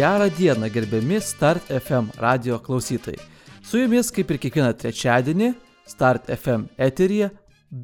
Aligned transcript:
Gerą 0.00 0.30
dieną, 0.30 0.68
gerbiami 0.70 1.20
Start 1.20 1.64
FM 1.68 2.06
radio 2.16 2.58
klausytojai. 2.58 3.18
Su 3.62 3.78
jumis, 3.78 4.08
kaip 4.08 4.30
ir 4.32 4.38
kiekvieną 4.40 4.70
trečiadienį, 4.80 5.48
Start 5.84 6.30
FM 6.32 6.70
eteryje 6.80 7.26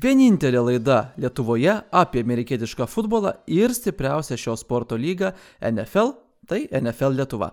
vienintelė 0.05 0.63
laida 0.65 0.97
Lietuvoje 1.21 1.75
apie 1.93 2.23
amerikietišką 2.25 2.87
futbolą 2.89 3.35
ir 3.53 3.75
stipriausią 3.77 4.39
šio 4.41 4.55
sporto 4.57 4.97
lygą 4.97 5.35
NFL, 5.61 6.15
tai 6.49 6.63
NFL 6.81 7.19
Lietuva. 7.19 7.51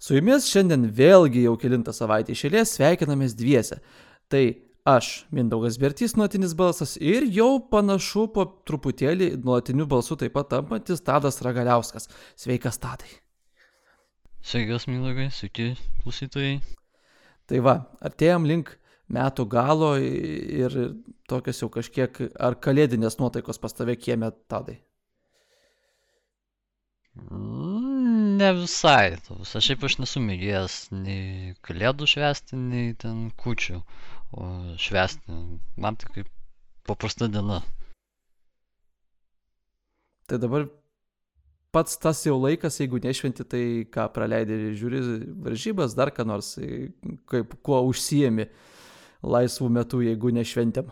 Su 0.00 0.16
jumis 0.16 0.48
šiandien 0.48 0.88
vėlgi 0.96 1.44
jau 1.44 1.52
kilintą 1.60 1.92
savaitę 1.92 2.32
išėlės 2.32 2.78
sveikinamės 2.78 3.36
dviese. 3.36 3.82
Tai 4.32 4.44
aš, 4.88 5.26
Mindaugas 5.28 5.76
Bertys, 5.76 6.16
nuolatinis 6.16 6.56
balsas 6.56 6.96
ir 6.96 7.28
jau 7.28 7.58
panašu 7.76 8.24
po 8.32 8.48
truputėlį 8.64 9.34
nuolatiniu 9.36 9.84
balsu 9.84 10.16
taip 10.16 10.32
pat 10.40 10.48
tampantis 10.56 11.04
Tadas 11.04 11.44
Ragaliauskas. 11.44 12.08
Sveikas, 12.40 12.80
Tadai. 12.80 13.25
Sveikas, 14.46 14.84
Mindaugai, 14.86 15.26
sveiki 15.34 15.72
klausytojai. 16.04 16.60
Tai 17.50 17.62
va, 17.66 17.72
artėjom 18.06 18.44
link 18.46 18.68
metų 19.10 19.46
galo 19.50 19.88
ir 19.98 20.76
tokios 21.30 21.62
jau 21.62 21.68
kažkiek 21.74 22.20
ar 22.38 22.54
kalėdinės 22.62 23.18
nuotaikos 23.18 23.58
pas 23.62 23.74
tave 23.74 23.96
kieme 23.98 24.30
tadai. 24.50 24.76
Ne 28.38 28.52
visai. 28.60 29.16
Tos. 29.26 29.56
Aš 29.58 29.70
šiaip 29.70 29.84
aš 29.88 29.98
nesu 30.04 30.22
mėgėjęs 30.22 30.78
nei 30.94 31.54
kalėdų 31.66 32.06
švesti, 32.14 32.58
nei 32.70 32.94
ten 33.02 33.30
kučių 33.42 33.82
švesti. 34.86 35.42
Man 35.80 35.98
tai 35.98 36.12
kaip 36.20 36.30
paprasta 36.86 37.26
diena. 37.26 37.62
Tai 40.30 40.38
dabar 40.42 40.70
pats 41.74 41.98
tas 42.00 42.22
jau 42.26 42.36
laikas, 42.40 42.78
jeigu 42.80 43.00
nešventi, 43.02 43.44
tai 43.48 43.64
ką 43.92 44.08
praleidai, 44.14 44.74
žiūri 44.78 45.02
varžybas, 45.46 45.96
dar 45.98 46.12
ką 46.14 46.26
nors, 46.28 46.54
kaip 47.30 47.56
kuo 47.66 47.82
užsijėmi 47.90 48.48
laisvų 49.26 49.70
metų, 49.80 50.02
jeigu 50.10 50.32
nešventėm. 50.36 50.90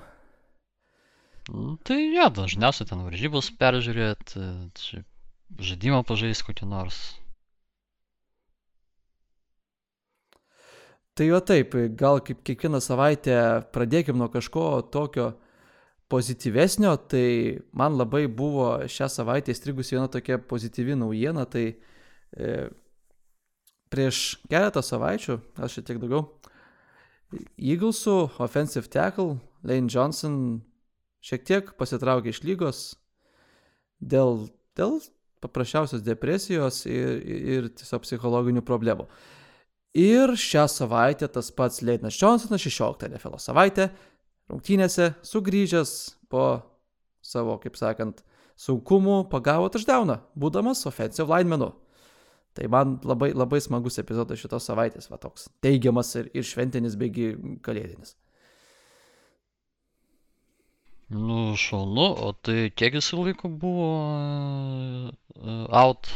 Nu, 1.53 1.75
tai 1.84 1.98
jo, 2.14 2.31
dažniausiai 2.33 2.89
ten 2.89 3.03
varžybos 3.05 3.50
peržiūrėt, 3.61 4.33
žaidimą 5.61 6.00
pažaisti 6.08 6.47
kokį 6.48 6.70
nors. 6.70 7.03
Tai 11.14 11.27
jo 11.28 11.38
taip, 11.47 11.77
gal 11.94 12.19
kaip 12.27 12.41
kiekvieną 12.42 12.81
savaitę 12.83 13.36
pradėkim 13.75 14.16
nuo 14.19 14.27
kažko 14.33 14.83
tokio, 14.91 15.34
pozityvesnio, 16.14 16.94
tai 17.10 17.58
man 17.74 17.98
labai 17.98 18.28
buvo 18.30 18.70
šią 18.86 19.10
savaitę 19.10 19.50
įstrigusi 19.50 19.96
viena 19.96 20.06
tokia 20.10 20.38
pozityvi 20.38 20.94
naujiena, 21.00 21.42
tai 21.50 21.66
e, 21.74 22.54
prieš 23.90 24.20
keletą 24.46 24.82
savaičių, 24.84 25.40
gal 25.58 25.72
šiek 25.72 25.90
tiek 25.90 26.02
daugiau, 26.02 26.28
Eaglesų 27.58 28.14
offensive 28.38 28.86
tackle 28.92 29.40
Lane 29.66 29.90
Johnson 29.90 30.36
šiek 31.24 31.42
tiek 31.48 31.72
pasitraukė 31.80 32.30
iš 32.30 32.42
lygos 32.44 32.82
dėl, 33.98 34.46
dėl 34.78 35.00
paprasčiausios 35.42 36.04
depresijos 36.04 36.84
ir, 36.86 37.18
ir 37.24 37.70
tiesiog 37.74 38.04
psichologinių 38.04 38.62
problemų. 38.66 39.08
Ir 39.98 40.34
šią 40.38 40.66
savaitę 40.70 41.28
tas 41.30 41.52
pats 41.54 41.82
Leinas 41.86 42.18
Johnsonas, 42.18 42.62
16 42.62 43.08
NFL 43.12 43.38
savaitę, 43.42 43.90
rungtynėse 44.50 45.12
sugrįžęs 45.25 45.95
po 46.33 46.45
savo, 47.25 47.56
kaip 47.62 47.78
sakant, 47.81 48.23
sunkumų 48.61 49.25
pagavo 49.33 49.71
touchdowną, 49.72 50.21
būdamas 50.38 50.84
offensive 50.91 51.31
linemenu. 51.31 51.72
Tai 52.54 52.69
man 52.71 52.99
labai, 53.03 53.33
labai 53.34 53.59
smagus 53.62 53.99
epizodas 53.99 54.38
šitos 54.38 54.69
savaitės, 54.69 55.09
va 55.10 55.19
toks 55.19 55.49
teigiamas 55.65 56.12
ir, 56.21 56.28
ir 56.38 56.47
šventinis, 56.47 56.94
beigi 57.00 57.33
kalėdinis. 57.66 58.15
Nu, 61.15 61.54
šaunu, 61.59 62.06
o 62.27 62.31
tai 62.47 62.71
kiek 62.75 62.94
jis 62.97 63.10
laiko 63.12 63.50
buvo 63.50 63.88
uh, 65.10 65.66
out? 65.75 66.09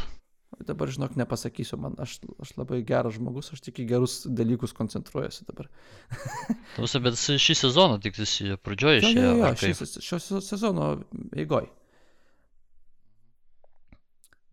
Dabar, 0.49 0.89
žinok, 0.89 1.13
nepasakysiu, 1.15 1.77
man, 1.77 1.93
aš, 2.01 2.17
aš 2.41 2.55
labai 2.57 2.81
geras 2.85 3.15
žmogus, 3.15 3.51
aš 3.53 3.61
tik 3.67 3.83
į 3.83 3.85
gerus 3.91 4.15
dalykus 4.25 4.73
koncentruojuosi 4.77 5.45
dabar. 5.45 5.69
Tausia, 6.75 7.01
bet 7.05 7.19
šį 7.21 7.55
sezoną 7.59 7.99
tik 8.01 8.17
jis 8.17 8.33
pradžioje 8.65 9.03
išėjo. 9.03 9.27
Jo, 9.27 9.35
jo, 9.37 9.51
jo, 9.53 9.75
šį, 9.77 10.01
šio 10.07 10.41
sezono 10.41 10.89
eigoj. 11.37 11.69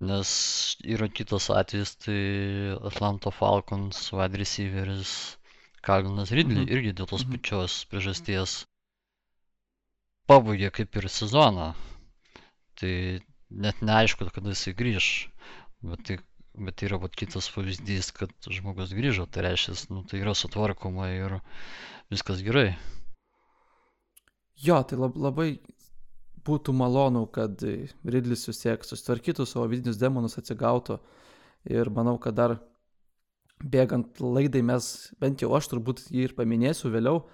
Nes 0.04 0.30
yra 0.84 1.08
kitas 1.08 1.48
atvejis, 1.48 1.94
tai 2.04 2.20
Atlanto 2.84 3.32
Falcons 3.32 4.10
wide 4.12 4.36
receiveris 4.36 5.12
Kalvinas 5.80 6.32
Ridley 6.34 6.66
mhm. 6.66 6.72
irgi 6.76 6.92
dėl 6.98 7.08
tos 7.08 7.24
mhm. 7.24 7.38
pačios 7.38 7.78
priežasties 7.88 8.58
pabaigė 10.28 10.72
kaip 10.74 11.00
ir 11.00 11.08
sezoną. 11.12 11.70
Tai 12.76 12.92
net 13.64 13.80
neaišku, 13.80 14.28
kada 14.34 14.52
jisai 14.52 14.74
grįž. 14.76 15.08
Bet 15.84 16.04
tai, 16.08 16.18
bet 16.56 16.78
tai 16.78 16.88
yra 16.88 17.00
vat, 17.02 17.16
kitas 17.18 17.50
pavyzdys, 17.52 18.12
kad 18.16 18.32
žmogus 18.48 18.94
grįžo, 18.96 19.26
tai 19.28 19.44
reiškia, 19.50 19.76
nu, 19.92 20.04
tai 20.08 20.22
yra 20.22 20.32
sutvarkoma 20.36 21.10
ir 21.12 21.38
viskas 22.12 22.40
gerai. 22.46 22.70
Jo, 24.56 24.80
tai 24.88 24.96
lab, 24.96 25.18
labai 25.20 25.50
būtų 26.46 26.72
malonu, 26.76 27.26
kad 27.28 27.60
Ridlis 28.06 28.46
vis 28.48 28.62
tiek 28.62 28.84
susitvarkytų 28.86 29.44
savo 29.44 29.66
vidinius 29.68 30.00
demonus, 30.00 30.38
atsigautų. 30.40 31.00
Ir 31.66 31.90
manau, 31.90 32.14
kad 32.22 32.36
dar 32.38 32.56
bėgant 33.60 34.20
laidai 34.22 34.62
mes, 34.64 35.10
bent 35.20 35.42
jau 35.42 35.50
aš 35.56 35.68
turbūt 35.72 36.06
jį 36.12 36.28
ir 36.28 36.36
paminėsiu 36.38 36.92
vėliau. 36.92 37.24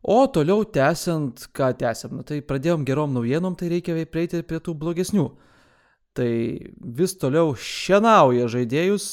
O 0.00 0.16
toliau 0.32 0.64
tęsiant, 0.64 1.44
ką 1.52 1.74
tęsiam, 1.76 2.14
nu, 2.16 2.24
tai 2.24 2.40
pradėjom 2.40 2.86
gerom 2.88 3.12
naujienom, 3.12 3.56
tai 3.58 3.68
reikia 3.74 3.98
prieiti 4.08 4.40
prie 4.48 4.62
tų 4.64 4.74
blogesnių. 4.80 5.26
Tai 6.18 6.32
vis 6.98 7.14
toliau 7.18 7.54
šienauja 7.54 8.48
žaidėjus 8.50 9.04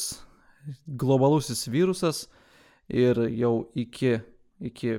globalusis 0.86 1.68
virusas 1.70 2.24
ir 2.90 3.20
jau 3.38 3.68
iki, 3.78 4.16
iki 4.60 4.96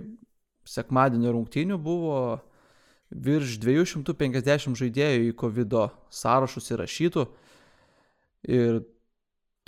sekmadienio 0.70 1.34
rungtynių 1.36 1.80
buvo 1.82 2.20
virš 3.10 3.58
250 3.64 4.78
žaidėjų 4.80 5.28
į 5.32 5.36
COVID 5.40 5.76
sąrašus 6.14 6.72
įrašytų 6.76 7.26
ir 8.54 8.82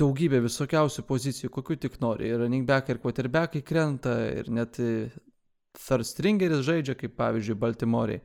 daugybė 0.02 0.42
visokiausių 0.46 1.04
pozicijų, 1.06 1.50
kokių 1.54 1.78
tik 1.84 2.00
nori. 2.02 2.30
Ir 2.32 2.42
running 2.42 2.66
back 2.70 2.90
ir 2.90 3.02
quarterbackai 3.02 3.62
krenta 3.66 4.16
ir 4.32 4.50
net 4.54 4.78
third 4.78 6.08
stringeris 6.08 6.64
žaidžia, 6.68 6.96
kaip 6.98 7.18
pavyzdžiui 7.20 7.60
Baltimore'ai. 7.60 8.22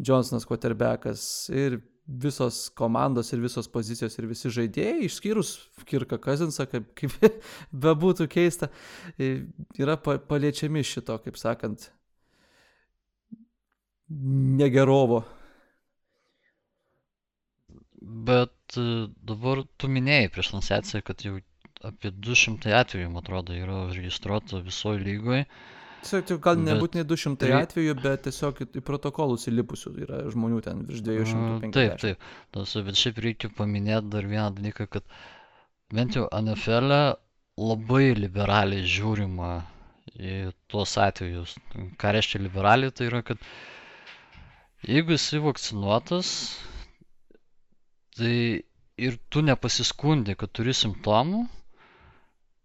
Johnsonas 0.00 0.46
quarterbackas 0.48 1.22
ir 1.52 1.80
visos 2.10 2.68
komandos 2.74 3.32
ir 3.32 3.40
visos 3.40 3.68
pozicijos 3.70 4.16
ir 4.18 4.26
visi 4.30 4.50
žaidėjai, 4.50 5.06
išskyrus 5.06 5.54
Kirką 5.86 6.18
Kazinsą, 6.22 6.66
kaip, 6.70 6.90
kaip 6.98 7.14
bebūtų 7.86 8.26
keista, 8.30 8.70
yra 9.78 9.96
paliečiami 10.02 10.82
šito, 10.86 11.16
kaip 11.24 11.38
sakant, 11.38 11.90
negerovo. 14.10 15.22
Bet 18.00 18.78
e, 18.80 19.06
dabar 19.28 19.62
tu 19.78 19.90
minėjai 19.92 20.30
prieš 20.32 20.54
transliaciją, 20.54 21.02
kad 21.06 21.22
jau 21.24 21.36
apie 21.86 22.10
200 22.10 22.72
atvejų, 22.80 23.10
man 23.12 23.22
atrodo, 23.22 23.54
yra 23.56 23.84
registruota 23.92 24.62
visoje 24.64 25.02
lygoje. 25.04 25.44
Tiesiog 26.00 26.40
gal 26.44 26.60
nebūtinai 26.64 27.04
200 27.08 27.40
tai... 27.42 27.50
atvejų, 27.60 27.94
bet 28.00 28.22
tiesiog 28.26 28.60
į 28.64 28.82
protokolus 28.86 29.46
įlipusių 29.50 29.92
yra 30.06 30.20
žmonių 30.32 30.60
ten 30.64 30.84
virš 30.88 31.02
250. 31.08 31.74
Taip, 31.76 31.96
taip. 32.00 32.28
Tos, 32.56 32.72
bet 32.86 33.00
šiaip 33.00 33.20
reikia 33.24 33.50
paminėti 33.58 34.12
dar 34.14 34.28
vieną 34.30 34.46
dalyką, 34.56 34.86
kad 34.96 35.04
bent 35.92 36.16
jau 36.16 36.24
NFL 36.40 36.94
e 36.96 37.02
labai 37.60 38.06
liberaliai 38.16 38.86
žiūrima 38.88 39.50
į 40.16 40.36
tuos 40.72 40.96
atvejus. 41.00 41.54
Ką 42.00 42.14
reiškia 42.16 42.40
liberaliai, 42.46 42.92
tai 42.96 43.10
yra, 43.10 43.20
kad 43.26 43.44
jeigu 44.88 45.14
esi 45.18 45.40
vakcinuotas, 45.44 46.32
tai 48.16 48.34
ir 49.00 49.20
tu 49.32 49.44
nepasiskundė, 49.44 50.36
kad 50.40 50.52
turi 50.56 50.74
simptomų, 50.76 51.44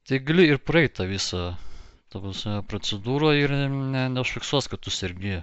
tai 0.08 0.20
gali 0.24 0.48
ir 0.54 0.60
praeitą 0.64 1.08
visą 1.10 1.50
ta 2.16 2.24
prasme, 2.24 2.56
procedūrą 2.72 3.34
ir 3.36 3.52
ne, 3.52 4.08
neužfiksuos, 4.16 4.72
kad 4.72 4.80
tu 4.86 4.94
sergi. 4.94 5.42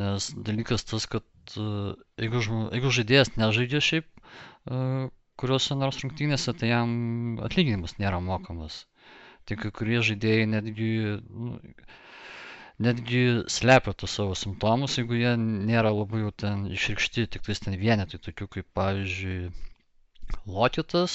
Nes 0.00 0.28
dalykas 0.34 0.82
tas, 0.86 1.06
kad 1.10 1.54
e, 1.54 1.66
jeigu, 2.22 2.42
jeigu 2.74 2.92
žaidėjas 2.98 3.32
nežaidžia 3.38 3.80
šiaip 3.86 4.06
e, 4.10 4.80
kuriuose 5.40 5.76
nors 5.78 5.98
rungtynėse, 6.02 6.54
tai 6.60 6.72
jam 6.72 6.90
atlyginimas 7.46 7.96
nėra 8.02 8.18
mokamas. 8.24 8.82
Tai 9.48 9.56
kai 9.62 9.70
kurie 9.78 10.02
žaidėjai 10.10 10.48
netgi, 10.50 10.90
nu, 11.30 11.54
netgi 12.86 13.22
slepia 13.54 13.94
tos 14.02 14.18
savo 14.18 14.34
simptomus, 14.42 14.98
jeigu 15.00 15.16
jie 15.22 15.32
nėra 15.40 15.94
labai 15.94 16.24
jau 16.24 16.34
ten 16.44 16.66
išrikšti, 16.74 17.28
tik 17.34 17.46
tais 17.46 17.62
ten 17.64 17.78
vienetai, 17.80 18.20
tokių 18.26 18.50
kaip 18.58 18.68
pavyzdžiui 18.80 19.50
Lokitas, 20.46 21.14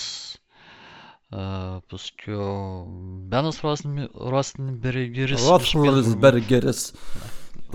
paskui 1.31 2.37
Benas 3.31 3.61
Rosenbergeris. 3.63 5.47
Rothsbergeris. 5.47 6.93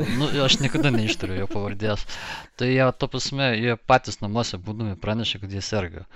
Nu, 0.01 0.29
aš 0.45 0.61
niekada 0.63 0.93
neištariu 0.95 1.43
jo 1.43 1.47
pavardės. 1.51 2.07
Tai 2.57 2.69
jie, 2.71 2.85
to 2.97 3.09
prasme, 3.11 3.51
jie 3.59 3.75
patys 3.91 4.21
namuose 4.23 4.61
būdami 4.63 4.97
pranešė, 5.01 5.43
kad 5.43 5.53
jie 5.53 5.63
serga. 5.65 6.07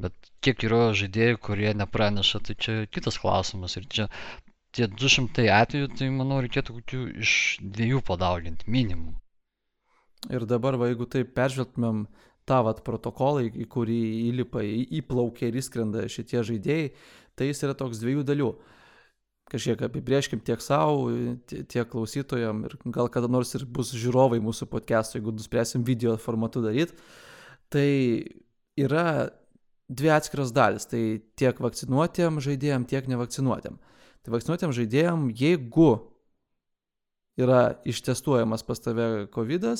Bet 0.00 0.14
kiek 0.44 0.62
yra 0.68 0.92
žaidėjų, 0.96 1.40
kurie 1.42 1.72
nepraneša, 1.76 2.40
tai 2.46 2.56
čia 2.60 2.74
kitas 2.92 3.18
klausimas. 3.20 3.76
Ir 3.80 3.88
čia 3.92 4.08
tie 4.76 4.88
200 4.92 5.48
atvejų, 5.56 5.90
tai 5.98 6.10
manau, 6.12 6.40
reikėtų 6.44 6.78
kokių 6.78 7.02
iš 7.24 7.32
dviejų 7.64 8.02
padauginti, 8.06 8.68
minimum. 8.70 9.16
Ir 10.32 10.46
dabar, 10.48 10.76
va, 10.80 10.90
jeigu 10.90 11.06
taip 11.10 11.32
peržvelgtumėm 11.36 12.06
tą 12.46 12.62
vat 12.66 12.82
protokolą, 12.86 13.44
į 13.50 13.66
kurį 13.72 14.00
įlipa, 14.30 14.62
įplaukia 15.00 15.50
ir 15.50 15.60
įskrenda 15.60 16.06
šitie 16.10 16.42
žaidėjai, 16.46 16.88
tai 17.36 17.50
jis 17.50 17.62
yra 17.66 17.76
toks 17.78 18.00
dviejų 18.02 18.24
dalių 18.26 18.50
kažkiek 19.50 19.82
apibrieškim 19.86 20.40
tiek 20.42 20.62
savo, 20.62 21.10
tiek 21.46 21.86
klausytojam 21.90 22.64
ir 22.66 22.74
gal 22.94 23.10
kada 23.12 23.30
nors 23.30 23.54
ir 23.54 23.66
bus 23.66 23.92
žiūrovai 23.94 24.40
mūsų 24.42 24.66
podcast'o, 24.72 25.20
jeigu 25.20 25.34
nuspręsim 25.36 25.84
video 25.86 26.16
formatu 26.18 26.62
daryti. 26.64 26.96
Tai 27.70 27.86
yra 28.78 29.06
dvi 29.88 30.10
atskiros 30.10 30.52
dalis. 30.54 30.88
Tai 30.90 31.02
tiek 31.38 31.62
vakcinuotiem 31.62 32.40
žaidėjim, 32.42 32.88
tiek 32.90 33.06
nevakcinuotiem. 33.10 33.78
Tai 34.26 34.34
vakcinuotiem 34.34 34.74
žaidėjim, 34.74 35.28
jeigu 35.38 35.90
yra 37.38 37.76
ištestuojamas 37.86 38.66
pas 38.66 38.82
tave 38.82 39.28
COVID, 39.34 39.70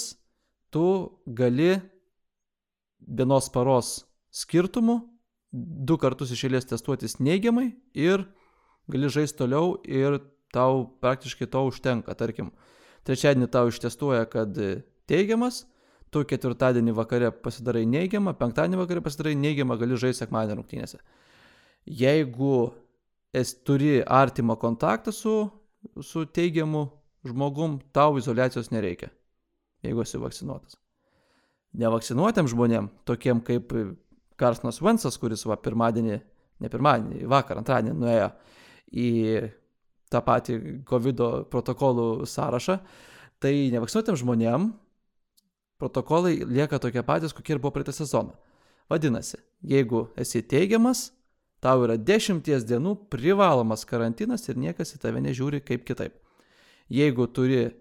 tu 0.70 0.86
gali 1.26 1.76
vienos 3.00 3.48
paros 3.52 4.04
skirtumų 4.34 5.00
du 5.52 5.96
kartus 6.00 6.32
iš 6.34 6.46
eilės 6.48 6.68
testuotis 6.68 7.18
neigiamai 7.20 7.70
ir 7.96 8.26
gali 8.90 9.10
žaisti 9.12 9.40
toliau 9.40 9.76
ir 9.84 10.18
tau 10.54 10.84
praktiškai 11.02 11.48
to 11.50 11.62
užtenka. 11.68 12.14
Tarkim, 12.14 12.52
trečiadienį 13.06 13.48
tau 13.52 13.70
ištestuoja, 13.70 14.26
kad 14.30 14.56
teigiamas, 15.10 15.64
tu 16.10 16.22
ketvirtadienį 16.28 16.94
vakare 16.96 17.30
pasidarai 17.44 17.84
neigiamą, 17.88 18.36
penktadienį 18.38 18.80
vakare 18.82 19.04
pasidarai 19.04 19.34
neigiamą, 19.38 19.78
gali 19.80 19.98
žaisti 20.00 20.24
sekmadienį 20.24 20.60
rungtynėse. 20.60 21.02
Jeigu 21.86 22.70
esi 23.36 23.60
turi 23.66 24.00
artimą 24.02 24.56
kontaktą 24.60 25.14
su, 25.14 25.36
su 26.02 26.24
teigiamu 26.26 26.88
žmogum, 27.26 27.78
tau 27.92 28.16
izolacijos 28.18 28.72
nereikia, 28.74 29.10
jeigu 29.86 30.02
esi 30.06 30.22
vakcinuotas. 30.22 30.78
Nevakcinuotėm 31.76 32.48
žmonėm, 32.48 32.88
tokiem 33.08 33.42
kaip 33.44 33.72
Karsnas 34.40 34.80
Vensas, 34.84 35.18
kuris 35.20 35.44
va 35.48 35.56
pirmadienį, 35.60 36.18
ne 36.62 36.70
pirmadienį, 36.72 37.26
vakar, 37.28 37.60
antradienį 37.60 37.96
nuėjo 38.00 38.30
į 38.96 39.10
tą 40.12 40.22
patį 40.24 40.58
COVID 40.88 41.22
protokolų 41.52 42.26
sąrašą, 42.30 42.78
tai 43.42 43.54
nevakcinuotėm 43.74 44.18
žmonėm 44.22 44.70
protokolai 45.80 46.38
lieka 46.46 46.78
tokie 46.80 47.02
patys, 47.04 47.34
kokie 47.36 47.56
ir 47.56 47.60
buvo 47.60 47.74
praeitą 47.74 47.92
sezoną. 47.92 48.36
Vadinasi, 48.88 49.40
jeigu 49.66 50.06
esi 50.16 50.44
teigiamas, 50.46 51.10
tau 51.60 51.82
yra 51.84 51.96
dešimties 51.98 52.64
dienų 52.68 52.94
privalomas 53.10 53.84
karantinas 53.88 54.46
ir 54.48 54.60
niekas 54.60 54.94
į 54.94 55.00
tave 55.02 55.22
nežiūri 55.24 55.60
kaip 55.66 55.84
kitaip. 55.88 56.14
Jeigu 56.92 57.26
turi, 57.26 57.72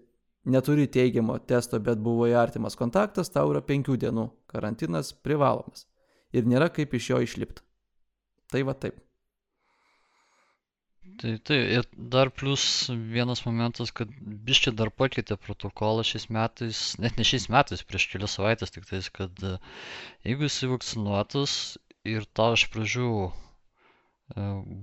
neturi 0.46 0.86
teigiamo 0.86 1.38
testo, 1.52 1.80
bet 1.82 1.98
buvo 2.02 2.28
artimas 2.38 2.78
kontaktas, 2.78 3.32
tau 3.34 3.50
yra 3.52 3.62
penkių 3.66 3.96
dienų 4.04 4.28
karantinas 4.52 5.12
privalomas. 5.26 5.86
Ir 6.36 6.46
nėra 6.50 6.70
kaip 6.74 6.94
iš 6.94 7.10
jo 7.12 7.20
išlipti. 7.26 7.64
Tai 8.52 8.62
va 8.68 8.74
taip. 8.78 9.02
Tai 11.20 11.32
tai 11.48 11.56
ir 11.78 11.86
dar 12.12 12.28
plius 12.38 12.64
vienas 13.14 13.40
momentas, 13.46 13.92
kad 13.98 14.10
biščiai 14.48 14.74
dar 14.80 14.90
pakeitė 15.02 15.38
protokolą 15.46 16.04
šiais 16.04 16.26
metais, 16.36 16.80
net 17.02 17.16
ne 17.16 17.24
šiais 17.30 17.46
metais, 17.54 17.84
prieš 17.88 18.06
kelias 18.12 18.34
savaitės 18.36 18.74
tik 18.74 18.84
tais, 18.90 19.08
kad 19.18 19.44
e, 19.50 19.54
jeigu 20.28 20.48
esi 20.50 20.68
vakcinuotas 20.72 21.54
ir 22.14 22.26
tau 22.38 22.58
iš 22.58 22.66
pradžių 22.74 23.08
e, 23.24 23.30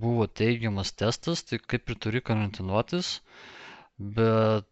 buvo 0.02 0.26
teigiamas 0.42 0.92
testas, 1.04 1.44
tai 1.46 1.60
kaip 1.62 1.92
ir 1.94 2.00
turi 2.06 2.24
karantinuotis, 2.30 3.12
bet 4.18 4.66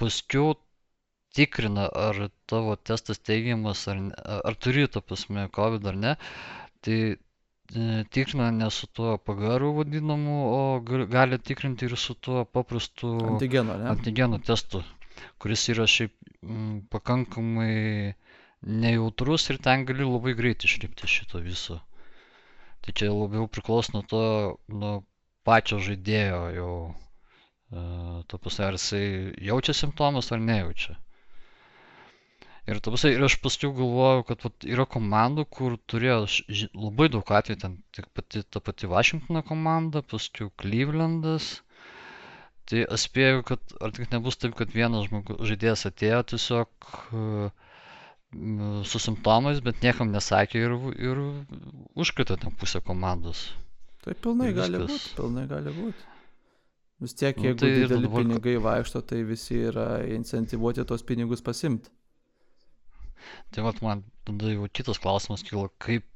paskiau 0.00 0.54
tikrina, 1.36 1.88
ar 2.06 2.28
tavo 2.46 2.76
testas 2.76 3.18
teigiamas, 3.18 3.86
ar, 3.88 4.00
ar 4.48 4.54
turi, 4.60 4.86
ta 4.94 5.00
prasme, 5.00 5.48
COVID 5.58 5.92
ar 5.92 6.00
ne, 6.06 6.16
tai 6.84 6.98
E, 7.74 8.04
tikrina 8.10 8.50
ne 8.50 8.70
su 8.70 8.86
tuo 8.86 9.18
PGR 9.18 9.62
vadinamu, 9.76 10.34
o 10.56 10.80
gali 11.14 11.38
tikrinti 11.38 11.86
ir 11.88 11.94
su 11.96 12.14
tuo 12.14 12.44
paprastu 12.44 13.12
antigeno, 13.28 13.76
ne? 13.80 13.86
antigeno 13.92 14.38
testu, 14.48 14.82
kuris 15.40 15.62
yra 15.72 15.86
šiaip 15.92 16.12
m, 16.42 16.82
pakankamai 16.92 18.12
nejautrus 18.82 19.48
ir 19.54 19.60
ten 19.68 19.86
gali 19.88 20.04
labai 20.10 20.34
greit 20.40 20.66
išlipti 20.68 21.08
šito 21.14 21.40
viso. 21.46 21.78
Tai 22.84 22.92
čia 22.98 23.08
labiau 23.14 23.48
priklauso 23.48 23.96
nuo 23.96 24.04
to, 24.10 24.22
nuo 24.68 24.92
pačio 25.48 25.80
žaidėjo 25.88 26.42
jau. 26.58 26.76
Uh, 27.72 28.20
to 28.28 28.36
pasai, 28.36 28.66
ar 28.68 28.76
jisai 28.76 29.04
jaučia 29.40 29.72
simptomus 29.72 30.28
ar 30.34 30.42
nejaučia. 30.44 30.98
Ir, 32.70 32.78
tapusai, 32.84 33.14
ir 33.16 33.24
aš 33.26 33.38
paskui 33.42 33.72
galvojau, 33.74 34.22
kad 34.28 34.44
vat, 34.46 34.66
yra 34.74 34.84
komandų, 34.86 35.44
kur 35.56 35.74
turėjo 35.90 36.18
ži, 36.30 36.68
labai 36.78 37.08
daug 37.10 37.32
atvejų, 37.38 37.58
ten 37.64 37.78
tik 37.96 38.06
pati, 38.14 38.44
ta 38.44 38.62
pati 38.62 38.90
Washingtono 38.92 39.42
komanda, 39.48 40.04
paskui 40.12 40.46
Clevelandas. 40.62 41.48
Tai 42.70 42.84
aš 42.94 43.08
spėjau, 43.08 43.40
kad 43.48 43.74
ar 43.82 43.96
tik 43.96 44.12
nebus 44.12 44.38
taip, 44.38 44.54
kad 44.60 44.70
vienas 44.76 45.08
žmogus, 45.08 45.40
žaidėjas 45.50 45.88
atėjo 45.90 46.20
tiesiog 46.34 46.92
uh, 46.92 47.72
su 48.92 49.02
simptomais, 49.08 49.64
bet 49.64 49.82
niekam 49.82 50.12
nesakė 50.14 50.62
ir, 50.62 50.78
ir 51.08 51.24
užkrito 51.98 52.38
ten 52.38 52.54
pusę 52.60 52.84
komandos. 52.84 53.48
Tai 54.06 54.14
pilnai 54.14 54.52
tai 54.52 54.60
gali 54.60 54.86
būti, 54.86 55.14
pilnai 55.18 55.48
gali 55.50 55.74
būti. 55.80 56.11
Vis 57.02 57.16
tiek, 57.18 57.36
nu, 57.36 57.48
jeigu 57.48 57.56
nu, 57.56 57.60
tai 57.64 57.70
dideli 57.74 58.06
dabar... 58.06 58.22
pinigai 58.22 58.56
vaikšto, 58.62 59.00
tai 59.10 59.24
visi 59.26 59.56
yra 59.72 59.86
incentivuoti 60.06 60.84
tos 60.86 61.02
pinigus 61.06 61.42
pasimti. 61.42 61.90
Tai 63.50 63.64
vat 63.66 63.80
man 63.82 64.04
tada 64.26 64.52
jau 64.52 64.68
kitas 64.78 65.00
klausimas 65.02 65.42
kilo, 65.46 65.66
kaip 65.82 66.06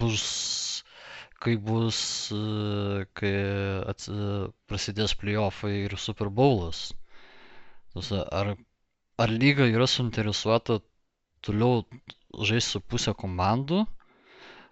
bus, 0.00 0.24
kaip 1.44 1.60
bus, 1.66 2.00
kai 3.20 3.34
ats, 3.92 4.08
prasidės 4.70 5.16
playoffai 5.20 5.74
ir 5.84 5.96
Super 6.00 6.32
Bowlas. 6.40 6.86
Ar, 8.40 8.54
ar 9.20 9.36
lyga 9.44 9.68
yra 9.68 9.88
suinteresuota 9.90 10.80
toliau 11.44 11.84
žaisti 12.48 12.78
su 12.78 12.80
pusę 12.80 13.12
komandų, 13.24 13.84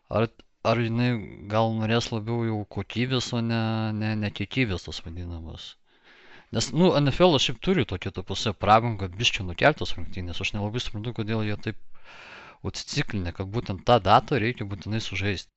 ar, 0.09 0.29
ar 0.71 0.81
jinai 0.83 1.11
gal 1.51 1.75
norės 1.77 2.11
labiau 2.13 2.45
jau 2.47 2.63
kokybės, 2.77 3.33
o 3.37 3.43
ne, 3.45 3.61
ne, 3.97 4.15
ne 4.23 4.31
kiekybės 4.35 4.87
tos 4.87 5.03
vadinamos. 5.05 5.75
Nes, 6.57 6.71
nu, 6.73 6.89
NFL 6.97 7.37
šiaip 7.45 7.61
turi 7.65 7.85
tokį 7.89 8.15
tą 8.17 8.25
pusę 8.29 8.55
prabangą 8.57 9.11
biščių 9.13 9.45
nukeltos 9.51 9.93
rungtynės. 9.99 10.41
Aš 10.41 10.55
nelabai 10.55 10.81
suprantu, 10.81 11.13
kodėl 11.19 11.45
jie 11.45 11.59
taip 11.67 12.69
atsiciklinę, 12.69 13.35
kad 13.37 13.51
būtent 13.53 13.85
tą 13.89 13.99
datą 14.05 14.41
reikia 14.41 14.67
būtinai 14.71 15.01
sužaisti. 15.05 15.53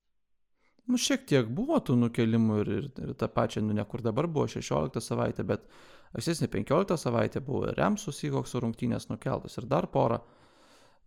Nu, 0.92 1.00
šiek 1.00 1.24
tiek 1.30 1.48
buvo 1.48 1.78
tų 1.80 1.96
nukelimų 2.02 2.60
ir, 2.64 2.70
ir, 2.80 2.90
ir 3.06 3.16
tą 3.16 3.30
pačią, 3.32 3.64
nu, 3.64 3.76
ne 3.78 3.86
kur 3.88 4.04
dabar 4.04 4.28
buvo 4.28 4.50
16 4.52 5.00
savaitė, 5.06 5.46
bet 5.48 5.64
ankstesnė 6.12 6.50
15 6.52 6.98
savaitė 7.00 7.40
buvo 7.46 7.70
ir 7.70 7.78
Remsų 7.80 8.12
Sykoks 8.18 8.58
rungtynės 8.60 9.08
nukeltos 9.12 9.56
ir 9.62 9.70
dar 9.72 9.88
porą. 9.94 10.20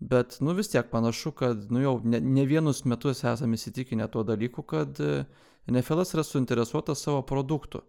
Bet, 0.00 0.36
nu, 0.40 0.52
vis 0.58 0.68
tiek 0.68 0.90
panašu, 0.90 1.32
kad, 1.38 1.70
nu, 1.72 1.80
jau 1.80 1.94
ne, 2.04 2.20
ne 2.20 2.44
vienus 2.48 2.82
metus 2.84 3.22
esame 3.24 3.56
įsitikinę 3.58 4.08
tuo 4.12 4.24
dalyku, 4.26 4.64
kad 4.66 4.98
e, 5.00 5.24
NFL 5.70 6.02
yra 6.02 6.24
suinteresuotas 6.26 7.04
savo 7.06 7.22
produktu. 7.26 7.80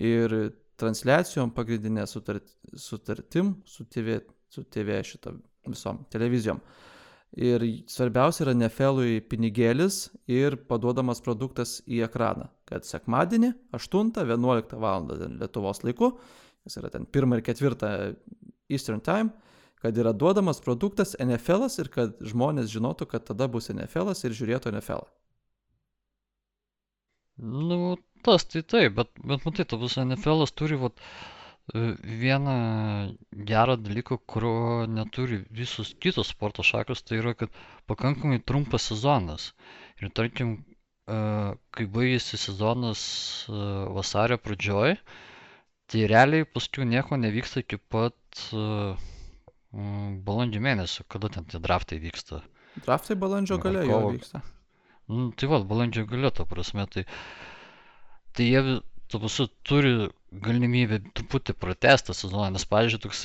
Ir 0.00 0.32
transliacijom 0.80 1.52
pagrindinė 1.54 2.06
sutart, 2.10 2.48
sutartim 2.78 3.54
su 3.66 3.86
TV, 3.90 4.20
su 4.50 4.64
TV 4.64 5.02
šitą 5.06 5.34
visom 5.68 6.04
televizijom. 6.10 6.60
Ir 7.34 7.64
svarbiausia 7.90 8.44
yra 8.44 8.54
nefelui 8.54 9.18
pinigėlis 9.26 10.04
ir 10.30 10.54
paduodamas 10.70 11.18
produktas 11.24 11.80
į 11.90 12.04
ekraną, 12.06 12.46
kad 12.68 12.86
sekmadienį 12.86 13.50
8-11 13.74 14.76
val. 14.78 15.08
Lietuvos 15.10 15.82
laiku, 15.82 16.12
jis 16.62 16.78
yra 16.78 16.92
ten 16.94 17.08
1 17.10 17.34
ir 17.34 17.42
4 17.48 17.90
Eastern 18.70 19.02
Time, 19.02 19.34
kad 19.84 20.00
yra 20.00 20.14
duodamas 20.16 20.64
produktas 20.64 21.12
NFL 21.20 21.68
ir 21.84 21.92
kad 21.98 22.16
žmonės 22.32 22.72
žinotų, 22.72 23.10
kad 23.12 23.28
tada 23.28 23.50
bus 23.52 23.68
NFL 23.74 24.16
ir 24.16 24.40
žiūrėtų 24.40 24.72
NFL. 24.72 25.04
-ą. 25.04 25.12
Nu, 27.36 27.96
tas 28.22 28.44
tai 28.46 28.62
taip, 28.62 28.92
bet, 28.98 29.08
bet 29.30 29.46
matai, 29.46 29.64
ta 29.66 29.76
visa 29.78 30.04
NFL 30.06 30.44
turi 30.58 30.76
vat, 30.82 31.00
e, 31.74 31.80
vieną 32.22 32.54
gerą 33.50 33.74
dalyką, 33.86 34.18
kurio 34.32 34.86
neturi 34.98 35.40
visus 35.60 35.90
kitos 36.04 36.30
sporto 36.34 36.62
šakos, 36.62 37.02
tai 37.02 37.18
yra, 37.22 37.34
kad 37.40 37.50
pakankamai 37.90 38.38
trumpas 38.50 38.86
sezonas. 38.90 39.48
Ir 40.00 40.14
tarkim, 40.20 40.54
kai 41.76 41.84
baigėsi 41.96 42.38
sezonas 42.40 43.00
vasario 43.98 44.38
pradžioj, 44.44 44.94
tai 45.90 46.06
realiai 46.12 46.46
paskui 46.54 46.86
nieko 46.88 47.18
nevyksta 47.20 47.60
iki 47.60 47.76
pat 47.92 48.46
balandžio 50.26 50.62
mėnesio, 50.62 51.04
kada 51.10 51.30
ten 51.34 51.46
tie 51.50 51.60
draftai 51.62 51.98
vyksta. 52.02 52.42
Draftai 52.84 53.16
balandžio 53.18 53.58
gale 53.62 53.84
jau 53.88 54.00
vyksta. 54.12 54.42
Nu, 55.10 55.30
tai 55.36 55.48
va, 55.50 55.60
balandžio 55.68 56.06
gale, 56.08 56.30
ta 56.32 56.46
prasme, 56.48 56.86
tai, 56.90 57.04
tai 58.32 58.46
jie, 58.48 58.78
tu 59.10 59.20
pasu, 59.20 59.48
turi 59.66 60.08
galimybę 60.44 61.00
truputį 61.14 61.54
pratesti 61.60 62.14
sezoną, 62.16 62.48
nes, 62.54 62.64
pavyzdžiui, 62.70 63.02
toks 63.04 63.24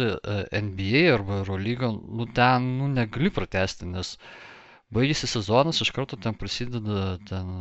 NBA 0.67 1.05
arba 1.13 1.39
Eurolyga, 1.43 1.91
nu 1.93 2.27
ten, 2.35 2.67
nu, 2.81 2.89
negali 2.91 3.31
pratesti, 3.33 3.87
nes 3.89 4.15
baigėsi 4.93 5.29
sezonas, 5.29 5.81
iš 5.85 5.93
karto 5.95 6.17
ten 6.17 6.37
prasideda 6.37 7.17
ten 7.29 7.53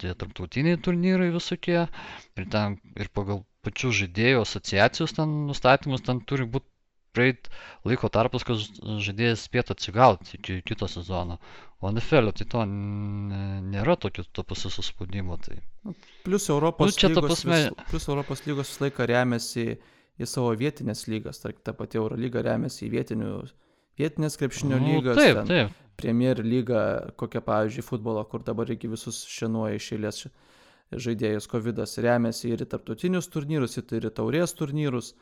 tie 0.00 0.12
tarptautiniai 0.18 0.80
turnyrai 0.80 1.30
visokie 1.32 1.86
ir 1.86 2.48
ten 2.52 2.76
ir 3.00 3.08
pagal 3.16 3.42
pačių 3.64 3.92
žaidėjų 4.02 4.42
asociacijos 4.42 5.16
ten 5.16 5.32
nustatymus 5.48 6.04
ten 6.04 6.20
turi 6.28 6.44
būti 6.54 6.71
praeit 7.12 7.48
laiko 7.88 8.08
tarpas, 8.12 8.44
kad 8.46 8.60
žaidėjas 9.04 9.46
spėtų 9.48 9.76
atsigauti 9.76 10.38
iki 10.38 10.60
kito 10.66 10.88
sezono. 10.90 11.38
O 11.82 11.90
NFL 11.90 12.30
tai 12.38 12.46
to 12.46 12.62
nėra 12.68 13.96
tokio 14.00 14.24
to 14.30 14.44
pasispaudimo. 14.46 15.38
Tai... 15.42 15.58
Plus 16.26 16.46
Europos, 16.52 16.94
nu, 16.94 17.10
lygos, 17.10 17.28
pasme... 17.34 17.58
vis, 17.58 17.88
plus 17.90 18.06
Europos 18.08 18.44
lygos 18.46 18.70
visą 18.70 18.86
laiką 18.86 19.08
remiasi 19.10 19.66
į 20.22 20.28
savo 20.30 20.52
vietinės 20.58 21.08
lygas. 21.10 21.42
Tark, 21.42 21.58
ta 21.66 21.74
pati 21.74 21.98
Eurolyga 21.98 22.44
remiasi 22.46 22.86
į 22.86 22.92
vietinių, 22.94 23.32
vietinės 23.98 24.38
krepšinio 24.38 24.78
nu, 24.78 24.92
lygas. 24.92 25.18
Taip, 25.18 25.42
taip. 25.50 25.74
Premier 25.98 26.38
lyga, 26.46 26.84
kokia 27.20 27.42
pavyzdžiui 27.44 27.84
futbolo, 27.84 28.22
kur 28.30 28.46
dabar 28.46 28.70
reikia 28.70 28.90
visus 28.90 29.24
šienuoja 29.28 29.76
iš 29.76 29.90
eilės 29.96 30.22
žaidėjus 30.92 31.48
COVID 31.48 31.82
remiasi 32.04 32.52
ir 32.52 32.64
į 32.64 32.70
tarptautinius 32.72 33.28
turnyrus, 33.32 33.78
ir 33.80 34.08
į 34.08 34.14
taurės 34.14 34.54
turnyrus. 34.56 35.12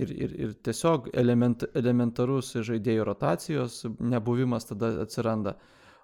Ir, 0.00 0.08
ir, 0.08 0.32
ir 0.40 0.52
tiesiog 0.64 1.10
element, 1.20 1.66
elementarus 1.76 2.54
žaidėjų 2.64 3.04
rotacijos 3.04 3.82
nebuvimas 4.00 4.64
tada 4.70 4.94
atsiranda. 5.02 5.58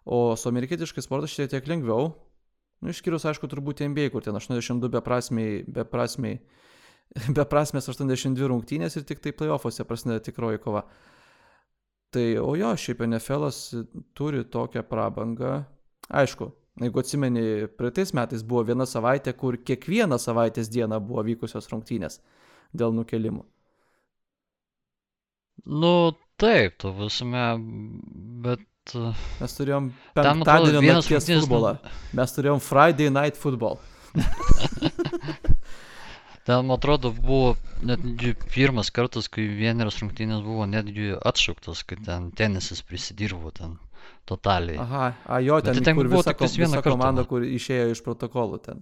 O 0.05 0.37
su 0.37 0.51
amerikietiškai 0.51 1.05
sportas 1.05 1.33
šiek 1.33 1.49
tiek 1.55 1.71
lengviau. 1.71 2.11
Nu, 2.85 2.93
išskyrus, 2.93 3.25
aišku, 3.31 3.49
turbūt 3.51 3.81
NBA, 3.89 4.11
kur 4.13 4.23
ten 4.23 4.37
82 4.37 4.93
beprasmiai, 4.93 5.63
beprasmiai, 5.73 6.37
beprasmės 7.39 7.89
82 7.91 8.53
rungtynės 8.53 9.01
ir 9.01 9.09
tik 9.09 9.25
tai 9.25 9.33
playoffuose 9.37 9.89
prasideda 9.89 10.21
tikroji 10.29 10.61
kova. 10.63 10.85
Tai, 12.13 12.29
o 12.45 12.55
jo, 12.57 12.71
šiaip 12.77 13.03
NFL'as 13.09 13.59
turi 14.17 14.45
tokią 14.53 14.85
prabangą. 14.89 15.59
Aišku, 16.09 16.53
jeigu 16.85 17.03
atsimeni, 17.03 17.45
praeitais 17.77 18.15
metais 18.17 18.45
buvo 18.45 18.69
viena 18.69 18.87
savaitė, 18.89 19.35
kur 19.37 19.59
kiekvieną 19.61 20.21
savaitės 20.21 20.71
dieną 20.73 21.01
buvo 21.05 21.25
vykusios 21.27 21.69
rungtynės 21.73 22.21
dėl 22.77 22.95
nukelimų. 22.97 23.45
Nu, 25.65 26.13
taip, 26.41 26.79
tu 26.79 26.93
prasme, 26.95 27.45
bet... 28.45 28.65
Mes 29.43 29.53
turėjom 29.53 29.91
penktadienio 30.17 30.81
nakties 30.97 31.27
futbolą. 31.29 31.75
Mes 32.17 32.33
turėjom 32.33 32.63
Friday 32.65 33.13
Night 33.13 33.37
Football. 33.37 33.77
Ten, 36.49 36.65
man 36.65 36.79
atrodo, 36.79 37.11
buvo 37.13 37.51
netgi 37.85 38.33
pirmas 38.49 38.89
kartas, 38.89 39.29
kai 39.29 39.45
vieneros 39.59 39.99
rungtynės 40.01 40.41
buvo 40.47 40.65
netgi 40.65 41.11
atšauktas, 41.21 41.83
kai 41.85 41.99
ten 42.07 42.31
tenisas 42.33 42.81
prisidirbo 42.81 43.53
ten 43.53 43.77
totaliai. 44.25 44.79
Aha, 44.81 45.11
a, 45.29 45.43
jo, 45.45 45.61
ten, 45.61 45.83
ten 45.85 45.99
kur 45.99 46.09
buvo 46.09 46.23
visa, 46.25 46.33
visa 46.57 46.81
komanda, 46.87 47.27
kur 47.29 47.45
išėjo 47.45 47.91
iš 47.93 48.01
protokolų 48.07 48.63
ten 48.65 48.81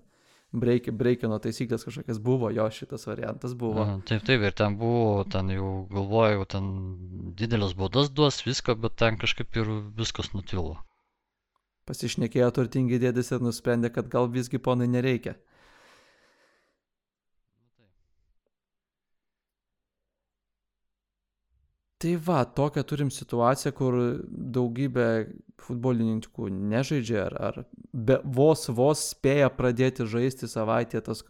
breik, 0.63 0.89
breikino 0.97 1.39
taisyklės 1.43 1.87
kažkokias 1.87 2.19
buvo, 2.23 2.51
jo 2.55 2.67
šitas 2.73 3.07
variantas 3.09 3.55
buvo. 3.59 3.85
A, 3.85 3.97
taip, 4.09 4.25
taip, 4.29 4.43
ir 4.49 4.57
ten 4.57 4.77
buvo, 4.81 5.25
ten 5.33 5.53
jau 5.55 5.71
galvojau, 5.93 6.45
ten 6.57 6.71
didelės 7.39 7.77
baudas 7.79 8.11
duos 8.11 8.43
viską, 8.47 8.79
bet 8.83 8.97
ten 9.01 9.21
kažkaip 9.21 9.61
ir 9.61 9.73
viskas 9.99 10.33
nutilo. 10.35 10.77
Pasišnekėjo 11.87 12.49
turtingi 12.51 12.99
dėdis 12.99 13.31
ir 13.37 13.45
nusprendė, 13.47 13.93
kad 13.95 14.09
gal 14.11 14.27
visgi 14.33 14.59
ponai 14.59 14.89
nereikia. 14.91 15.37
Tai 21.99 22.17
va, 22.21 22.45
tokią 22.45 22.83
turim 22.85 23.11
situaciją, 23.11 23.73
kur 23.73 23.95
daugybė 24.29 25.09
futbolininkų 25.65 26.51
nežaidžia 26.53 27.23
ar, 27.23 27.37
ar 27.41 27.55
be, 27.93 28.19
vos 28.37 28.67
vos 28.69 29.05
spėja 29.15 29.49
pradėti 29.49 30.05
žaisti 30.05 30.49
savaitę 30.51 31.01
tas 31.01 31.23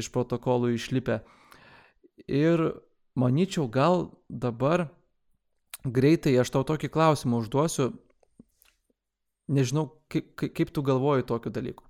iš 0.00 0.08
protokolų 0.14 0.70
išlipę. 0.72 1.18
Ir 2.32 2.62
manyčiau, 3.12 3.66
gal 3.68 4.06
dabar 4.32 4.86
greitai 5.84 6.32
aš 6.40 6.54
tau 6.54 6.64
tokį 6.64 6.88
klausimą 6.94 7.42
užduosiu. 7.44 7.90
Nežinau, 9.52 9.90
kaip, 10.08 10.32
kaip 10.32 10.72
tu 10.72 10.82
galvoji 10.82 11.28
tokiu 11.28 11.52
dalyku. 11.52 11.84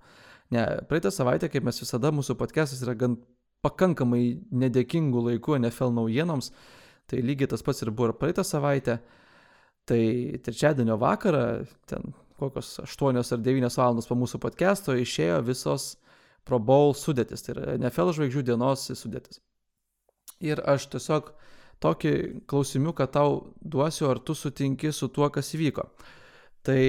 Ne, 0.51 0.65
praeitą 0.91 1.13
savaitę, 1.15 1.47
kaip 1.47 1.63
mes 1.63 1.79
visada, 1.79 2.11
mūsų 2.11 2.35
podcastas 2.39 2.83
yra 2.83 2.91
gan 2.99 3.15
pakankamai 3.63 4.43
nedėkingų 4.51 5.23
laikų 5.31 5.57
NFL 5.61 5.95
naujienoms. 5.95 6.51
Uh, 6.51 6.83
Tai 7.07 7.21
lygiai 7.23 7.49
tas 7.51 7.63
pats 7.63 7.83
ir 7.83 7.91
buvo 7.91 8.11
ir 8.11 8.17
praeitą 8.19 8.43
savaitę. 8.43 8.99
Tai 9.87 10.01
trečiadienio 10.43 10.97
vakarą, 10.99 11.43
ten 11.87 12.11
kokios 12.39 12.79
8 12.83 13.17
ar 13.17 13.41
9 13.41 13.77
valandos 13.77 14.07
po 14.07 14.17
mūsų 14.19 14.41
podcast'o 14.43 14.95
išėjo 14.99 15.41
visos 15.47 15.95
Pro 16.47 16.59
Bowl 16.59 16.93
sudėtis, 16.95 17.43
tai 17.43 17.55
yra 17.55 17.75
NFL 17.75 18.13
žvaigždžių 18.15 18.43
dienos 18.47 18.85
sudėtis. 18.95 19.41
Ir 20.43 20.61
aš 20.63 20.85
tiesiog 20.93 21.33
tokį 21.83 22.13
klausimą 22.49 22.93
tau 23.11 23.53
duosiu, 23.59 24.07
ar 24.11 24.19
tu 24.19 24.35
sutinki 24.35 24.93
su 24.93 25.09
tuo, 25.09 25.29
kas 25.33 25.53
įvyko. 25.57 25.87
Tai 26.63 26.79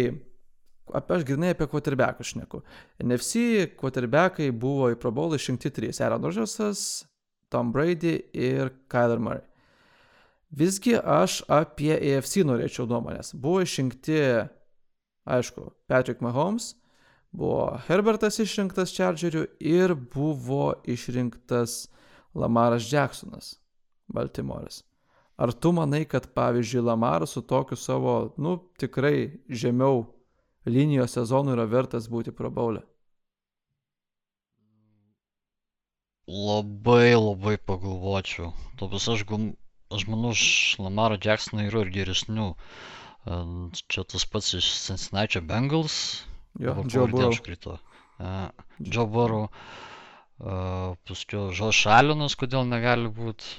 apie 0.95 1.17
aš 1.17 1.27
grinai 1.27 1.53
apie 1.55 1.69
quarterbackus 1.71 2.35
šneku. 2.35 2.63
NFC 3.03 3.69
quarterbackai 3.81 4.51
buvo 4.53 4.93
į 4.93 5.01
Pro 5.01 5.13
Bowl 5.13 5.35
išrinkti 5.35 5.73
trys- 5.75 6.01
Aaron 6.05 6.23
Rodgersas, 6.23 7.05
Tom 7.51 7.73
Brady 7.73 8.19
ir 8.33 8.73
Kyler 8.89 9.19
Murray. 9.19 9.48
Visgi 10.49 10.97
aš 10.97 11.43
apie 11.52 11.93
AFC 11.93 12.40
norėčiau 12.49 12.87
nuomonės. 12.88 13.35
Buvo 13.37 13.61
išrinkti, 13.67 14.21
aišku, 15.28 15.67
Patrick 15.90 16.25
Mahomes, 16.25 16.73
buvo 17.37 17.76
Herbertas 17.88 18.40
išrinktas 18.40 18.95
Chargerių 18.97 19.45
ir 19.61 19.93
buvo 19.95 20.73
išrinktas 20.88 21.90
Lamaras 22.35 22.88
Jacksonas, 22.88 23.59
Baltimore'as. 24.09 24.83
Ar 25.38 25.52
tu 25.52 25.71
manai, 25.76 26.02
kad 26.09 26.33
pavyzdžiui 26.35 26.83
Lamaras 26.83 27.37
su 27.37 27.43
tokiu 27.43 27.76
savo, 27.76 28.35
nu, 28.38 28.57
tikrai 28.81 29.45
žemiau 29.49 30.07
linijos 30.67 31.12
sezonu 31.14 31.52
yra 31.55 31.69
vertas 31.69 32.09
būti 32.09 32.33
probaulė? 32.33 32.83
Labai 36.28 37.14
labai 37.14 37.57
pagalvočiau. 37.57 38.50
Tobas 38.81 39.07
aš 39.09 39.23
gal 39.28 39.52
aš 39.95 40.07
manau, 40.11 40.33
iš 40.37 40.78
Lamaro 40.83 41.18
Jacksono 41.21 41.66
yra 41.66 41.85
ir 41.85 41.92
geresnių. 41.95 42.49
Čia 43.92 44.04
tas 44.09 44.25
pats 44.30 44.54
iš 44.57 44.68
Cincinnati 44.87 45.42
Bengals. 45.45 45.99
Jo, 46.59 46.75
Joe 46.88 47.07
Burrow. 47.07 47.35
Užkrito. 47.35 47.78
Uh, 48.18 48.49
Joe 48.78 49.07
Burrow. 49.07 49.49
Uh, 50.38 50.95
paskui 51.07 51.49
Žoš 51.54 51.87
Alinas, 51.90 52.37
kodėl 52.38 52.66
negali 52.68 53.11
būti. 53.11 53.57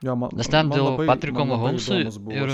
Jo, 0.00 0.14
man, 0.16 0.32
Nes 0.32 0.48
ten 0.48 0.70
dėl 0.72 0.86
labai, 0.86 1.04
Patriko 1.10 1.44
Mahomes'o 1.44 1.98
ir 2.32 2.52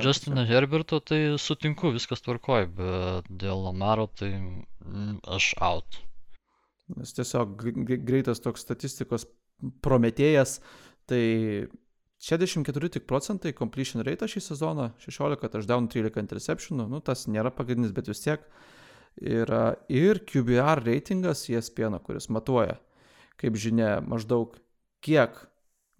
Justino 0.00 0.46
Herberto 0.48 1.02
tai 1.04 1.18
sutinku, 1.40 1.90
viskas 1.92 2.24
tvarkoj, 2.24 2.70
bet 2.78 3.28
dėl 3.28 3.66
Lamaro 3.66 4.06
tai 4.08 4.30
mm, 4.32 5.18
aš 5.36 5.50
out. 5.60 5.98
Nes 6.96 7.12
tiesiog 7.12 7.60
greitas 7.84 8.40
toks 8.40 8.64
statistikos 8.64 9.26
prometėjas, 9.84 10.62
Tai 11.06 11.24
64 12.18 12.88
tik 12.96 13.06
procentai 13.06 13.52
completion 13.54 14.02
rate 14.06 14.26
šį 14.30 14.42
sezoną, 14.48 14.90
16 15.02 15.50
touchdown, 15.52 15.88
13 15.92 16.22
interceptionų, 16.24 16.88
nu 16.90 17.02
tas 17.04 17.26
nėra 17.30 17.52
pagrindinis, 17.54 17.94
bet 17.94 18.08
vis 18.10 18.24
tiek 18.24 18.46
yra 19.20 19.76
ir 19.92 20.22
QBR 20.28 20.82
reitingas 20.84 21.44
ESPN, 21.52 22.00
kuris 22.04 22.30
matuoja, 22.32 22.78
kaip 23.40 23.58
žinia, 23.60 24.00
maždaug 24.04 24.56
kiek 25.04 25.36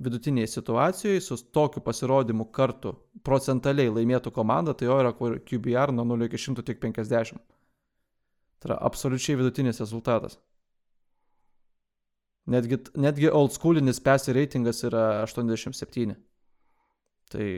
vidutiniai 0.02 0.48
situacijoje 0.48 1.20
su 1.20 1.38
tokiu 1.52 1.80
pasirodymu 1.84 2.48
kartu 2.52 2.94
procentaliai 3.24 3.92
laimėtų 3.92 4.32
komanda, 4.32 4.74
tai 4.74 4.88
jo 4.90 4.98
yra 5.00 5.14
QBR 5.16 5.92
nuo 5.92 6.04
0 6.16 6.28
iki 6.28 6.40
100 6.40 6.64
tik 6.66 6.82
50. 6.82 7.40
Tai 8.60 8.70
yra 8.70 8.80
absoliučiai 8.88 9.38
vidutinis 9.40 9.80
rezultatas. 9.80 10.36
Netgi, 12.46 12.78
netgi 12.94 13.30
old 13.30 13.54
schoolinis 13.56 13.98
PES 14.02 14.30
reitingas 14.36 14.84
yra 14.86 15.04
87. 15.26 16.14
Tai. 17.34 17.48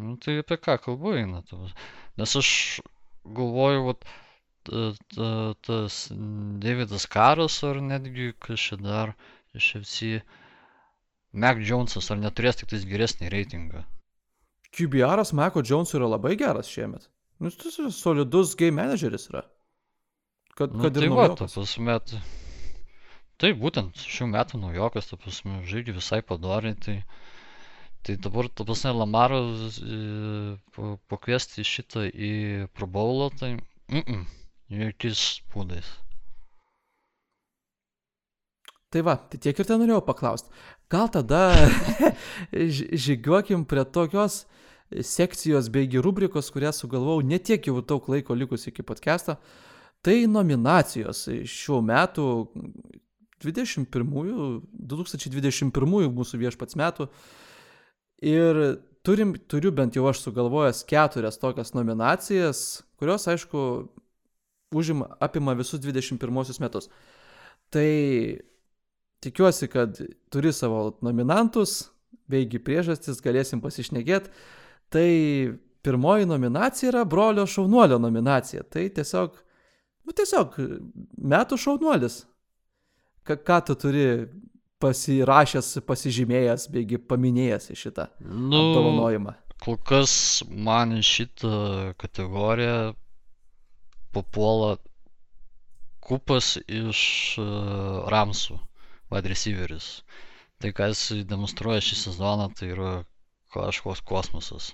Nu, 0.00 0.16
tai 0.16 0.38
apie 0.40 0.56
ką 0.56 0.78
kalbu 0.80 1.12
eina? 1.20 1.42
Nes 2.16 2.36
aš 2.40 2.52
galvoju, 3.36 3.82
vat, 3.90 4.06
tas 5.66 5.98
Davidas 6.64 7.04
Karas 7.12 7.58
ar 7.68 7.82
netgi 7.84 8.32
kažkas 8.40 8.80
dar 8.80 9.12
iš 9.52 9.74
FC. 9.82 10.22
Mac 11.32 11.60
Jonesas 11.64 12.10
ar 12.12 12.20
neturės 12.20 12.58
tik 12.60 12.68
tais 12.72 12.84
geresnį 12.88 13.30
reitingą? 13.32 13.86
QBR'as 14.72 15.32
Mako 15.36 15.62
Jonesų 15.64 15.98
yra 16.00 16.10
labai 16.14 16.36
geras 16.40 16.68
šiemet. 16.68 17.08
Nu, 17.40 17.50
jis 17.50 17.96
solidus 17.96 18.54
game 18.56 18.76
manageris 18.80 19.28
yra. 19.30 19.42
Kad, 20.56 20.72
Nu, 20.76 20.84
kad 20.84 20.96
ir 20.96 21.06
tai 21.06 21.10
va, 21.12 21.28
ta 21.32 21.48
naujokas. 21.48 22.16
Taip, 23.42 23.58
būtent 23.62 23.98
šių 23.98 24.28
metų 24.32 24.60
naujokas, 24.62 25.10
ta 25.10 25.18
prasme, 25.18 25.60
žaidžia 25.68 25.96
visai 25.96 26.20
padoriai, 26.26 26.76
tai, 26.78 26.96
tai 28.06 28.16
dabar, 28.22 28.48
ta 28.48 28.66
prasme, 28.68 28.94
Lamaro 28.94 29.40
e, 29.42 29.98
pa- 30.76 30.94
pakviesti 31.10 31.66
šitą 31.66 32.06
į 32.08 32.32
Pro 32.76 32.86
Bowlą, 32.86 33.32
tai, 33.40 33.56
mm 33.90 34.06
-mm, 34.06 34.24
jokiais 34.78 35.42
būdais. 35.54 35.90
Tai 38.92 39.00
va, 39.00 39.16
tai 39.16 39.38
tiek 39.40 39.58
ir 39.58 39.66
ten 39.66 39.80
norėjau 39.80 40.02
paklausti. 40.04 40.50
Gal 40.92 41.08
tada 41.08 41.54
žygiuokim 43.06 43.64
prie 43.64 43.84
tokios 43.88 44.42
sekcijos 45.00 45.70
beigi 45.72 46.02
rubrikos, 46.04 46.50
kurią 46.52 46.72
sugalvojau 46.76 47.24
netiek 47.24 47.66
jau 47.66 47.80
daug 47.80 48.08
laiko 48.12 48.36
likus 48.36 48.66
iki 48.68 48.84
podcast'o. 48.84 49.38
Tai 50.04 50.16
nominacijos 50.28 51.24
šių 51.48 51.78
metų 51.88 52.26
21, 53.42 54.62
2021 54.72 56.12
mūsų 56.16 56.40
viešpats 56.40 56.78
metų. 56.78 57.08
Ir 58.22 58.62
turim, 59.02 59.34
turiu 59.50 59.72
bent 59.74 59.96
jau 59.98 60.06
aš 60.10 60.22
sugalvojęs 60.22 60.84
keturias 60.88 61.40
tokias 61.42 61.74
nominacijas, 61.74 62.82
kurios, 63.00 63.26
aišku, 63.28 63.64
užima, 64.74 65.10
apima 65.20 65.56
visus 65.58 65.82
21 65.82 66.60
metus. 66.62 66.88
Tai 67.72 67.88
tikiuosi, 69.22 69.68
kad 69.68 69.98
turi 70.30 70.52
savo 70.52 70.98
nominantus, 71.02 71.90
beigi 72.30 72.60
priežastis, 72.62 73.20
galėsim 73.24 73.62
pasišnekėti. 73.62 74.30
Tai 74.92 75.08
pirmoji 75.82 76.28
nominacija 76.28 76.92
yra 76.92 77.04
brolio 77.08 77.46
šaunuolio 77.48 77.98
nominacija. 77.98 78.62
Tai 78.62 78.84
tiesiog, 78.94 79.38
nu 80.06 80.14
tiesiog 80.16 80.58
metų 81.32 81.58
šaunuolis. 81.58 82.22
Ka, 83.26 83.36
ką 83.38 83.58
tu 83.68 83.76
turi 83.78 84.06
pasirašęs, 84.82 85.76
pasižymėjęs, 85.86 86.66
beigi 86.74 86.98
paminėjęs 86.98 87.68
į 87.70 87.76
šitą 87.84 88.08
Nu, 88.20 88.58
apdovanojimą. 88.64 89.34
kol 89.62 89.76
kas 89.86 90.42
man 90.50 90.96
į 90.98 91.02
šitą 91.06 91.52
kategoriją 92.02 92.94
papuola 94.12 94.76
kupas 96.02 96.56
iš 96.66 97.00
e, 97.38 97.44
Ramsų, 98.10 98.58
wide 99.12 99.30
receiveris. 99.30 100.02
Tai, 100.58 100.72
ką 100.74 100.90
jis 100.90 101.04
demonstruoja 101.30 101.82
šį 101.82 101.98
sezoną, 102.00 102.48
tai 102.58 102.72
yra 102.74 102.90
kažkoks 103.54 104.02
kosmosas. 104.06 104.72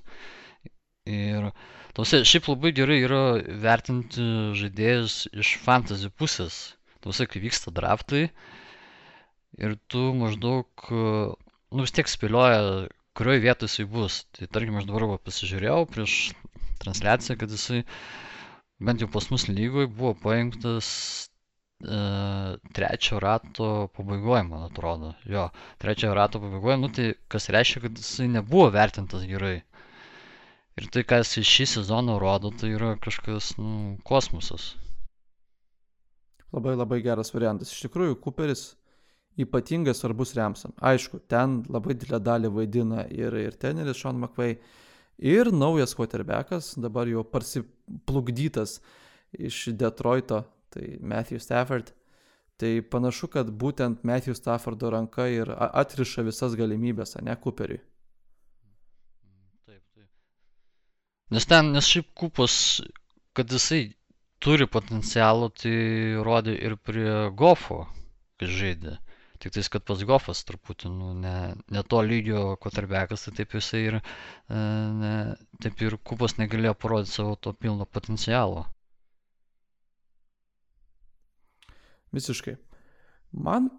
Ir 1.09 1.51
tausia, 1.97 2.23
šiaip 2.29 2.49
labai 2.49 2.73
gerai 2.77 2.99
yra 3.05 3.21
vertinti 3.63 4.25
žaidėjus 4.61 5.27
iš 5.37 5.55
fantasy 5.65 6.11
pusės. 6.11 6.59
Tausia, 7.05 7.27
kai 7.31 7.43
vyksta 7.45 7.73
draftai 7.75 8.25
ir 9.65 9.75
tu 9.91 10.03
maždaug, 10.19 10.67
e, 10.91 11.03
nu 11.75 11.85
vis 11.87 11.95
tiek 11.97 12.11
spėlioja, 12.11 12.61
kurioje 13.19 13.43
vietoje 13.45 13.71
jisai 13.73 13.87
bus. 13.95 14.17
Tai 14.37 14.49
tarkim, 14.55 14.77
aš 14.81 14.87
dabar 14.91 15.07
pasižiūrėjau 15.29 15.81
prieš 15.95 16.17
transliaciją, 16.83 17.39
kad 17.41 17.55
jisai 17.55 17.81
bent 18.89 19.03
jau 19.03 19.09
pas 19.11 19.27
mus 19.33 19.49
lygoje 19.51 19.89
buvo 19.91 20.13
paimtas 20.23 20.89
e, 21.83 21.99
trečio 22.79 23.19
rato 23.25 23.71
pabaigoje, 23.97 24.45
man 24.51 24.67
atrodo. 24.69 25.15
Jo, 25.27 25.49
trečiojo 25.83 26.15
rato 26.19 26.43
pabaigoje, 26.45 26.79
nu 26.85 26.93
tai 26.99 27.09
kas 27.35 27.51
reiškia, 27.55 27.85
kad 27.89 27.99
jisai 28.03 28.29
nebuvo 28.39 28.69
vertintas 28.79 29.27
gerai. 29.31 29.57
Ir 30.79 30.87
tai, 30.95 31.03
jisai 31.03 31.43
šį 31.43 31.65
sezoną 31.75 32.21
rodo, 32.23 32.53
tai 32.55 32.71
yra 32.77 32.93
kažkas, 33.03 33.57
nu, 33.59 33.97
kosmosas. 34.07 34.77
Labai 36.53 36.75
labai 36.77 37.01
geras 37.05 37.33
variantas. 37.35 37.73
Iš 37.75 37.87
tikrųjų, 37.87 38.17
Cooperis 38.25 38.71
ypatingai 39.39 39.95
svarbus 39.95 40.35
Remsam. 40.37 40.73
Aišku, 40.81 41.21
ten 41.31 41.63
labai 41.69 41.95
didelę 41.95 42.21
dalį 42.25 42.53
vaidina 42.55 43.05
ir, 43.13 43.37
ir 43.37 43.59
teneris 43.61 44.01
Sean 44.01 44.19
McVay, 44.19 44.57
ir 45.19 45.53
naujas 45.53 45.95
quarterbackas, 45.99 46.73
dabar 46.81 47.11
jau 47.11 47.25
parsiplukdytas 47.27 48.79
iš 49.39 49.69
Detroito, 49.77 50.43
tai 50.73 50.97
Matthew 51.01 51.43
Stafford. 51.45 51.93
Tai 52.59 52.73
panašu, 52.91 53.29
kad 53.31 53.51
būtent 53.55 54.03
Matthew 54.03 54.35
Staffordo 54.35 54.91
ranka 54.91 55.29
ir 55.31 55.53
atriša 55.55 56.25
visas 56.27 56.57
galimybės, 56.59 57.15
ne 57.23 57.37
Cooperiui. 57.39 57.79
Nes 61.31 61.45
ten, 61.47 61.71
nes 61.77 61.87
šiaip 61.87 62.09
kupas, 62.17 62.81
kad 63.37 63.53
jisai 63.53 63.93
turi 64.43 64.67
potencialų, 64.71 65.51
tai 65.63 65.77
rodė 66.27 66.55
ir 66.69 66.77
prie 66.77 67.13
Gofo, 67.39 67.85
kai 68.39 68.51
žaidė. 68.61 68.99
Tik 69.39 69.55
tais, 69.55 69.69
kad 69.71 69.85
pats 69.87 70.03
Gofas 70.07 70.43
truputį, 70.47 70.91
nu, 70.91 71.13
ne, 71.15 71.55
ne 71.71 71.83
to 71.87 72.01
lygio 72.03 72.57
kotarbekas, 72.59 73.27
tai 73.27 73.37
taip 73.39 73.55
jisai 73.55 73.83
ir, 73.85 73.99
e, 74.01 74.63
ne, 75.03 75.13
taip 75.63 75.79
ir 75.87 75.95
kupas 76.03 76.35
negalėjo 76.41 76.75
parodyti 76.75 77.15
savo 77.15 77.37
to 77.39 77.53
pilno 77.55 77.87
potencialo. 77.87 78.65
Visiškai. 82.15 82.57
Man, 83.47 83.71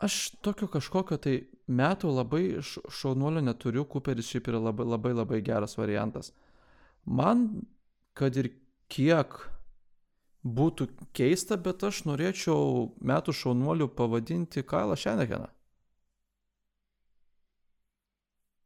aš 0.00 0.30
tokio 0.44 0.70
kažkokio 0.72 1.18
tai 1.20 1.36
metų 1.68 2.12
labai 2.14 2.44
šaunuolio 2.64 3.44
neturiu, 3.44 3.84
Cooperis 3.90 4.30
šiaip 4.30 4.48
yra 4.52 4.62
labai 4.70 4.86
labai 4.88 5.12
labai 5.12 5.40
geras 5.44 5.76
variantas. 5.76 6.32
Man, 7.04 7.48
kad 8.16 8.36
ir 8.40 8.54
kiek 8.88 9.36
būtų 10.44 10.88
keista, 11.16 11.56
bet 11.56 11.82
aš 11.84 12.04
norėčiau 12.04 12.92
metų 13.00 13.32
šaunuoliu 13.32 13.88
pavadinti 13.88 14.62
Kailą 14.62 14.96
Šenekeną. 15.00 15.48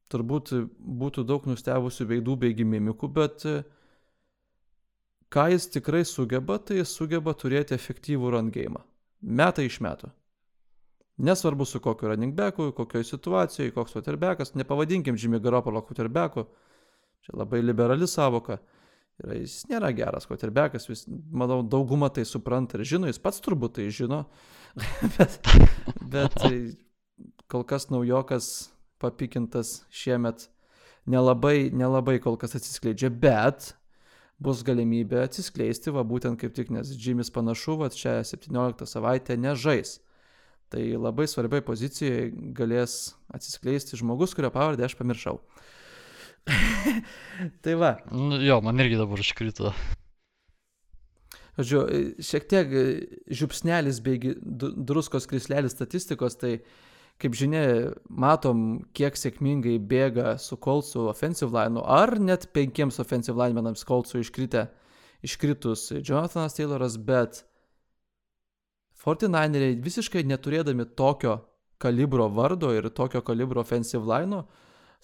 Turbūt 0.08 0.54
būtų 0.80 1.24
daug 1.28 1.46
nustebusių 1.46 2.06
veidų 2.08 2.36
bei 2.40 2.54
gimimikų, 2.56 3.08
bet 3.12 3.44
e, 3.44 3.58
ką 5.28 5.50
jis 5.52 5.68
tikrai 5.68 6.04
sugeba, 6.08 6.56
tai 6.58 6.80
jis 6.80 6.94
sugeba 6.96 7.34
turėti 7.36 7.76
efektyvų 7.76 8.32
game. 8.50 8.80
Metai 9.20 9.66
iš 9.66 9.80
metų. 9.84 10.08
Nesvarbu 11.18 11.66
su 11.66 11.80
kokiu 11.80 12.08
running 12.08 12.34
backu, 12.34 12.72
kokioje 12.72 13.04
situacijoje, 13.04 13.72
koks 13.74 13.92
quarterbackas, 13.92 14.54
nepavadinkim 14.54 15.16
Jimmy 15.18 15.40
Garoppolo 15.40 15.82
quarterbacku. 15.82 16.46
Čia 17.26 17.36
labai 17.36 17.60
liberali 17.62 18.06
savoka. 18.06 18.58
Ir 19.18 19.40
jis 19.40 19.64
nėra 19.66 19.90
geras 19.96 20.28
quarterbackas, 20.30 20.86
vis, 20.86 21.04
manau, 21.08 21.62
dauguma 21.66 22.10
tai 22.14 22.22
supranta 22.28 22.78
ir 22.78 22.86
žino, 22.86 23.08
jis 23.10 23.18
pats 23.18 23.42
turbūt 23.42 23.78
tai 23.78 23.88
žino. 23.90 24.24
bet, 25.16 25.38
bet 26.12 26.36
tai 26.38 26.52
kol 27.50 27.64
kas 27.66 27.88
naujokas 27.90 28.68
papikintas 29.02 29.80
šiemet 29.90 30.46
nelabai, 31.08 31.70
nelabai 31.74 32.18
kol 32.22 32.38
kas 32.38 32.54
atsiskleidžia, 32.58 33.10
bet 33.10 33.72
bus 34.38 34.62
galimybė 34.66 35.24
atsiskleisti, 35.24 35.90
va 35.94 36.04
būtent 36.06 36.38
kaip 36.38 36.54
tik, 36.54 36.70
nes 36.74 36.92
Jimis 36.94 37.32
panašu, 37.34 37.78
va 37.80 37.90
čia 37.90 38.20
17 38.26 38.86
savaitę 38.86 39.38
nežais. 39.40 39.98
Tai 40.68 40.82
labai 41.00 41.24
svarbiai 41.26 41.64
pozicijoje 41.64 42.28
galės 42.54 43.16
atsiskleisti 43.32 43.96
žmogus, 43.98 44.34
kurio 44.36 44.52
pavardę 44.52 44.84
aš 44.84 44.98
pamiršau. 44.98 45.40
tai 47.62 47.74
va, 47.78 47.94
Nu, 48.12 48.40
jo, 48.42 48.60
man 48.64 48.80
irgi 48.80 48.98
dabar 49.00 49.20
iškrito. 49.22 49.72
žodžiu, 51.58 51.80
šiek 52.22 52.46
tiek 52.48 52.72
e, 52.72 52.84
žiupsnelis 53.34 54.00
bei 54.04 54.34
druskos 54.42 55.26
krislelis 55.26 55.74
statistikos, 55.74 56.38
tai 56.38 56.60
kaip 57.18 57.34
žinia, 57.34 57.94
matom, 58.08 58.84
kiek 58.94 59.18
sėkmingai 59.18 59.78
bėga 59.82 60.36
su 60.38 60.56
Kolsu 60.56 61.08
offensive 61.10 61.50
line, 61.50 61.82
ar 61.82 62.14
net 62.22 62.46
penkiems 62.54 63.00
offensive 63.02 63.38
linemenams 63.38 63.82
Kolsu 63.84 64.22
iškritę, 64.22 64.68
iškritus 65.26 65.90
Jonathanas 65.98 66.54
Tayloras, 66.54 66.94
bet 67.02 67.42
49eriai 69.02 69.78
visiškai 69.82 70.22
neturėdami 70.30 70.86
tokio 70.98 71.40
kalibro 71.82 72.28
vardo 72.30 72.70
ir 72.74 72.88
tokio 72.94 73.22
kalibro 73.26 73.62
offensive 73.62 74.06
line 74.06 74.44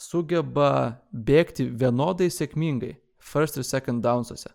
sugeba 0.00 1.00
bėgti 1.12 1.68
vienodai 1.70 2.30
sėkmingai 2.32 2.94
first 3.18 3.58
ir 3.58 3.64
second 3.64 4.02
downsuose. 4.04 4.50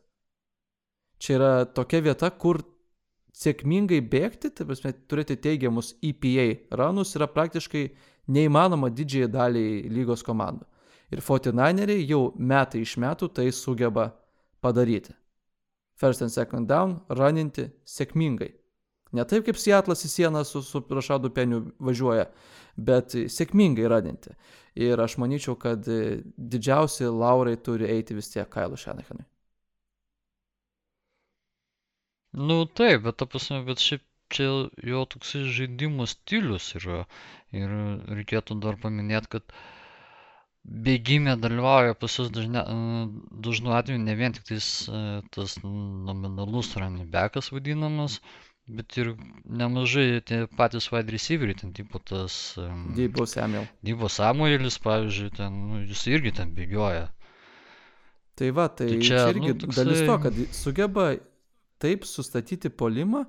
Čia 1.19 1.35
yra 1.35 1.51
tokia 1.65 2.01
vieta, 2.03 2.29
kur 2.31 2.61
sėkmingai 3.35 3.99
bėgti, 4.01 4.51
tai 4.55 4.67
prasme, 4.67 4.93
turėti 5.11 5.39
teigiamus 5.39 5.93
EPA 6.03 6.77
ranus 6.79 7.15
yra 7.17 7.27
praktiškai 7.27 7.85
neįmanoma 8.31 8.91
didžiai 8.93 9.29
daliai 9.31 9.87
lygos 9.91 10.23
komandų. 10.23 10.67
Ir 11.09 11.23
49eriai 11.25 12.05
jau 12.05 12.29
metai 12.37 12.83
iš 12.85 12.97
metų 13.01 13.31
tai 13.33 13.49
sugeba 13.55 14.11
padaryti. 14.61 15.15
first 15.99 16.21
and 16.21 16.31
second 16.31 16.67
down, 16.67 16.99
raninti 17.09 17.67
sėkmingai. 17.87 18.53
Ne 19.11 19.25
taip 19.27 19.43
kaip 19.47 19.57
Seatlas 19.59 20.05
į 20.05 20.11
sieną 20.13 20.45
su, 20.47 20.61
su 20.63 20.79
Rašadu 20.95 21.31
Peniu 21.35 21.63
važiuoja, 21.81 22.29
bet 22.87 23.15
sėkmingai 23.35 23.87
raninti. 23.91 24.35
Ir 24.79 25.01
aš 25.03 25.17
manyčiau, 25.21 25.57
kad 25.59 25.87
didžiausi 25.87 27.09
laurai 27.11 27.57
turi 27.57 27.89
eiti 27.89 28.15
vis 28.17 28.31
tiek 28.31 28.47
Kailu 28.53 28.77
Šenahanui. 28.79 29.25
Nu 32.37 32.63
taip, 32.79 33.01
bet 33.07 33.17
ta 33.17 33.25
prasme, 33.25 33.63
bet 33.65 33.81
šiaip 33.81 34.05
čia 34.29 34.47
jo 34.91 35.03
toksai 35.09 35.43
žaidimo 35.57 36.05
stilius 36.09 36.69
yra. 36.79 37.03
Ir 37.59 37.71
reikėtų 38.19 38.59
dar 38.63 38.77
paminėti, 38.83 39.31
kad 39.35 39.55
bėgime 40.87 41.33
dalyvauja 41.41 41.95
pas 41.97 42.17
jūs 42.19 42.29
dažnu 42.35 43.73
atveju 43.79 44.01
ne 44.03 44.15
vien 44.19 44.35
tik 44.35 44.45
tais 44.51 44.67
tas 45.33 45.55
nominalus 45.63 46.75
running 46.77 47.09
backas 47.15 47.49
vadinamas, 47.55 48.19
bet 48.69 48.97
ir 49.01 49.13
nemažai 49.61 50.21
tie 50.25 50.43
patys 50.57 50.89
wide 50.93 51.13
receiveriai, 51.13 51.57
ten 51.61 51.73
tipo 51.73 51.99
tas... 51.99 52.35
Um, 52.61 52.89
Dybo 52.97 53.25
Samuel. 53.29 53.65
Dybo 53.85 54.09
Samuelis, 54.13 54.77
pavyzdžiui, 54.83 55.31
ten, 55.37 55.57
nu, 55.71 55.81
jis 55.89 56.05
irgi 56.11 56.35
ten 56.37 56.53
bėgioja. 56.57 57.07
Tai 58.39 58.51
va, 58.55 58.69
tai, 58.71 58.87
tai 58.93 59.01
čia, 59.01 59.09
čia 59.17 59.25
irgi 59.33 59.51
nu, 59.51 59.59
toksai... 59.65 59.83
dalis 59.83 60.05
to, 60.05 60.17
kad 60.23 60.41
sugeba 60.55 61.09
taip 61.81 62.05
sustatyti 62.07 62.71
polimą, 62.71 63.25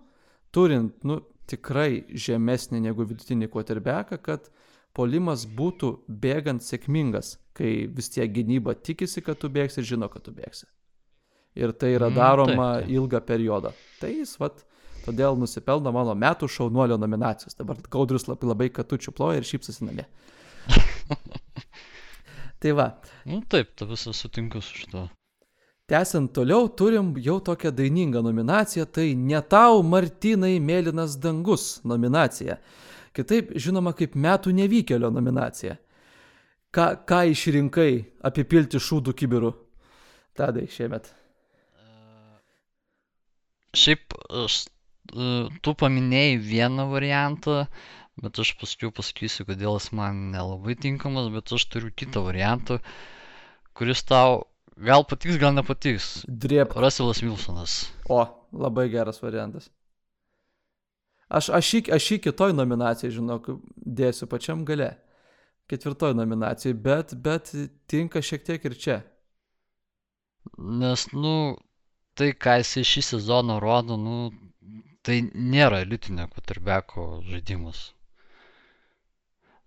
turint, 0.55 0.99
nu, 1.07 1.21
tikrai 1.51 2.05
žemesnį 2.15 2.85
negu 2.87 3.07
vidutinį 3.09 3.49
quarterbacką, 3.51 4.21
kad 4.23 4.51
polimas 4.97 5.47
būtų 5.47 5.95
bėgant 6.23 6.63
sėkmingas, 6.67 7.39
kai 7.57 7.89
vis 7.91 8.11
tiek 8.15 8.31
gynyba 8.35 8.77
tikisi, 8.79 9.23
kad 9.25 9.41
tu 9.41 9.51
bėgsi 9.53 9.83
ir 9.83 9.89
žino, 9.95 10.11
kad 10.13 10.27
tu 10.27 10.35
bėgsi. 10.35 10.69
Ir 11.59 11.73
tai 11.75 11.95
yra 11.97 12.11
mm, 12.11 12.17
daroma 12.17 12.53
mm, 12.55 12.75
taip, 12.77 12.85
taip. 12.85 12.95
ilgą 12.95 13.21
periodą. 13.27 13.73
Tai 13.99 14.11
jis, 14.13 14.37
vat, 14.39 14.63
todėl 15.05 15.39
nusipelno 15.41 15.93
mano 15.95 16.15
metų 16.19 16.49
šaunuolio 16.51 16.99
nominacijos. 17.01 17.57
Dabar 17.59 17.81
Gaudrius 17.91 18.29
labai, 18.29 18.51
labai 18.53 18.69
katučių 18.75 19.15
ploja 19.17 19.41
ir 19.41 19.49
šypsosi 19.49 19.87
namie. 19.89 20.07
tai 22.61 22.77
va. 22.77 22.93
Nu, 23.25 23.41
taip, 23.51 23.75
tu 23.77 23.89
visą 23.91 24.15
sutinku 24.17 24.63
su 24.65 24.83
šituo. 24.83 25.09
Tęsiant 25.91 26.31
toliau, 26.31 26.69
turim 26.71 27.17
jau 27.19 27.41
tokią 27.43 27.73
dainingą 27.75 28.23
nominaciją, 28.23 28.85
tai 28.87 29.15
Ne 29.19 29.41
tau, 29.43 29.83
Martinai, 29.83 30.61
Mėlynas 30.63 31.17
dangus 31.19 31.81
nominacija. 31.83 32.61
Kitaip 33.17 33.51
žinoma 33.59 33.91
kaip 33.99 34.15
metų 34.15 34.55
nevykėlio 34.55 35.11
nominacija. 35.11 35.75
Ką, 36.71 36.93
ką 37.03 37.25
išrinkai 37.33 37.91
apipilti 38.23 38.79
šūdų 38.79 39.17
kibirų? 39.19 39.51
Tadai 40.39 40.69
šiemet. 40.71 41.11
Šiaip 43.75 44.15
aš, 44.45 44.61
tu 45.11 45.75
paminėjai 45.83 46.37
vieną 46.45 46.87
variantą, 46.93 47.65
bet 48.21 48.39
aš 48.43 48.55
paskui 48.61 48.93
pasakysiu, 48.95 49.49
kodėl 49.49 49.79
jis 49.79 49.91
man 49.97 50.31
nelabai 50.35 50.77
tinkamas, 50.79 51.33
bet 51.35 51.53
aš 51.57 51.67
turiu 51.73 51.91
kitą 51.95 52.23
variantą, 52.27 52.79
kuris 53.75 54.05
tau 54.07 54.45
Gal 54.81 55.05
patiks, 55.05 55.37
gal 55.37 55.53
nepatiks. 55.53 56.23
Drėp. 56.25 56.73
Russellas 56.81 57.21
Wilsonas. 57.21 57.75
O, 58.09 58.23
labai 58.57 58.87
geras 58.89 59.21
variantas. 59.21 59.69
Aš, 61.29 61.51
aš, 61.55 61.73
jį, 61.75 61.81
aš 61.95 62.07
jį 62.11 62.19
kitoj 62.25 62.55
nominacijai, 62.57 63.13
žinok, 63.13 63.51
dėsiu 63.77 64.27
pačiam 64.31 64.65
gale. 64.65 64.95
Ketvirtoj 65.71 66.15
nominacijai, 66.17 66.73
bet, 66.87 67.13
bet 67.23 67.53
tinka 67.93 68.23
šiek 68.25 68.47
tiek 68.47 68.65
ir 68.67 68.79
čia. 68.81 68.97
Nes, 70.57 71.05
nu, 71.13 71.35
tai, 72.17 72.33
ką 72.33 72.57
jisai 72.63 72.87
šį 72.89 73.05
sezoną 73.13 73.61
rodo, 73.63 74.01
nu, 74.01 74.31
tai 75.07 75.17
nėra 75.55 75.81
elitinio 75.85 76.27
quarterbacko 76.33 77.05
žaidimas. 77.29 77.81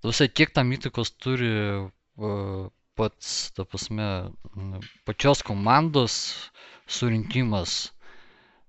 Visai 0.05 0.27
kiek 0.29 0.51
tam 0.57 0.73
įtakos 0.75 1.13
turi 1.23 1.49
pats, 2.99 3.29
ta 3.55 3.65
prasme, 3.65 4.07
pačios 5.07 5.41
komandos 5.47 6.15
surinkimas. 6.97 7.77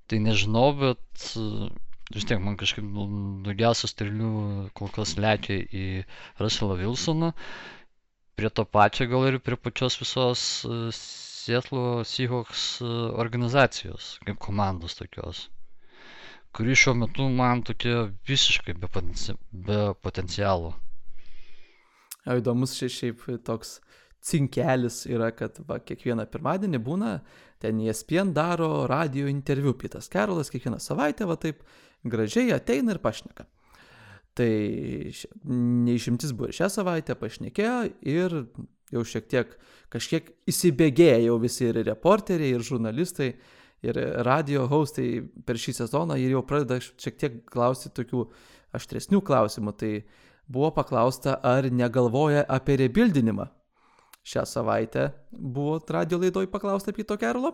Tai 0.09 0.21
nežinau, 0.25 0.69
bet 0.81 1.27
vis 2.15 2.29
tiek 2.29 2.41
man 2.45 2.57
kažkaip 2.61 2.87
daugiausia 3.49 3.91
strėlių 3.91 4.31
kol 4.79 4.93
kas 4.97 5.17
lekia 5.21 5.59
į 5.83 5.87
Russellą 6.41 6.79
Wilsoną. 6.81 7.33
Prie 8.39 8.51
to 8.51 8.65
pačio 8.77 9.09
gal 9.11 9.29
ir 9.29 9.41
prie 9.47 9.59
pačios 9.67 9.99
visos 10.01 10.45
Seattle 11.01 12.05
Seahawks 12.09 12.65
organizacijos, 13.25 14.15
kaip 14.29 14.41
komandos 14.49 14.97
tokios 15.01 15.49
kuri 16.55 16.77
šiuo 16.79 16.95
metu 16.95 17.29
man 17.29 17.63
tokia 17.67 18.09
visiškai 18.29 18.77
be, 18.79 18.89
potenci 18.89 19.35
be 19.51 19.79
potencialo. 20.03 20.75
O 22.25 22.37
įdomus 22.39 22.77
šiaip 22.79 23.25
toks 23.45 23.79
cinkelis 24.25 25.03
yra, 25.11 25.31
kad 25.37 25.59
va, 25.69 25.81
kiekvieną 25.83 26.25
pirmadienį 26.33 26.81
būna, 26.85 27.17
ten 27.61 27.81
ESPN 27.85 28.33
daro 28.37 28.87
radio 28.89 29.29
interviu, 29.29 29.75
Pitas 29.77 30.09
Karolas 30.13 30.53
kiekvieną 30.53 30.81
savaitę 30.81 31.29
va 31.29 31.37
taip 31.41 31.61
gražiai 32.05 32.55
ateina 32.57 32.95
ir 32.95 33.03
pašneka. 33.05 33.45
Tai 34.35 34.51
neišimtis 35.45 36.33
buvo 36.35 36.49
ir 36.51 36.57
šią 36.57 36.71
savaitę 36.73 37.15
pašnekėjo 37.19 37.77
ir 38.15 38.39
jau 38.95 39.05
šiek 39.07 39.29
tiek 39.31 39.53
kažkiek 39.93 40.33
įsibėgėję 40.51 41.21
jau 41.27 41.37
visi 41.43 41.69
ir 41.69 41.79
reporteriai, 41.87 42.57
ir 42.57 42.65
žurnalistai, 42.67 43.35
ir 43.85 44.01
radio 44.27 44.67
hostai 44.71 45.23
per 45.47 45.61
šį 45.61 45.77
sezoną 45.81 46.17
ir 46.21 46.35
jau 46.37 46.45
pradeda 46.47 46.81
šiek 46.83 47.19
tiek 47.21 47.41
klausyti 47.51 47.95
tokių 48.01 48.27
aštresnių 48.75 49.21
klausimų. 49.25 49.75
Tai 49.81 49.93
buvo 50.51 50.71
paklausta, 50.77 51.39
ar 51.43 51.69
negalvoja 51.73 52.45
apie 52.49 52.79
rebildinimą 52.85 53.49
šią 54.25 54.45
savaitę 54.49 55.11
buvo 55.33 55.81
radio 55.89 56.19
laidoj 56.19 56.47
paklausta 56.51 56.93
Pito 56.93 57.17
Kerlo. 57.21 57.53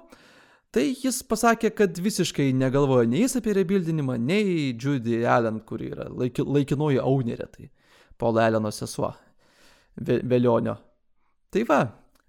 Tai 0.71 0.85
jis 0.87 1.25
pasakė, 1.27 1.73
kad 1.75 1.99
visiškai 1.99 2.53
negalvoja 2.55 3.09
nei 3.11 3.25
jis 3.25 3.35
apie 3.41 3.57
rebildinimą, 3.59 4.15
nei 4.23 4.77
Judy 4.79 5.25
Allen, 5.27 5.59
kuri 5.67 5.91
yra 5.91 6.07
laiki, 6.15 6.45
laikinoji 6.47 7.01
aunerė, 7.03 7.49
tai 7.51 7.67
Paul 8.19 8.39
Alleno 8.39 8.71
sesuo, 8.71 9.11
Velionio. 9.99 10.77
Tai 11.51 11.65
va, 11.67 11.81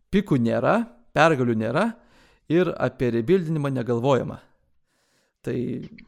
pikų 0.10 0.40
nėra, 0.42 0.80
pergalių 1.14 1.56
nėra 1.62 1.86
ir 2.52 2.72
apie 2.78 3.12
rebildinimą 3.18 3.72
negalvojama. 3.74 4.40
Tai, 5.42 5.56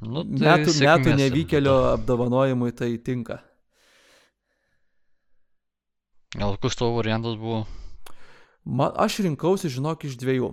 nu, 0.05 0.21
tai 0.29 0.43
metų, 0.45 0.73
metų 0.77 1.15
nevykėlio 1.17 1.73
apdovanojimui 1.95 2.73
tai 2.77 2.91
tinka. 3.01 3.39
Gal 6.37 6.57
koks 6.61 6.77
tavo 6.77 6.99
variantas 6.99 7.37
buvo? 7.37 7.63
Man, 8.63 8.93
aš 8.97 9.19
rinkausi, 9.25 9.71
žinok, 9.73 10.05
iš 10.07 10.19
dviejų. 10.21 10.51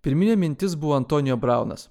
Pirminė 0.00 0.38
mintis 0.40 0.74
buvo 0.80 0.96
Antonijo 0.96 1.36
Braunas. 1.40 1.88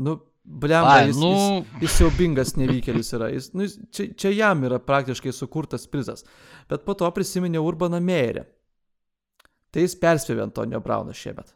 Nu, 0.00 0.16
blemba, 0.44 1.02
jis, 1.04 1.20
nu... 1.20 1.32
jis, 1.34 1.74
jis 1.84 1.98
siaubingas 2.00 2.54
nevykėlis 2.56 3.12
yra. 3.16 3.28
Jis, 3.34 3.50
nu, 3.56 3.68
čia, 3.92 4.08
čia 4.16 4.32
jam 4.32 4.64
yra 4.64 4.80
praktiškai 4.82 5.32
sukurtas 5.36 5.84
prizas. 5.90 6.24
Bet 6.72 6.86
po 6.88 6.96
to 6.96 7.08
prisiminė 7.16 7.60
Urbaną 7.60 8.00
Meirę. 8.00 8.46
Tai 9.70 9.84
jis 9.84 9.94
perspėvė 10.00 10.48
Antonijo 10.48 10.80
Brauną 10.82 11.14
šiemet. 11.14 11.52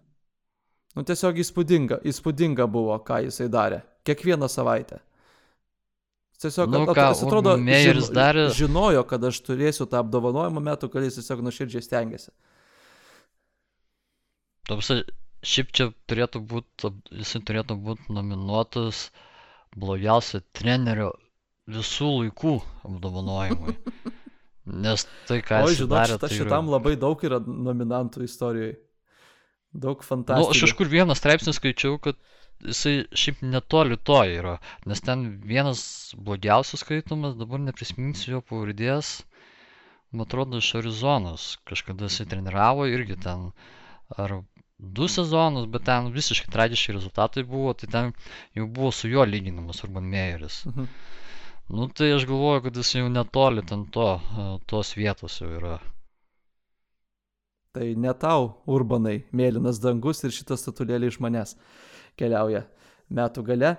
Nu, 0.94 1.02
tiesiog 1.06 1.40
įspūdinga, 1.42 1.98
įspūdinga 2.06 2.68
buvo, 2.70 2.94
ką 3.02 3.24
jisai 3.26 3.48
darė. 3.50 3.80
Kiekvieną 4.06 4.46
savaitę. 4.50 5.00
Tiesiog, 6.44 6.68
nu, 6.70 6.84
ką, 6.86 7.08
jis 7.14 7.22
atrodo, 7.24 7.54
žin, 7.56 8.00
darė... 8.14 8.48
žinojo, 8.54 9.02
kad 9.08 9.22
aš 9.24 9.38
turėsiu 9.46 9.86
tą 9.90 10.02
apdovanojimą 10.04 10.60
metų, 10.68 10.90
kad 10.92 11.06
jis 11.06 11.16
tiesiog 11.18 11.40
nuoširdžiai 11.46 11.84
stengiasi. 11.86 12.30
Tamsa, 14.68 14.98
šiaip 15.44 15.72
čia 15.76 15.88
turėtų 16.10 16.42
būti, 16.50 16.90
jisai 17.16 17.40
turėtų 17.48 17.78
būti 17.86 18.14
nominuotas 18.14 19.08
blogiausio 19.74 20.42
trenerio 20.56 21.10
visų 21.70 22.10
laikų 22.18 22.58
apdovanojimui. 22.90 23.78
Nes 24.64 25.04
tai, 25.28 25.40
ką 25.44 25.60
jis 25.66 25.82
žinot, 25.82 25.90
darė, 25.92 26.14
šita, 26.16 26.28
tai 26.28 26.36
šitam 26.38 26.68
yra... 26.68 26.76
labai 26.78 26.94
daug 27.00 27.24
yra 27.28 27.40
nominantų 27.44 28.24
istorijoje. 28.24 28.78
Daug 29.74 30.04
fantastikos. 30.06 30.54
Nu, 30.54 30.54
aš 30.54 30.68
kažkur 30.68 30.90
vieną 30.92 31.16
straipsnį 31.18 31.52
skaičiau, 31.56 31.98
kad 32.02 32.16
jisai 32.62 32.94
šiaip 33.18 33.42
netoli 33.42 33.98
to 33.98 34.20
yra, 34.30 34.54
nes 34.88 35.02
ten 35.04 35.26
vienas 35.44 35.82
blogiausių 36.16 36.78
skaitomas, 36.80 37.34
dabar 37.36 37.60
neprisiminsiu 37.60 38.36
jo 38.36 38.40
pavardės, 38.46 39.16
man 40.14 40.24
atrodo, 40.28 40.62
iš 40.62 40.70
Arizonos 40.80 41.48
kažkada 41.68 42.08
jisai 42.08 42.28
treniravo 42.30 42.86
irgi 42.88 43.18
ten, 43.26 43.50
ar 44.16 44.38
du 44.78 45.08
sezonus, 45.10 45.66
bet 45.74 45.86
ten 45.88 46.12
visiškai 46.14 46.52
tragiški 46.54 46.94
rezultatai 46.96 47.44
buvo, 47.48 47.74
tai 47.74 47.90
ten 47.90 48.14
jau 48.56 48.68
buvo 48.70 48.92
su 48.94 49.10
juo 49.10 49.26
lyginamas 49.26 49.84
Urban 49.84 50.08
Meyeris. 50.14 50.62
Mhm. 50.70 50.88
Nu 51.68 51.88
tai 51.88 52.12
aš 52.12 52.26
galvoju, 52.28 52.62
kad 52.62 52.76
jis 52.76 52.94
jau 52.94 53.08
netoli 53.08 53.64
ten 53.66 53.86
to, 53.90 54.08
tos 54.66 54.96
vietos 54.96 55.40
jau 55.40 55.48
yra. 55.48 55.78
Tai 57.74 57.88
ne 57.98 58.12
tau, 58.14 58.52
urbanai, 58.70 59.24
mėlynas 59.34 59.80
dangus 59.82 60.22
ir 60.22 60.34
šitas 60.34 60.62
statulėlė 60.62 61.08
iš 61.10 61.18
manęs 61.24 61.56
keliauja 62.20 62.66
metų 63.10 63.42
gale. 63.48 63.72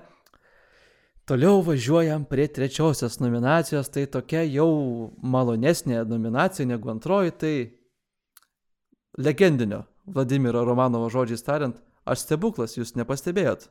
Toliau 1.26 1.62
važiuojam 1.66 2.26
prie 2.30 2.50
trečiosios 2.52 3.18
nominacijos, 3.22 3.88
tai 3.90 4.04
tokia 4.06 4.44
jau 4.44 4.68
malonesnė 5.24 6.04
nominacija 6.10 6.68
negu 6.70 6.92
antroji, 6.92 7.32
tai 7.32 7.54
legendinio 9.18 9.86
Vladimiro 10.06 10.62
Romanovo 10.66 11.08
žodžiais 11.10 11.42
tariant, 11.46 11.80
aš 12.06 12.28
stebuklas, 12.28 12.76
jūs 12.78 12.94
nepastebėjot. 13.00 13.70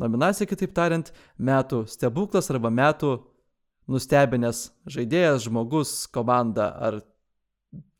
Nominacija, 0.00 0.48
kitaip 0.50 0.74
tariant, 0.74 1.10
metų 1.38 1.84
stebuklas 1.90 2.50
arba 2.50 2.70
metų 2.74 3.12
nustebinęs 3.90 4.66
žaidėjas, 4.90 5.44
žmogus, 5.46 5.92
komanda 6.14 6.70
ar 6.86 6.98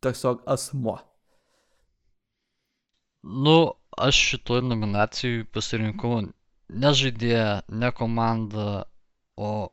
tiesiog 0.03 0.43
asmuo. 0.51 0.97
Nu, 3.25 3.59
aš 3.97 4.19
šitoj 4.31 4.65
nominacijai 4.67 5.45
pasirinkau 5.55 6.25
ne 6.25 6.91
žaidėją, 6.99 7.63
ne 7.69 7.91
komandą, 7.95 8.83
o 9.37 9.71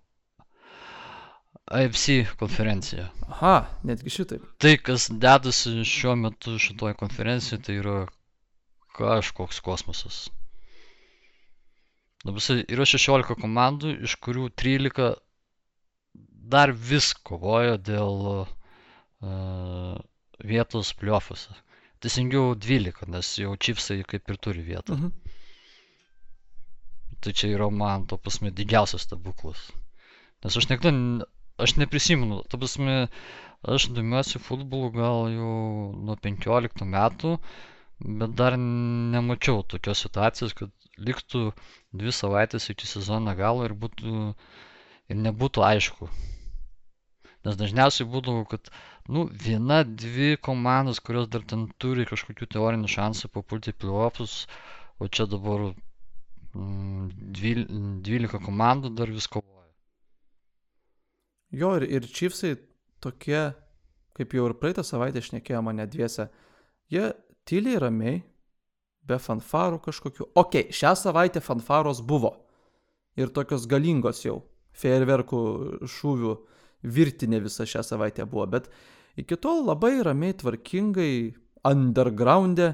AFC 1.72 2.36
konferenciją. 2.40 3.08
Aha, 3.30 3.56
netgi 3.88 4.12
šitaip. 4.14 4.46
Tai, 4.62 4.76
kas 4.84 5.08
dedasi 5.26 5.86
šiuo 5.88 6.16
metu 6.20 6.58
šitoj 6.60 6.96
konferencijoje, 7.00 7.64
tai 7.66 7.78
yra 7.82 7.98
kažkoks 8.98 9.62
kosmosas. 9.64 10.26
Dabar 12.22 12.62
yra 12.70 12.86
16 12.86 13.36
komandų, 13.42 13.96
iš 14.08 14.16
kurių 14.22 14.50
13 14.62 15.16
dar 16.54 16.74
vis 16.92 17.12
kovojo 17.30 17.78
dėl 17.82 18.24
uh, 18.36 19.96
vietos 20.52 20.92
pliofuose. 21.00 21.56
Teisingiau 22.02 22.56
12, 22.58 23.08
nes 23.14 23.30
jau 23.42 23.54
čipsai 23.66 24.02
kaip 24.10 24.30
ir 24.34 24.40
turi 24.42 24.66
vietą. 24.66 24.98
Mhm. 24.98 25.12
Tai 27.22 27.34
čia 27.38 27.52
yra 27.54 27.68
man, 27.70 28.08
to 28.10 28.18
pasme, 28.18 28.50
didžiausias 28.58 29.06
stebuklas. 29.06 29.68
Nes 30.42 30.58
aš 30.58 30.66
niekada, 30.72 31.28
aš 31.62 31.76
neprisimenu, 31.78 32.40
ta 32.50 32.58
prasme, 32.58 32.96
aš 33.76 33.92
domiuosi 33.94 34.42
futbolu 34.42 34.90
gal 34.96 35.28
jau 35.30 35.52
nuo 36.08 36.16
15 36.26 36.88
metų, 36.96 37.36
bet 38.02 38.36
dar 38.38 38.58
nemačiau 38.58 39.64
tokios 39.74 40.02
situacijos, 40.06 40.56
kad 40.58 40.72
liktų 41.02 41.52
dvi 41.98 42.14
savaitės 42.16 42.70
iki 42.74 42.90
sezono 42.90 43.34
galo 43.38 43.66
ir 43.68 43.76
būtų 43.78 44.34
ir 45.12 45.20
nebūtų 45.26 45.64
aišku. 45.68 46.10
Nes 47.46 47.58
dažniausiai 47.58 48.08
būdavo, 48.10 48.44
kad 48.50 48.70
nu, 49.10 49.26
viena, 49.46 49.82
dvi 49.84 50.36
komandos, 50.48 51.02
kurios 51.02 51.30
dar 51.34 51.46
ten 51.48 51.66
turi 51.82 52.06
kažkokių 52.10 52.48
teorinių 52.56 52.92
šansų 52.96 53.32
papulti 53.34 53.74
playoffs, 53.74 54.46
o 55.02 55.10
čia 55.10 55.26
dabar 55.30 55.72
mm, 56.54 57.10
12 57.34 58.44
komandų 58.46 58.94
dar 59.00 59.10
vis 59.10 59.28
kovoja. 59.32 59.72
Jo, 61.52 61.74
ir, 61.80 61.88
ir 61.90 62.06
Chiefsai 62.08 62.54
tokie, 63.04 63.50
kaip 64.16 64.38
jau 64.38 64.46
ir 64.48 64.56
praeitą 64.62 64.86
savaitę 64.88 65.24
šnekėjo 65.26 65.64
mane 65.66 65.90
dviese, 65.90 66.30
jie 66.94 67.10
tyliai 67.50 67.80
ramiai, 67.82 68.22
be 69.08 69.18
fanfarų 69.20 69.82
kažkokių. 69.86 70.32
Ok, 70.40 70.58
šią 70.74 70.94
savaitę 71.00 71.42
fanfaros 71.44 72.02
buvo. 72.06 72.36
Ir 73.20 73.32
tokios 73.36 73.68
galingos 73.70 74.24
jau. 74.24 74.42
Fejerverkų 74.78 75.42
šūvių 75.92 76.36
virtinė 76.96 77.42
visą 77.44 77.68
šią 77.68 77.84
savaitę 77.86 78.26
buvo. 78.30 78.48
Bet 78.56 78.70
iki 79.20 79.38
tol 79.42 79.66
labai 79.68 79.98
ramiai, 80.06 80.36
tvarkingai, 80.38 81.14
undergroundė. 81.68 82.74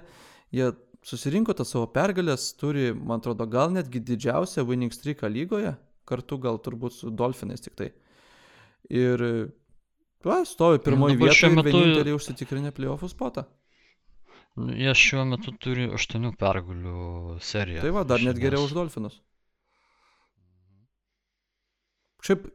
Jie 0.53 0.71
susirinko 1.07 1.55
tas 1.57 1.73
savo 1.73 1.87
pergalės, 1.91 2.51
turi, 2.59 2.91
man 2.93 3.21
atrodo, 3.21 3.47
gal 3.49 3.71
netgi 3.73 4.03
didžiausią 4.03 4.65
winning 4.67 4.93
streaką 4.93 5.31
lygoje. 5.31 5.75
Kartu 6.07 6.37
gal 6.39 6.61
turbūt 6.63 6.95
su 6.95 7.11
Dolphinais 7.11 7.63
tik 7.63 7.75
tai. 7.79 7.89
Ir 8.93 9.23
va, 10.23 10.43
stovi 10.47 10.79
pirmoji 10.83 11.17
vieta 11.19 11.49
ir 11.49 11.57
vieninteliai 11.57 12.15
užsitikrinę 12.15 12.71
playoffų 12.75 13.09
spotą. 13.11 13.47
Jie 14.57 14.93
šiuo 14.97 15.23
metu 15.29 15.53
turi 15.61 15.85
8 15.93 16.31
pergalių 16.39 17.37
seriją. 17.45 17.83
Tai 17.85 17.93
va, 17.93 18.03
dar 18.09 18.23
net 18.25 18.39
geriau 18.41 18.65
už 18.65 18.73
Dolfinus. 18.77 19.19
Šiaip, 22.25 22.47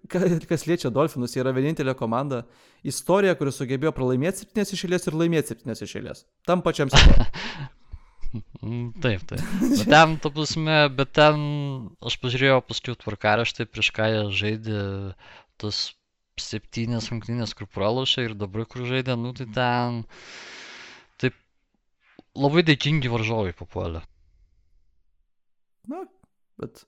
kas 0.50 0.66
liečia 0.66 0.90
Dolfinus, 0.92 1.36
yra 1.38 1.52
vienintelė 1.54 1.94
komanda 1.96 2.42
istorija, 2.84 3.36
kuri 3.38 3.54
sugebėjo 3.54 3.92
pralaimėti 3.94 4.48
7 4.48 4.74
išėlės 4.76 5.06
ir 5.06 5.16
laimėti 5.20 5.54
7 5.54 5.86
išėlės. 5.86 6.24
Tam 6.48 6.64
pačiam 6.66 6.90
sezonui. 6.92 7.28
taip, 9.04 9.22
taip. 9.30 9.44
Bet 9.62 9.86
ten, 9.86 10.16
ta 10.24 10.32
prasme, 10.34 10.78
bet 10.98 11.14
ten, 11.16 11.46
aš 12.02 12.18
pažiūrėjau 12.24 12.58
paskui 12.66 12.96
tvarkaraštį, 13.04 13.68
prieš 13.70 13.92
ką 13.94 14.08
jie 14.10 14.24
žaidė 14.40 14.82
tas 15.62 15.84
septynės 16.40 17.12
rungtynės, 17.12 17.54
kur 17.54 17.70
pralošė 17.70 18.26
ir 18.26 18.36
dabar 18.38 18.66
kur 18.66 18.86
žaidė, 18.88 19.16
nu 19.20 19.32
tai 19.36 19.46
ten 19.54 20.02
labai 22.38 22.64
dėkingi 22.66 23.10
varžovai 23.12 23.52
papuolė. 23.56 24.02
Na, 25.90 26.04
bet 26.60 26.84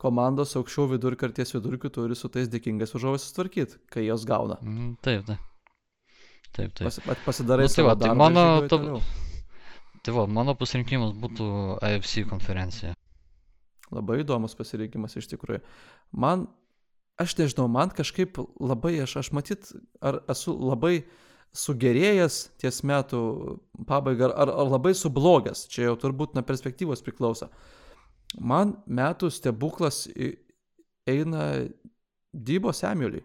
komandos 0.00 0.56
aukščiau 0.56 0.88
vidurkio 0.94 1.28
ir 1.28 1.34
ties 1.36 1.52
vidurkiu 1.54 1.90
turi 1.92 2.16
su 2.16 2.30
tais 2.32 2.48
dėkingais 2.50 2.94
varžovais 2.94 3.26
sutvarkyti, 3.28 3.80
kai 3.92 4.06
jos 4.06 4.24
gauna. 4.28 4.58
Mm, 4.64 4.94
taip, 5.04 5.26
taip. 5.28 5.46
Taip, 6.50 6.72
taip. 6.74 6.86
Pas, 7.06 7.18
pasidarai 7.26 7.68
nu, 7.68 7.74
tai 7.74 7.84
va, 7.86 7.96
tai 8.00 8.14
mano, 8.16 8.44
ta, 8.66 8.80
tai 10.02 10.14
va, 10.16 10.24
mano 10.26 10.56
pasirinkimas 10.58 11.12
būtų 11.20 11.50
AFC 11.86 12.24
konferencija. 12.30 12.96
Labai 13.94 14.20
įdomus 14.24 14.56
pasirinkimas 14.58 15.14
iš 15.18 15.28
tikrųjų. 15.30 15.60
Man, 16.24 16.48
aš 17.22 17.36
nežinau, 17.38 17.68
man 17.70 17.92
kažkaip 17.94 18.40
labai, 18.58 18.96
aš, 19.04 19.20
aš 19.22 19.30
matyt, 19.36 19.70
ar 20.02 20.22
esu 20.32 20.56
labai 20.58 20.96
uh, 21.04 21.29
sugerėjęs 21.56 22.38
ties 22.62 22.82
metų 22.86 23.20
pabaiga 23.88 24.30
ar, 24.30 24.52
ar 24.52 24.70
labai 24.70 24.92
sublogęs, 24.94 25.66
čia 25.70 25.88
jau 25.88 25.96
turbūt 25.98 26.36
nuo 26.36 26.44
perspektyvos 26.46 27.02
priklauso. 27.06 27.50
Man 28.38 28.76
metų 28.86 29.30
stebuklas 29.34 30.04
eina 31.10 31.46
Dybo 32.30 32.72
Samueliui. 32.72 33.24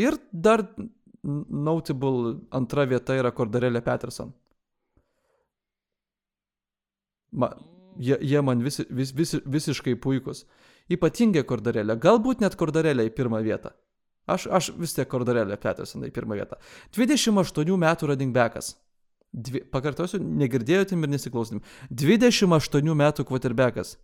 Ir 0.00 0.16
dar 0.32 0.64
notable 1.22 2.38
antra 2.56 2.86
vieta 2.88 3.18
yra 3.18 3.32
Kordarelė 3.36 3.82
Peterson. 3.84 4.32
Ma, 7.36 7.50
jie, 8.00 8.16
jie 8.24 8.40
man 8.42 8.64
vis, 8.64 8.80
vis, 8.88 9.12
vis, 9.12 9.36
visiškai 9.44 9.98
puikus. 10.00 10.46
Ypatingai 10.90 11.44
Kordarelė. 11.46 11.98
Galbūt 12.00 12.40
net 12.40 12.56
Kordarelė 12.58 13.10
į 13.10 13.14
pirmą 13.14 13.42
vietą. 13.44 13.74
Aš, 14.30 14.46
aš 14.50 14.70
vis 14.78 14.94
tiek 14.96 15.08
Kordarelė 15.10 15.58
Peterson 15.60 16.06
į 16.06 16.12
pirmą 16.14 16.38
vietą. 16.38 16.58
28 16.96 17.76
metų 17.84 18.10
running 18.12 18.34
backas. 18.36 18.74
Dvi, 19.30 19.62
pakartosiu, 19.70 20.18
negirdėjotim 20.18 21.06
ir 21.06 21.12
nesiklausytim. 21.12 21.62
28 21.90 22.96
metų 22.98 23.26
quarterbackas. 23.28 23.94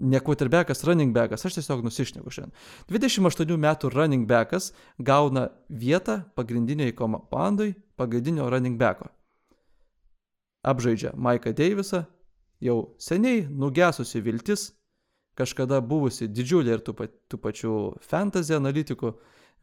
Ne 0.00 0.20
quarterbackas, 0.24 0.84
running 0.86 1.12
backas, 1.12 1.44
aš 1.44 1.58
tiesiog 1.58 1.82
nusišneku 1.84 2.32
šiandien. 2.32 2.54
28 2.88 3.60
metų 3.60 3.90
running 3.92 4.28
backas 4.28 4.70
gauna 4.96 5.48
vietą 5.68 6.22
pagrindiniai 6.38 6.94
komandai 6.96 7.74
pagrindinio 8.00 8.48
running 8.48 8.78
backo. 8.80 9.10
Apžaidžia 10.64 11.12
Maiką 11.16 11.52
Deivisą, 11.56 12.04
jau 12.60 12.94
seniai 13.00 13.46
nugesusi 13.48 14.20
viltis, 14.24 14.70
kažkada 15.40 15.80
buvusi 15.80 16.28
didžiulė 16.28 16.76
ir 16.76 16.84
tų, 16.84 16.94
pa, 16.98 17.08
tų 17.08 17.40
pačių 17.40 17.74
fantasy 18.04 18.54
analitikų 18.56 19.14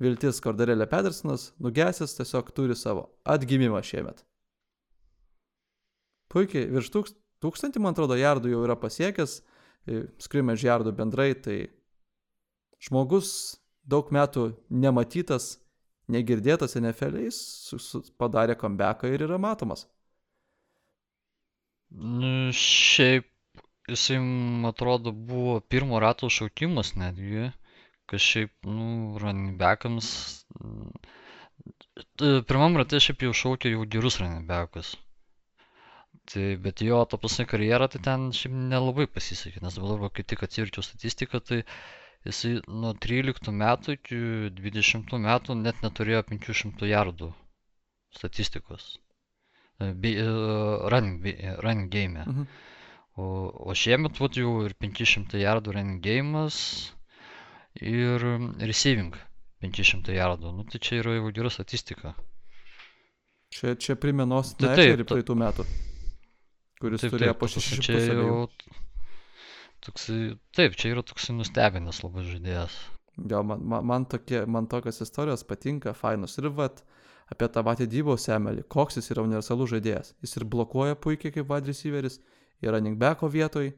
viltis 0.02 0.42
Kordarelė 0.44 0.88
Pedersonas, 0.90 1.52
nugesęs 1.64 2.18
tiesiog 2.18 2.50
turi 2.58 2.76
savo 2.78 3.08
atgimimą 3.26 3.82
šiemet. 3.86 4.24
Puikiai, 6.34 6.68
virš 6.74 6.92
tūkst, 6.94 7.18
tūkstantį, 7.44 7.82
man 7.82 7.96
atrodo, 7.96 8.18
jardų 8.20 8.52
jau 8.52 8.66
yra 8.66 8.76
pasiekęs, 8.80 9.40
skrimage 10.22 10.68
jardų 10.68 10.94
bendrai, 10.98 11.32
tai 11.40 11.58
žmogus 12.84 13.30
daug 13.88 14.10
metų 14.14 14.52
nematytas, 14.70 15.56
negirdėtas 16.12 16.76
NFL, 16.80 17.22
jis 17.28 17.40
padarė 18.20 18.58
comebacką 18.60 19.10
ir 19.12 19.26
yra 19.28 19.40
matomas. 19.42 19.88
Nu, 21.88 22.52
šiaip 22.52 23.30
jisai, 23.88 24.20
man 24.20 24.70
atrodo, 24.72 25.12
buvo 25.32 25.60
pirmo 25.74 26.00
rato 26.04 26.30
šaukimas 26.38 26.94
netgi, 27.00 27.50
kas 28.12 28.24
šiaip, 28.24 28.54
nu, 28.68 29.18
running 29.22 29.58
backams. 29.60 30.10
Pirmam 32.22 32.78
rate 32.80 33.00
šiaip 33.04 33.28
jau 33.28 33.34
šaukė 33.42 33.74
jau 33.74 33.86
gerus 33.96 34.20
running 34.22 34.48
backus. 34.50 34.96
Tai, 36.28 36.46
bet 36.64 36.84
jo 36.84 37.00
to 37.08 37.20
pasai 37.24 37.46
karjerą, 37.48 37.88
tai 37.94 38.02
ten 38.10 38.28
šiaip 38.36 38.56
nelabai 38.74 39.08
pasisekė, 39.18 39.64
nes 39.64 39.80
dabar, 39.80 40.10
kai 40.12 40.26
tik 40.28 40.44
atsiverčiau 40.48 40.84
statistiką, 40.84 41.40
tai 41.50 41.62
jisai 42.28 42.58
nuo 42.68 42.92
13 43.08 43.54
metų 43.64 43.96
iki 43.96 44.22
20 44.62 45.20
metų 45.28 45.56
net 45.64 45.84
neturėjo 45.86 46.24
500 46.32 46.90
jardų 46.92 47.32
statistikos. 48.18 48.90
E, 49.80 49.94
Be, 50.04 50.12
running, 50.92 51.22
be, 51.24 51.38
running 51.64 51.92
game. 51.94 52.24
Mhm. 52.26 52.50
O, 53.18 53.50
o 53.50 53.74
šiemet 53.74 54.20
vat, 54.22 54.36
jau 54.38 54.52
ir 54.68 54.76
500 54.78 55.40
jardų 55.42 55.74
running 55.74 56.02
game'as 56.06 56.58
ir 57.82 58.22
receiving 58.62 59.16
500 59.66 60.14
jardų. 60.14 60.52
Nu, 60.54 60.66
tai 60.70 60.78
čia 60.86 61.00
yra 61.02 61.16
jau 61.18 61.32
gera 61.34 61.50
statistika. 61.54 62.14
Čia, 63.54 63.74
čia 63.80 63.96
primenos 63.98 64.52
Tai 64.60 64.76
taip, 64.78 65.00
ta- 65.02 65.16
praeitų 65.16 65.36
metų, 65.40 65.66
kuris 66.82 67.02
Taip, 67.02 67.14
turėjo 67.16 67.34
po 67.40 67.48
ta 67.48 67.56
prasme, 67.56 67.64
600 67.80 67.86
čia 67.88 67.96
abiejų. 67.98 68.28
jau 68.28 68.48
toksai, 69.88 70.20
taip, 70.58 70.76
čia 70.78 70.92
yra 70.94 71.04
toksai 71.08 71.36
nustebinęs 71.38 72.04
labai 72.04 72.26
žaidėjas. 72.28 72.76
Jo, 73.32 73.42
man, 73.48 73.64
man, 73.66 73.86
man, 73.90 74.06
tokie, 74.06 74.44
man 74.46 74.68
tokios 74.70 75.00
istorijos 75.02 75.42
patinka, 75.48 75.94
fainos. 75.98 76.36
Ir 76.38 76.52
vat 76.54 76.84
apie 77.34 77.48
tą 77.50 77.64
patį 77.66 77.88
Dybo 77.90 78.14
Semelį, 78.22 78.68
koks 78.70 79.00
jis 79.00 79.10
yra 79.16 79.24
universalus 79.26 79.72
žaidėjas. 79.74 80.14
Jis 80.22 80.38
ir 80.38 80.46
blokuoja 80.46 81.00
puikiai 81.02 81.34
kaip 81.34 81.50
wide 81.50 81.74
yra 82.62 82.78
running 82.78 82.98
backo 83.00 83.30
vietoj, 83.30 83.72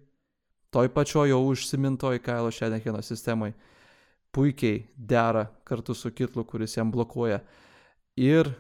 toj 0.72 0.90
pačioj 0.94 1.30
jau 1.32 1.42
užsimintoj 1.50 2.22
Kailo 2.24 2.52
Šenekino 2.52 3.02
sistemai. 3.02 3.54
Puikiai 4.32 4.84
dera 4.96 5.48
kartu 5.66 5.94
su 5.98 6.12
Kitlu, 6.14 6.44
kuris 6.46 6.78
jam 6.78 6.92
blokuoja. 6.94 7.40
Ir 8.16 8.52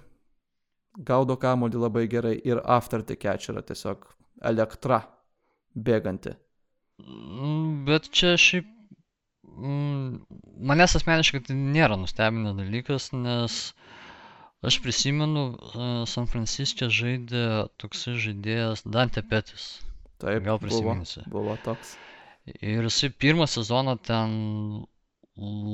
gaudo 0.97 1.37
kamolį 1.37 1.81
labai 1.83 2.07
gerai. 2.09 2.35
Ir 2.43 2.61
after 2.65 3.03
the 3.05 3.15
catch 3.15 3.51
yra 3.53 3.61
tiesiog 3.61 4.07
elektra 4.41 5.03
bėganti. 5.75 6.33
Mm, 6.99 7.85
Bet 7.87 8.09
čia 8.11 8.35
šiaip 8.39 8.67
mm, 9.45 10.19
manęs 10.71 10.97
asmeniškai 10.99 11.43
tai 11.47 11.57
nėra 11.59 11.99
nustebinęs 11.99 12.57
dalykas, 12.57 13.11
nes 13.13 13.59
aš 14.65 14.79
prisimenu, 14.83 15.45
e, 15.53 15.91
San 16.11 16.27
Franciske 16.31 16.89
žaidė 16.91 17.45
toksai 17.79 18.17
žaidėjas 18.25 18.83
Dante 18.87 19.23
Petis. 19.23 19.69
Taip, 20.19 20.43
Gal 20.43 20.57
buvo, 20.57 20.63
prisiminsi. 20.67 21.23
buvo 21.31 21.55
toks. 21.63 21.95
Ir 22.59 22.87
jisai 22.87 23.09
pirmą 23.23 23.45
sezoną 23.47 23.97
ten 24.09 24.31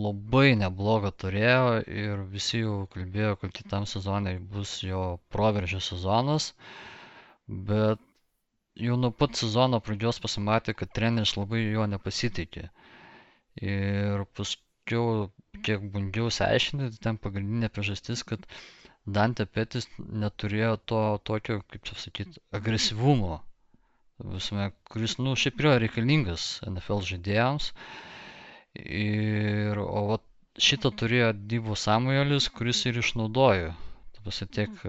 labai 0.05 0.51
neblogą 0.59 1.09
turėjo 1.23 1.69
ir 2.01 2.19
visi 2.33 2.59
jau 2.61 2.75
kalbėjo, 2.95 3.31
kad 3.43 3.53
kitam 3.59 3.87
sezonai 3.89 4.35
bus 4.55 4.73
jo 4.85 4.99
proveržio 5.35 5.79
sezonas, 5.85 6.51
bet 7.71 8.03
jau 8.87 8.97
nuo 8.99 9.11
pat 9.21 9.39
sezono 9.39 9.79
pradžios 9.87 10.19
pasimatė, 10.25 10.75
kad 10.81 10.91
treneris 10.99 11.33
labai 11.39 11.63
jo 11.63 11.85
nepasitikė. 11.95 12.67
Ir 13.73 14.25
paskiau, 14.37 15.29
kiek 15.65 15.85
bandžiau 15.95 16.29
išsiaiškinti, 16.31 16.91
tai 16.97 17.03
ten 17.09 17.19
pagrindinė 17.25 17.71
priežastis, 17.77 18.23
kad 18.31 18.43
Dante 19.17 19.45
Petis 19.45 19.87
neturėjo 20.25 20.75
to 20.91 21.01
tokio, 21.29 21.59
kaip 21.71 21.85
čia 21.87 21.95
sakyti, 22.03 22.41
agresyvumo, 22.59 23.37
prasme, 24.23 24.69
kuris, 24.91 25.17
nu, 25.19 25.35
šiaip 25.35 25.59
yra 25.63 25.75
reikalingas 25.83 26.45
NFL 26.69 27.03
žaidėjams. 27.09 27.71
Ir, 28.75 29.79
o 29.81 30.05
vat 30.11 30.23
šitą 30.67 30.91
turėjo 31.01 31.33
Dybo 31.35 31.75
Samuelis, 31.79 32.47
kuris 32.55 32.85
ir 32.87 33.01
išnaudojo. 33.01 33.73
Ta 34.15 34.23
prasme, 34.23 34.47
tiek 34.55 34.85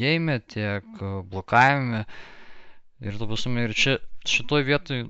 game, 0.00 0.40
tiek 0.52 1.00
blokavime. 1.32 2.04
Ir 3.00 3.16
ta 3.20 3.30
prasme, 3.30 3.64
ir 3.68 3.76
čia 3.78 3.96
šitoj 4.28 4.66
vietoj 4.68 5.06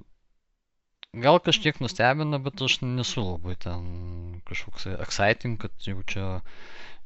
gal 1.27 1.41
kažkiek 1.43 1.81
nustebina, 1.81 2.39
bet 2.39 2.63
aš 2.63 2.81
nesu 2.85 3.25
labai 3.25 3.57
ten 3.59 4.41
kažkoks 4.49 4.87
exciting, 4.99 5.59
kad 5.59 5.73
jau 5.83 6.03
čia 6.07 6.27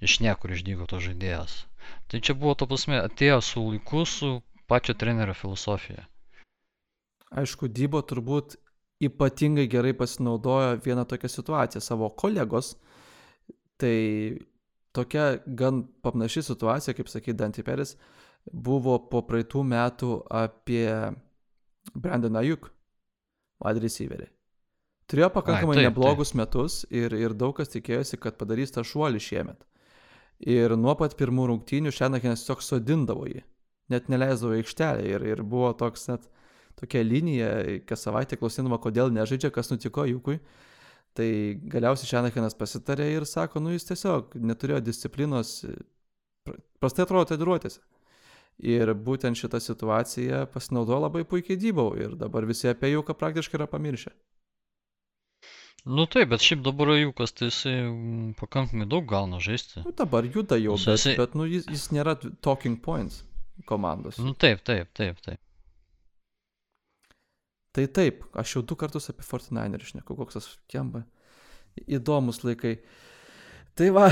iš 0.02 0.18
niekur 0.24 0.52
išdygo 0.52 0.88
to 0.90 1.00
žaidėjas. 1.00 1.62
Tai 2.10 2.20
čia 2.20 2.34
buvo, 2.36 2.54
ta 2.58 2.68
prasme, 2.68 2.98
atėjo 3.00 3.40
su 3.40 3.62
laiku, 3.70 4.04
su 4.04 4.40
pačio 4.68 4.94
trenerio 4.98 5.34
filosofija. 5.38 6.06
Aišku, 7.38 7.68
Dybo 7.72 8.02
turbūt 8.04 8.56
ypatingai 9.02 9.66
gerai 9.70 9.94
pasinaudojo 9.98 10.76
vieną 10.84 11.04
tokią 11.08 11.28
situaciją 11.28 11.80
savo 11.80 12.10
kolegos. 12.10 12.76
Tai 13.80 13.96
tokia 14.92 15.38
gan 15.46 15.82
panaši 16.04 16.44
situacija, 16.50 16.94
kaip 16.94 17.08
sakė 17.10 17.34
Dante 17.34 17.64
Peris, 17.66 17.96
buvo 18.52 18.98
po 19.10 19.22
praeitų 19.26 19.64
metų 19.66 20.12
apie 20.30 20.86
Brandon 21.94 22.38
Ayuk, 22.38 22.68
wide 23.62 23.82
receiverį. 23.82 24.28
Turėjo 25.10 25.28
pakankamai 25.34 25.76
taip, 25.76 25.88
neblogus 25.90 26.32
metus 26.38 26.82
ir, 26.90 27.12
ir 27.12 27.34
daug 27.36 27.56
kas 27.56 27.72
tikėjosi, 27.72 28.20
kad 28.22 28.38
padarys 28.40 28.72
tą 28.72 28.84
šuolį 28.86 29.20
šiemet. 29.20 29.64
Ir 30.52 30.74
nuo 30.78 30.94
pat 30.98 31.14
pirmų 31.18 31.50
rungtynių 31.50 31.92
Šenakinas 31.94 32.42
tiesiog 32.42 32.62
sodindavo 32.64 33.26
jį, 33.28 33.42
net 33.92 34.08
neleisdavo 34.10 34.56
aikštelę 34.56 35.04
ir, 35.10 35.26
ir 35.34 35.42
buvo 35.46 35.72
toks 35.78 36.08
net 36.10 36.24
tokia 36.80 37.02
linija, 37.04 37.48
kas 37.88 38.04
savaitę 38.06 38.36
klausydama, 38.40 38.78
kodėl 38.82 39.12
nežaidžia, 39.14 39.50
kas 39.54 39.70
nutiko 39.72 40.04
Jukui. 40.08 40.38
Tai 41.12 41.28
galiausiai 41.74 42.08
Šenakinas 42.08 42.54
pasitarė 42.56 43.10
ir 43.18 43.26
sako, 43.28 43.60
nu 43.60 43.74
jis 43.74 43.84
tiesiog 43.90 44.32
neturėjo 44.40 44.80
disciplinos, 44.86 45.58
pra- 46.46 46.56
prastai 46.80 47.04
atrodo 47.04 47.28
treniruotėse. 47.28 47.82
Ir 48.62 48.92
būtent 48.94 49.36
šitą 49.36 49.60
situaciją 49.60 50.46
pasinaudojo 50.52 51.00
labai 51.06 51.22
puikiai 51.28 51.56
dybau 51.60 51.90
ir 52.00 52.14
dabar 52.20 52.44
visi 52.48 52.68
apie 52.70 52.92
Juką 52.94 53.14
praktiškai 53.18 53.58
yra 53.60 53.66
pamiršę. 53.68 54.12
Nu 55.84 56.04
taip, 56.06 56.28
bet 56.30 56.44
šiaip 56.46 56.60
dabar 56.62 56.92
Jukas, 56.94 57.32
tai 57.34 57.48
jisai 57.48 57.72
mm, 57.88 58.34
pakankamai 58.38 58.86
daug 58.86 59.06
gauna 59.10 59.40
žaisti. 59.42 59.82
Nu, 59.82 59.90
dabar 59.98 60.24
juda 60.30 60.56
jau, 60.62 60.76
bet, 60.78 60.92
jisai- 60.94 61.16
bet 61.18 61.32
nu, 61.34 61.46
jis, 61.50 61.66
jis 61.66 61.88
nėra 61.96 62.14
talking 62.46 62.76
points 62.84 63.24
komandos. 63.66 64.20
Nu 64.22 64.32
taip, 64.38 64.62
taip, 64.68 64.92
taip, 64.94 65.18
taip. 65.26 65.40
Tai 67.72 67.86
taip, 67.88 68.26
aš 68.36 68.56
jau 68.56 68.62
du 68.68 68.76
kartus 68.76 69.08
apie 69.08 69.24
Fortnite 69.24 69.80
išneku, 69.80 70.16
koks 70.18 70.36
tas 70.36 70.48
kemba. 70.68 71.06
Įdomus 71.88 72.42
laikai. 72.44 72.76
Tai 73.78 73.88
va, 73.96 74.10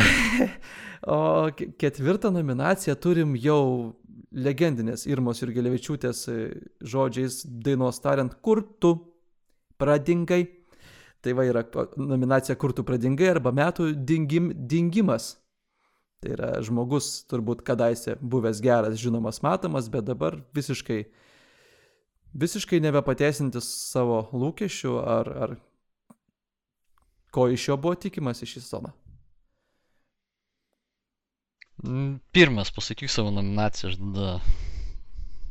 o 1.16 1.18
ke- 1.56 1.68
ketvirtą 1.80 2.30
nominaciją 2.32 2.96
turim 2.96 3.34
jau 3.36 3.98
legendinės 4.32 5.04
Irmos 5.10 5.42
ir 5.44 5.52
Gelevičiūtės 5.52 6.22
e, 6.30 6.38
žodžiais 6.80 7.42
dainos 7.44 8.00
tariant, 8.00 8.32
kur 8.40 8.62
tu 8.80 8.94
pradingai. 9.80 10.46
Tai 11.20 11.34
va 11.36 11.44
yra 11.44 11.66
nominacija 12.00 12.56
kur 12.56 12.72
tu 12.72 12.84
pradingai 12.86 13.28
arba 13.34 13.52
metų 13.52 13.90
dingim, 14.08 14.54
dingimas. 14.56 15.34
Tai 16.24 16.32
yra 16.32 16.50
žmogus 16.64 17.26
turbūt 17.28 17.60
kadaise 17.64 18.16
buvęs 18.20 18.60
geras, 18.64 18.96
žinomas, 19.00 19.42
matomas, 19.44 19.92
bet 19.92 20.08
dabar 20.08 20.38
visiškai 20.56 21.02
visiškai 22.32 22.80
nebepateisintis 22.84 23.66
savo 23.90 24.22
lūkesčių 24.32 24.96
ar, 25.02 25.30
ar 25.44 25.56
ko 27.30 27.48
iš 27.50 27.68
jo 27.68 27.76
buvo 27.80 27.98
tikimasi 27.98 28.48
šį 28.48 28.62
sezoną. 28.64 28.92
Mm, 31.84 32.18
Pirmas 32.32 32.70
pasakyk 32.76 33.10
savo 33.10 33.30
nominaciją, 33.32 33.90
aš 33.90 34.00
tada 34.00 34.32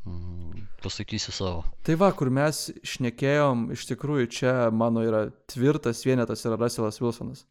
mm, 0.06 0.68
pasakysiu 0.84 1.34
savo. 1.34 1.63
Tai 1.84 1.96
va, 2.00 2.12
kur 2.13 2.30
mes 2.34 2.68
šnekėjom, 2.86 3.70
iš 3.74 3.88
tikrųjų 3.89 4.30
čia 4.39 4.54
mano 4.72 5.04
yra 5.06 5.26
tvirtas 5.50 6.04
vienetas 6.06 6.46
yra 6.46 6.60
Russellas 6.60 7.02
Wilsonas. 7.02 7.48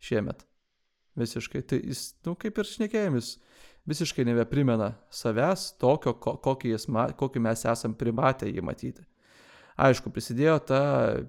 Šiemet. 0.00 0.46
Visiškai. 1.18 1.64
Tai 1.66 1.80
jis, 1.82 2.12
nu 2.24 2.36
kaip 2.38 2.58
ir 2.62 2.70
šnekėjom, 2.70 3.18
jis 3.18 3.34
visiškai 3.88 4.26
nebeprimena 4.28 4.92
savęs 5.14 5.72
tokio, 5.80 6.14
ko, 6.20 6.36
kokį, 6.44 6.74
jis, 6.74 6.88
kokį 7.18 7.42
mes 7.44 7.64
esam 7.72 7.94
primatę 7.96 8.48
jį 8.50 8.64
matyti. 8.64 9.04
Aišku, 9.78 10.10
prisidėjo 10.10 10.56
ta 10.68 10.80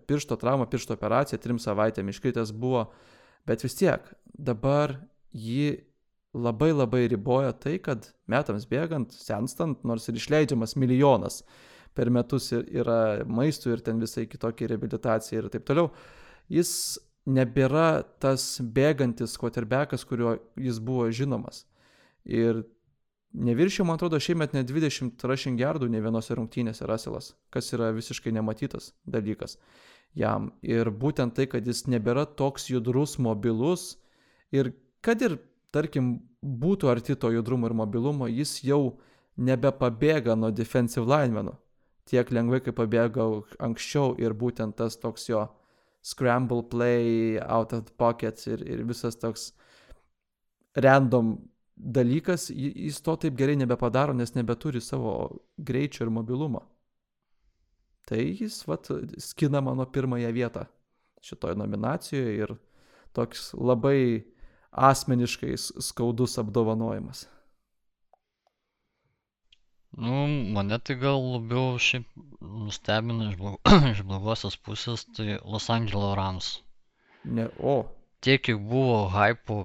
piršto 0.09 0.35
trauma, 0.41 0.65
piršto 0.69 0.95
operacija, 0.97 1.37
trim 1.41 1.59
savaitėm 1.61 2.09
iškritęs 2.09 2.51
buvo, 2.57 2.87
bet 3.47 3.63
vis 3.63 3.77
tiek 3.77 4.07
dabar 4.33 4.95
jį 5.37 5.85
labai 6.33 6.71
labai 6.73 7.03
riboja 7.09 7.53
tai, 7.53 7.77
kad 7.81 8.09
metams 8.29 8.65
bėgant, 8.69 9.13
senstant, 9.13 9.83
nors 9.85 10.09
ir 10.09 10.17
išleidžiamas 10.17 10.75
milijonas 10.77 11.43
per 11.97 12.09
metus 12.13 12.51
yra 12.53 13.25
maistų 13.25 13.75
ir 13.75 13.85
ten 13.85 14.01
visai 14.01 14.27
kitokia 14.29 14.69
reabilitacija 14.69 15.41
ir 15.41 15.49
taip 15.53 15.65
toliau, 15.67 15.89
jis 16.49 16.71
nebėra 17.29 18.03
tas 18.21 18.57
bėgantis 18.61 19.37
quarterbackas, 19.41 20.05
kuriuo 20.07 20.37
jis 20.57 20.79
buvo 20.81 21.09
žinomas. 21.13 21.65
Ir 22.29 22.63
neviršiau, 23.33 23.87
man 23.87 23.97
atrodo, 23.97 24.19
šiemet 24.21 24.53
net 24.53 24.69
20 24.69 25.25
rushing 25.29 25.59
yardų 25.61 25.89
ne 25.89 26.01
vienose 26.03 26.37
rungtynėse 26.37 26.87
Russellas, 26.89 27.33
kas 27.53 27.71
yra 27.73 27.91
visiškai 27.95 28.33
nematytas 28.35 28.91
dalykas 29.09 29.57
jam. 30.17 30.51
Ir 30.61 30.91
būtent 30.93 31.35
tai, 31.37 31.47
kad 31.49 31.65
jis 31.65 31.85
nebėra 31.89 32.27
toks 32.39 32.69
judrus, 32.69 33.17
mobilus 33.21 33.95
ir 34.53 34.73
kad 35.05 35.21
ir, 35.25 35.39
tarkim, 35.73 36.19
būtų 36.41 36.89
arti 36.89 37.17
to 37.19 37.31
judrumo 37.33 37.69
ir 37.69 37.75
mobilumo, 37.77 38.29
jis 38.29 38.59
jau 38.65 38.99
nebepabėga 39.39 40.35
nuo 40.37 40.51
defensive 40.51 41.07
linemenų 41.07 41.55
tiek 42.09 42.31
lengvai, 42.33 42.61
kaip 42.65 42.77
pabėgau 42.79 43.43
anksčiau 43.61 44.15
ir 44.21 44.33
būtent 44.37 44.77
tas 44.79 44.97
toks 44.97 45.29
jo 45.29 45.45
scramble 46.05 46.63
play, 46.71 47.37
out 47.43 47.73
of 47.75 47.91
pocket 47.99 48.39
ir, 48.47 48.63
ir 48.65 48.83
visas 48.87 49.19
toks 49.19 49.51
random 50.79 51.35
dalykas, 51.79 52.49
jis 52.51 53.01
to 53.01 53.15
taip 53.15 53.37
gerai 53.39 53.55
nebepadaro, 53.55 54.13
nes 54.13 54.35
nebeturi 54.35 54.81
savo 54.81 55.13
greičio 55.57 56.05
ir 56.05 56.11
mobilumo. 56.11 56.61
Tai 58.09 58.19
jis, 58.19 58.61
vat, 58.67 58.89
skina 59.17 59.61
mano 59.61 59.85
pirmąją 59.85 60.33
vietą 60.33 60.65
šitoje 61.21 61.55
nominacijoje 61.55 62.35
ir 62.35 62.55
toks 63.13 63.53
labai 63.53 64.25
asmeniškai 64.71 65.57
skaudus 65.57 66.37
apdovanojimas. 66.37 67.27
Nu, 69.91 70.27
mane 70.53 70.77
tai 70.79 70.95
gal 71.01 71.23
labiau 71.33 71.79
šiaip 71.81 72.05
nustebino 72.41 73.31
iš, 73.31 73.37
blog... 73.39 73.57
iš 73.93 74.03
blogosios 74.05 74.57
pusės, 74.57 75.05
tai 75.17 75.39
Los 75.43 75.69
Angeles 75.73 76.13
Rams. 76.19 76.51
Ne, 77.23 77.47
o. 77.59 77.81
Tiek, 78.21 78.43
kiek 78.45 78.61
buvo 78.69 79.07
hypo 79.09 79.63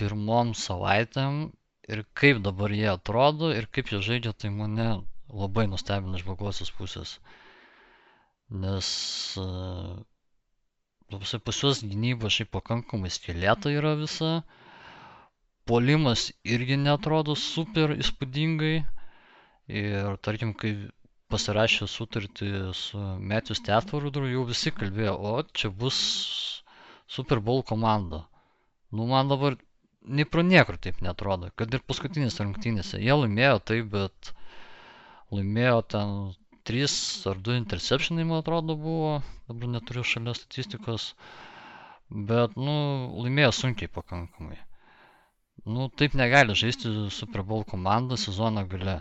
pirmom 0.00 0.52
savaitėm 0.62 1.38
ir 1.94 2.02
kaip 2.20 2.42
dabar 2.46 2.72
jie 2.78 2.88
atrodo 2.92 3.52
ir 3.54 3.68
kaip 3.76 3.92
jie 3.92 4.00
žaidžia, 4.08 4.32
tai 4.32 4.50
mane 4.54 4.88
labai 5.42 5.66
nustebino 5.70 6.18
iš 6.18 6.26
blogosios 6.26 6.72
pusės. 6.78 7.16
Nes 8.64 8.88
uh, 9.42 9.96
pas 11.10 11.62
juos 11.62 11.82
gynyba 11.82 12.30
šiaip 12.36 12.50
pakankamai 12.54 13.10
skėlėta 13.14 13.72
yra 13.74 13.94
visa. 14.00 14.30
Polimas 15.66 16.28
irgi 16.56 16.78
netrodo 16.78 17.34
super 17.38 17.96
įspūdingai. 17.96 18.76
Ir 19.80 20.18
tarkim, 20.22 20.52
kai 20.54 20.76
pasirašė 21.32 21.88
sutartį 21.90 22.50
su 22.80 22.98
Matthew 23.32 23.58
Stafford, 23.58 24.18
jau 24.30 24.44
visi 24.46 24.70
kalbėjo, 24.70 25.14
o 25.18 25.32
čia 25.50 25.72
bus 25.82 25.96
Super 27.10 27.42
Bowl 27.42 27.64
komanda. 27.66 28.22
Nu, 28.94 29.08
man 29.10 29.26
dabar 29.32 29.56
nei 30.06 30.24
pro 30.24 30.42
niekur 30.46 30.78
taip 30.82 31.00
netrodo, 31.04 31.50
kad 31.58 31.74
ir 31.74 31.82
paskutinės 31.86 32.38
rungtynėse. 32.40 33.00
Jie 33.02 33.14
laimėjo 33.14 33.58
taip, 33.70 33.88
bet 33.94 34.32
laimėjo 35.34 35.80
ten 35.94 36.14
3 36.66 36.86
ar 37.30 37.42
2 37.48 37.58
interceptionai, 37.62 38.26
man 38.26 38.42
atrodo, 38.42 38.76
buvo, 38.78 39.10
dabar 39.50 39.72
neturiu 39.74 40.04
šalia 40.06 40.34
statistikos, 40.38 41.12
bet, 42.30 42.56
nu, 42.58 42.76
laimėjo 43.24 43.52
sunkiai 43.54 43.90
pakankamai. 43.92 44.58
Nu, 45.66 45.88
taip 45.98 46.14
negali 46.18 46.54
žaisti 46.58 46.90
Super 47.10 47.42
Bowl 47.42 47.64
komanda 47.66 48.18
sezono 48.20 48.66
gale. 48.70 49.00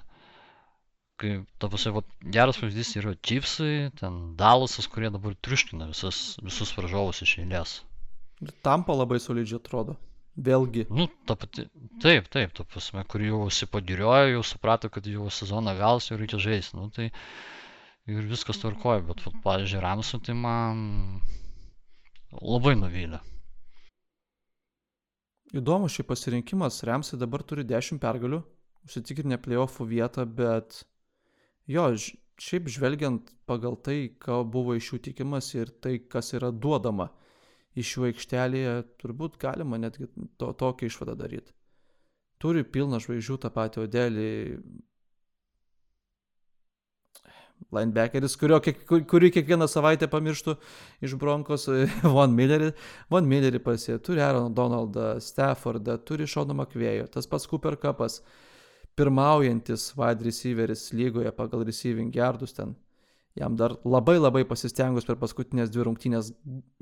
Kai, 1.21 1.35
ta 1.61 1.69
prasme, 1.71 2.01
geras 2.35 2.57
pavyzdys 2.59 2.95
yra 2.99 3.13
Chiefsai, 3.23 3.91
ten 3.99 4.17
Dalasas, 4.39 4.89
kurie 4.91 5.11
dabar 5.13 5.37
triuškina 5.47 5.87
visas, 5.91 6.23
visus 6.43 6.73
varžovus 6.75 7.21
iš 7.23 7.37
eilės. 7.43 7.77
Tampa 8.65 8.97
labai 8.97 9.21
solidžiai 9.23 9.61
atrodo. 9.61 9.95
Vėlgi. 10.35 10.83
Nu, 10.91 11.07
ta 11.23 11.37
pati, 11.39 11.63
taip, 12.03 12.25
taip, 12.27 12.51
ta 12.57 12.65
prasme, 12.67 13.05
kur 13.07 13.23
jau 13.23 13.45
užsipagiriojo, 13.45 14.33
jau 14.33 14.41
suprato, 14.43 14.89
kad 14.91 15.05
jau 15.07 15.29
sezoną 15.31 15.77
galas, 15.79 16.09
jau 16.09 16.17
reikia 16.19 16.41
žaisti. 16.43 16.75
Nu, 16.75 16.89
tai 16.91 17.07
ir 18.11 18.27
viskas 18.27 18.59
tvarkoja, 18.59 19.05
bet, 19.07 19.23
vat, 19.23 19.37
pavyzdžiui, 19.45 19.79
Ramsų 19.85 20.19
tai 20.27 20.35
man 20.35 20.83
labai 22.35 22.75
nuvylė. 22.81 23.21
Įdomu 25.55 25.87
šį 25.87 26.03
pasirinkimas. 26.09 26.81
Ramsai 26.83 27.21
dabar 27.21 27.43
turi 27.47 27.63
10 27.63 28.01
pergalių, 28.03 28.41
užsitikrinę 28.83 29.39
playoffų 29.39 29.87
vietą, 29.87 30.25
bet 30.27 30.81
jo, 31.71 31.85
šiaip 32.43 32.67
žvelgiant 32.75 33.31
pagal 33.47 33.79
tai, 33.79 34.09
ką 34.19 34.41
buvo 34.51 34.75
iš 34.75 34.91
jų 34.91 35.05
tikimas 35.07 35.53
ir 35.55 35.71
tai, 35.79 36.01
kas 36.11 36.33
yra 36.35 36.51
duodama 36.51 37.07
iš 37.75 37.93
jų 37.97 38.09
aikštelėje, 38.09 38.73
turbūt 39.01 39.37
galima 39.41 39.79
netgi 39.81 40.07
to, 40.39 40.51
tokią 40.55 40.89
išvadą 40.89 41.15
daryti. 41.19 41.53
Turi 42.41 42.65
pilną 42.67 42.99
žvaigždžių 43.03 43.37
tą 43.43 43.51
patį 43.55 43.85
Odelį, 43.85 44.29
linebackeris, 47.75 48.35
kurio, 48.39 48.59
kiek, 48.63 48.81
kurį 49.09 49.31
kiekvieną 49.35 49.67
savaitę 49.71 50.07
pamirštų 50.11 50.55
iš 51.05 51.15
Bronkos, 51.19 51.67
Von 52.15 52.35
Millerį. 52.35 52.71
Von 53.11 53.27
Millerį 53.29 53.61
pasie, 53.63 53.97
turi 54.03 54.23
Aaron 54.23 54.53
Donaldą, 54.55 55.15
Staffordą, 55.23 55.97
turi 56.07 56.27
Šoną 56.29 56.57
Makvėjo, 56.61 57.09
tas 57.15 57.27
pats 57.31 57.47
Cooper 57.51 57.79
Cupas, 57.81 58.21
pirmaujantis 58.95 59.91
wide 59.97 60.27
receiveris 60.27 60.89
lygoje 60.95 61.31
pagal 61.35 61.65
receiving 61.67 62.15
yardus 62.15 62.55
ten. 62.55 62.75
Jam 63.35 63.57
dar 63.59 63.75
labai 63.83 64.15
labai 64.19 64.45
pasistengus 64.47 65.07
per 65.07 65.17
paskutinės 65.19 65.71
dvi 65.73 65.83
rungtynės 65.89 66.31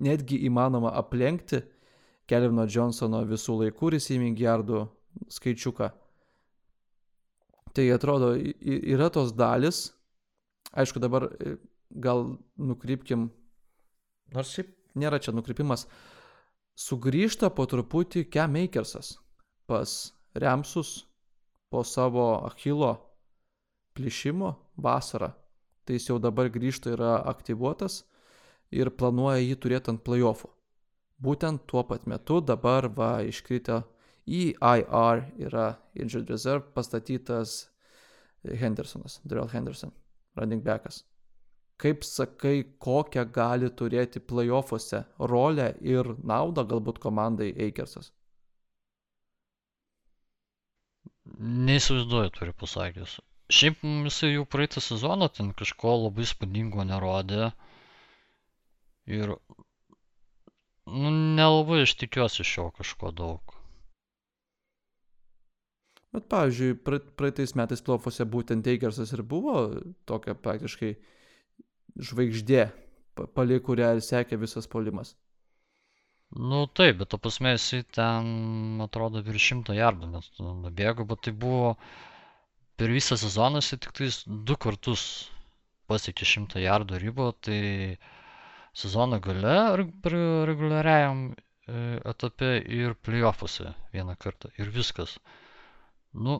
netgi 0.05 0.37
įmanoma 0.45 0.91
aplenkti 0.99 1.63
Kelvino 2.29 2.67
Johnsono 2.69 3.23
visų 3.27 3.57
laikų 3.63 3.95
receiving 3.95 4.37
yardų 4.39 4.85
skaičiuką. 5.33 5.89
Tai 7.73 7.85
atrodo, 7.89 8.35
yra 8.37 9.09
tos 9.09 9.33
dalis, 9.33 9.87
Aišku, 10.73 10.97
dabar 10.97 11.27
gal 12.01 12.25
nukrypkim, 12.57 13.27
nors 14.33 14.53
šiaip 14.55 14.71
nėra 14.97 15.19
čia 15.21 15.33
nukrypimas, 15.35 15.85
sugrįžta 16.73 17.51
po 17.53 17.67
truputį 17.69 18.25
Cam 18.33 18.55
Makersas 18.57 19.13
pas 19.69 19.93
Remsus 20.33 21.03
po 21.69 21.83
savo 21.85 22.41
Achilo 22.47 22.95
plyšimo 23.93 24.55
vasarą. 24.81 25.29
Tai 25.83 25.97
jis 25.97 26.09
jau 26.09 26.19
dabar 26.19 26.49
grįžta 26.51 26.93
yra 26.95 27.13
aktyvuotas 27.31 28.03
ir 28.71 28.91
planuoja 28.99 29.41
jį 29.43 29.57
turėti 29.63 29.91
ant 29.93 30.03
playoffų. 30.07 30.49
Būtent 31.23 31.65
tuo 31.67 31.83
pat 31.87 32.07
metu 32.09 32.39
dabar 32.41 32.87
va 32.99 33.11
iškritę 33.27 33.83
į 34.27 34.43
IR 34.59 35.23
yra 35.47 35.67
Injured 35.95 36.29
Reserve 36.31 36.71
pastatytas 36.75 37.57
Hendersonas, 38.43 39.19
Daryl 39.23 39.51
Henderson 39.51 39.91
running 40.35 40.63
backas. 40.63 41.03
Kaip 41.77 42.03
sakai, 42.07 42.63
kokią 42.79 43.25
gali 43.33 43.69
turėti 43.69 44.21
playoffuose 44.31 45.03
rolę 45.31 45.73
ir 45.81 46.13
naudą 46.23 46.63
galbūt 46.69 46.99
komandai 47.03 47.49
Eikersas? 47.65 48.11
Neįsivaizduoju, 51.69 52.31
turiu 52.37 52.53
pasakęs. 52.59 53.17
Šiaip 53.51 53.83
jisai 53.83 54.33
jau 54.33 54.45
praeitą 54.47 54.81
sezoną 54.83 55.27
ten 55.37 55.51
kažko 55.59 55.97
labai 56.05 56.27
spūdingo 56.29 56.85
nerodė. 56.87 57.49
Ir 59.11 59.35
nu, 60.87 61.09
nelabai 61.39 61.81
aš 61.83 61.97
tikiuosi 61.99 62.43
iš 62.45 62.53
jo 62.57 62.69
kažko 62.77 63.11
daug. 63.11 63.57
Bet, 66.13 66.27
pavyzdžiui, 66.29 66.77
praeitais 67.17 67.55
metais 67.57 67.81
plofuose 67.81 68.25
būtent 68.35 68.67
Eigersas 68.69 69.11
ir 69.15 69.23
buvo 69.25 69.55
tokia 70.09 70.35
praktiškai 70.37 70.91
žvaigždė, 72.09 72.67
palei 73.33 73.59
kurią 73.67 73.95
ir 73.97 74.03
sekė 74.05 74.37
visas 74.41 74.69
polimas. 74.69 75.15
Nu 76.33 76.63
taip, 76.79 76.97
bet 77.01 77.09
to 77.13 77.17
prasme 77.21 77.51
jisai 77.53 77.83
ten, 77.97 78.29
atrodo, 78.85 79.21
virš 79.25 79.49
šimto 79.51 79.75
jardų 79.77 80.09
net 80.13 80.41
nubėgo, 80.41 81.05
bet 81.09 81.25
tai 81.25 81.33
buvo 81.45 81.75
per 82.77 82.91
visą 82.95 83.17
sezoną 83.19 83.61
jisai 83.61 83.79
tik 83.83 83.93
tais 83.99 84.19
du 84.49 84.55
kartus 84.65 85.03
pasiekė 85.91 86.25
šimto 86.25 86.61
jardų 86.63 86.99
ribą, 87.03 87.27
tai 87.45 87.59
sezono 88.83 89.19
gale 89.23 89.55
reguliariajam 89.77 91.25
e, 91.33 91.35
etape 92.13 92.49
ir 92.79 92.95
playoffuose 93.05 93.73
vieną 93.93 94.15
kartą 94.25 94.49
ir 94.57 94.71
viskas. 94.77 95.17
Nu, 96.13 96.39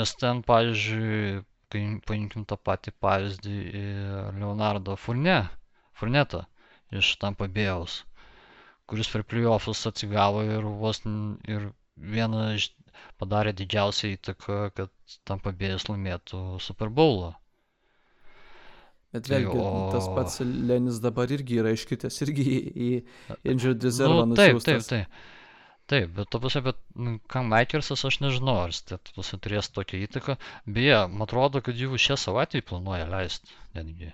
nes 0.00 0.12
ten, 0.20 0.42
pavyzdžiui, 0.50 1.40
kai 1.72 1.82
paimkim 2.08 2.44
tą 2.48 2.56
patį 2.68 2.92
pavyzdį 3.04 3.56
Leonardo 4.40 4.96
Furne, 5.00 5.38
Furnetą 6.00 6.44
iš 7.00 7.14
Tampa 7.22 7.48
Bėjaus, 7.56 8.02
kuris 8.88 9.10
per 9.12 9.24
playoffus 9.28 9.84
atsigavo 9.90 10.44
ir 10.48 10.68
vos 10.82 11.02
ir 11.04 11.70
vieną 12.14 12.44
iš 12.56 12.70
padarė 13.20 13.54
didžiausią 13.56 14.14
įtaką, 14.16 14.58
kad 14.76 15.18
Tampa 15.28 15.52
Bėjas 15.52 15.88
laimėtų 15.90 16.42
Super 16.64 16.92
Bowlą. 16.94 17.32
Bet 19.14 19.24
tai 19.24 19.38
vėlgi, 19.38 19.56
o... 19.56 19.88
tas 19.94 20.06
pats 20.12 20.42
Lenis 20.44 21.00
dabar 21.00 21.30
irgi 21.32 21.62
yra 21.62 21.72
iškritęs, 21.72 22.20
irgi 22.26 22.44
į, 22.44 22.60
į 22.88 22.88
Injured 23.54 23.84
Reserve 23.88 24.26
nu, 24.28 24.36
taip, 24.36 24.60
taip, 24.66 24.84
taip. 24.84 25.20
Taip, 25.88 26.10
bet 26.18 26.28
to 26.28 26.40
prasme, 26.42 26.60
bet 26.66 26.80
nu, 27.00 27.14
kam 27.32 27.48
Maikersas 27.48 28.04
aš 28.04 28.18
nežinau, 28.20 28.58
ar 28.66 28.74
jis 28.74 28.82
tai 28.84 29.38
turės 29.40 29.70
tokią 29.72 30.02
įtaką. 30.04 30.36
Beje, 30.68 30.98
man 31.08 31.24
atrodo, 31.24 31.62
kad 31.64 31.80
jau 31.80 31.96
šią 31.96 32.18
savaitę 32.20 32.60
planuoja 32.60 33.06
leisti 33.08 33.56
netgi 33.72 34.10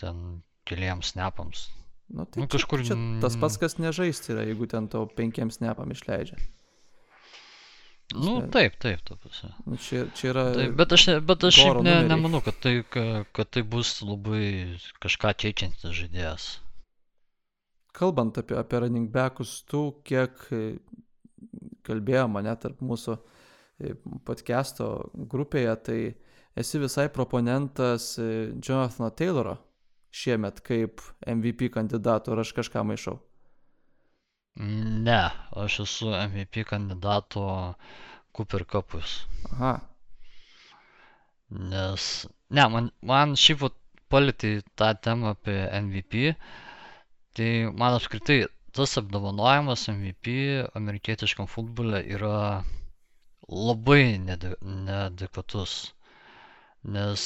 ten 0.00 0.40
keliams 0.68 1.12
snapams. 1.12 1.66
Nu, 2.08 2.24
tai 2.24 2.40
nu, 2.40 2.48
kažkur... 2.48 2.80
Čia, 2.88 2.96
tas 3.20 3.36
pats, 3.36 3.60
kas 3.60 3.76
nežaisti 3.76 4.32
yra, 4.32 4.46
jeigu 4.48 4.68
ten 4.72 4.88
to 4.88 5.04
penkiems 5.18 5.60
snapam 5.60 5.92
išleidžia. 5.92 6.40
Nu, 8.14 8.38
taip, 8.48 8.78
taip, 8.80 9.02
to 9.04 9.16
prasme. 9.20 9.50
Nu, 9.66 9.76
čia, 9.76 10.06
čia 10.16 10.30
yra... 10.30 10.46
Taip, 10.56 10.72
bet 10.78 10.94
aš, 10.96 11.04
bet 11.28 11.44
aš 11.44 11.58
šiaip 11.58 11.82
ne, 11.84 11.96
nemanau, 12.08 12.40
kad 12.44 12.56
tai, 12.62 12.78
kad 12.88 13.50
tai 13.52 13.62
bus 13.68 13.98
labai 14.00 14.78
kažką 15.02 15.34
keičiantis 15.44 15.92
žaidėjas. 15.98 16.46
Kalbant 17.98 18.40
apie, 18.40 18.56
apie 18.56 18.80
running 18.80 19.10
backus, 19.12 19.58
tu 19.68 19.90
kiek 20.08 20.40
kalbėjom 21.88 22.32
mane 22.36 22.54
tarp 22.60 22.80
mūsų 22.84 23.16
e, 23.16 23.94
podcast'o 24.26 24.88
grupėje, 25.30 25.76
tai 25.84 26.00
esi 26.58 26.80
visai 26.82 27.08
proponentas 27.12 28.14
e, 28.20 28.28
Jonathan 28.56 29.12
Tayloro 29.16 29.56
šiemet 30.14 30.62
kaip 30.64 31.02
MVP 31.28 31.68
kandidato, 31.74 32.32
ar 32.32 32.44
aš 32.44 32.54
kažką 32.56 32.84
maišau? 32.88 33.18
Ne, 34.58 35.30
aš 35.62 35.80
esu 35.84 36.08
MVP 36.10 36.64
kandidato 36.66 37.74
Cooper 38.36 38.64
Cupus. 38.64 39.26
Aha. 39.52 39.80
Nes, 41.50 42.06
ne, 42.50 42.64
man, 42.72 42.88
man 43.10 43.36
šiaip 43.38 43.62
palėtė 44.10 44.50
tą 44.80 44.88
temą 45.06 45.30
apie 45.36 45.54
MVP, 45.78 46.32
tai 47.38 47.50
man 47.82 47.94
apskritai 47.98 48.38
tas 48.78 48.96
apdovanojimas 49.00 49.84
MVP 49.92 50.34
amerikietiškam 50.80 51.46
futbole 51.52 52.00
yra 52.16 52.64
labai 53.48 54.18
nede, 54.24 54.56
neadekvatus. 54.88 55.76
Nes, 56.96 57.22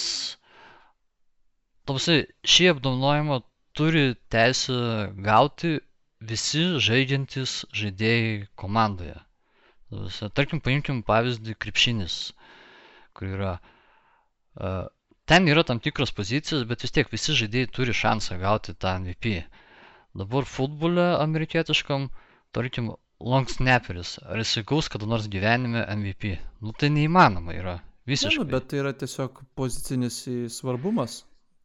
tamsi, 1.89 2.19
šį 2.57 2.69
apdovanojimą 2.75 3.41
turi 3.81 4.05
teisę 4.37 4.79
gauti 5.31 5.73
visi 6.31 6.63
žaidžiantys 6.87 7.53
žaidėjai 7.81 8.47
komandoje. 8.63 9.19
Tarkim, 10.39 10.61
paimkim 10.65 11.03
pavyzdį 11.09 11.55
krepšinis, 11.65 12.17
kur 13.17 13.29
yra 13.37 13.53
ten 15.33 15.49
yra 15.53 15.65
tam 15.69 15.81
tikros 15.81 16.13
pozicijos, 16.17 16.65
bet 16.69 16.85
vis 16.87 16.95
tiek 16.97 17.11
visi 17.13 17.37
žaidėjai 17.43 17.71
turi 17.79 17.97
šansą 17.97 18.39
gauti 18.41 18.75
tą 18.85 18.95
MVP. 19.03 19.35
Dabar 20.23 20.45
futbole 20.49 21.05
amerikietiškam, 21.21 22.09
tarkim, 22.53 22.91
long 23.33 23.49
snapperis, 23.49 24.17
ar 24.29 24.43
jis 24.43 24.59
gaus 24.69 24.91
kada 24.93 25.09
nors 25.09 25.29
gyvenime 25.33 25.85
MVP? 25.97 26.35
Nu 26.61 26.75
tai 26.77 26.91
neįmanoma 26.97 27.55
yra. 27.57 27.79
Visiškai. 28.11 28.43
Ne, 28.43 28.45
nu, 28.45 28.51
bet 28.57 28.67
tai 28.73 28.81
yra 28.83 28.93
tiesiog 28.99 29.45
pozicinis 29.57 30.25
svarbumas 30.57 31.21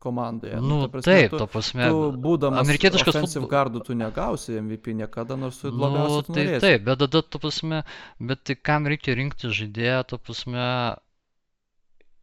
komandoje. 0.07 0.59
Nu, 0.63 0.81
ta 0.85 0.91
prasme, 0.95 1.13
taip, 1.13 1.33
tu, 1.35 1.41
to 1.43 1.47
prasme. 1.55 1.87
Tu, 1.93 2.03
būdamas 2.27 2.63
amerikietiškas 2.65 3.11
offensive 3.13 3.43
futbol... 3.43 3.53
gardų, 3.55 3.83
tu 3.87 3.97
negausi 4.03 4.55
MVP 4.61 4.95
niekada, 5.01 5.37
nors 5.39 5.59
tu 5.61 5.71
Nu, 5.73 5.83
labiausiai 5.85 6.27
tu 6.29 6.37
tai 6.37 6.45
taip, 6.63 6.87
bet 6.87 7.03
tada, 7.03 7.23
tu 7.23 7.41
prasme, 7.43 7.83
bet 8.31 8.45
tai 8.47 8.57
kam 8.69 8.87
reikia 8.91 9.17
rinkti 9.19 9.51
žaidėją, 9.59 9.99
tu 10.13 10.21
prasme, 10.23 10.69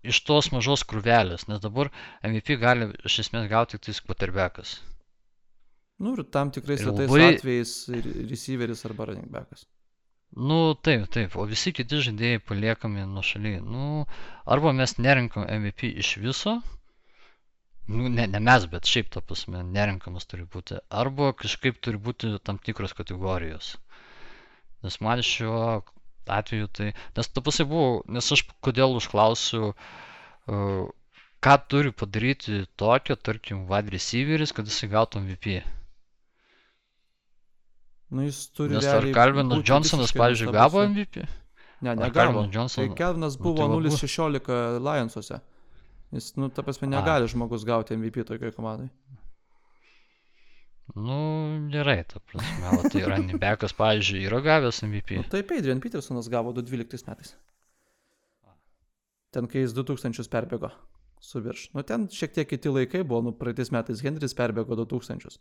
iš 0.05 0.21
tos 0.29 0.51
mažos 0.53 0.85
krūvelės, 0.89 1.47
nes 1.49 1.61
dabar 1.65 1.93
MVP 2.27 2.59
gali 2.61 2.91
iš 3.09 3.21
esmės 3.25 3.49
gauti 3.53 3.79
tik 3.79 3.87
tais 3.89 4.03
quarterbackas. 4.05 4.75
Nu, 6.03 6.17
ir 6.19 6.27
tam 6.35 6.51
tikrais 6.51 6.83
Ir 6.83 6.91
labai- 6.91 7.37
atvejais 7.37 7.73
receiveris 8.31 8.85
arba 8.89 9.07
running 9.09 9.31
backas. 9.31 9.65
Nu, 10.35 10.75
taip, 10.75 11.07
taip, 11.15 11.37
o 11.39 11.45
visi 11.47 11.71
kiti 11.73 12.01
žaidėjai 12.03 12.41
paliekami 12.43 13.05
nuo 13.07 13.23
šaly. 13.23 13.61
Nu, 13.63 14.05
arba 14.45 14.73
mes 14.75 14.97
nerinkam 14.99 15.47
MVP 15.47 15.93
iš 16.03 16.17
viso, 16.19 16.57
nu, 17.87 18.09
ne, 18.09 18.27
ne 18.27 18.41
mes, 18.41 18.65
bet 18.73 18.89
šiaip 18.89 19.11
ta 19.13 19.21
prasme, 19.21 19.63
nerinkamas 19.77 20.27
turi 20.31 20.47
būti, 20.49 20.79
arba 21.03 21.33
kažkaip 21.37 21.81
turi 21.85 22.01
būti 22.01 22.35
tam 22.45 22.59
tikros 22.59 22.95
kategorijos. 22.97 23.75
Nes 24.85 25.01
man 25.05 25.21
šiuo 25.25 25.83
atveju 26.39 26.69
tai, 26.73 26.91
nes 27.17 27.29
ta 27.29 27.45
prasme 27.45 27.67
buvo, 27.69 28.03
nes 28.09 28.33
aš 28.33 28.45
kodėl 28.65 28.97
užklausiu, 28.99 29.73
uh, 29.75 30.85
ką 31.45 31.55
turi 31.69 31.93
padaryti 31.93 32.65
tokio, 32.81 33.17
tarkim, 33.17 33.67
wide 33.69 33.93
receiveris, 33.93 34.53
kad 34.57 34.69
jisai 34.69 34.89
gautų 34.97 35.21
MVP. 35.25 35.59
Nu, 38.15 38.23
jis 38.25 38.47
turi 38.55 38.77
Nes 38.79 38.87
ar 38.87 39.03
būti 39.05 39.65
Johnsonas, 39.69 40.13
pavyzdžiui, 40.15 40.53
nuostabus. 40.53 40.61
gavo 40.61 40.85
MVP? 40.89 41.25
Ne, 41.85 41.95
negavo. 41.99 42.13
Calvin 42.15 42.47
Tai 42.51 42.55
Johnson- 42.57 42.95
Kelvinas 42.97 43.37
nu, 43.39 43.43
buvo 43.45 43.57
tai 43.57 43.67
va 43.69 43.75
buvo. 43.75 43.89
0-16 43.91 44.81
Lionsuose. 44.81 45.41
Jis, 46.15 46.35
nu, 46.39 46.49
ta 46.55 46.63
prasme, 46.63 46.87
negali 46.91 47.27
žmogus 47.31 47.65
gauti 47.67 47.97
MVP 47.99 48.23
tokioj 48.29 48.55
komandai. 48.55 48.89
Nu, 50.95 51.19
gerai, 51.73 52.05
ta 52.07 52.21
prasme, 52.21 52.71
o 52.77 52.89
tai 52.93 53.03
running 53.09 53.41
backas, 53.41 53.73
pavyzdžiui, 53.75 54.27
yra 54.29 54.39
gavęs 54.45 54.83
MVP. 54.87 55.17
Nu, 55.19 55.27
taip, 55.33 55.51
Adrian 55.57 55.81
Petersonas 55.83 56.29
gavo 56.31 56.53
2012 56.55 57.09
metais. 57.09 57.33
Ten, 59.35 59.49
kai 59.51 59.65
jis 59.65 59.75
2000 59.75 60.31
perbėgo 60.31 60.71
su 61.25 61.41
virš. 61.43 61.71
Nu, 61.75 61.83
ten 61.89 62.07
šiek 62.13 62.37
tiek 62.37 62.49
kiti 62.49 62.71
laikai 62.71 63.03
buvo, 63.03 63.23
nu, 63.27 63.33
praeitais 63.39 63.73
metais 63.75 64.05
Henris 64.05 64.37
perbėgo 64.39 64.77
2000. 64.85 65.41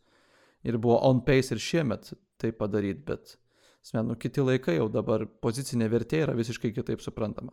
Ir 0.63 0.79
buvo 0.79 0.97
on 1.03 1.19
pace 1.27 1.53
ir 1.53 1.61
šiemet 1.61 2.13
tai 2.41 2.53
padaryti, 2.55 3.03
bet, 3.11 3.35
asmen, 3.83 4.07
nu, 4.09 4.17
kiti 4.17 4.41
laikai 4.41 4.79
jau 4.79 4.87
dabar 4.89 5.27
pozicinė 5.43 5.91
vertė 5.91 6.23
yra 6.23 6.37
visiškai 6.39 6.71
kitaip 6.73 7.03
suprantama. 7.03 7.51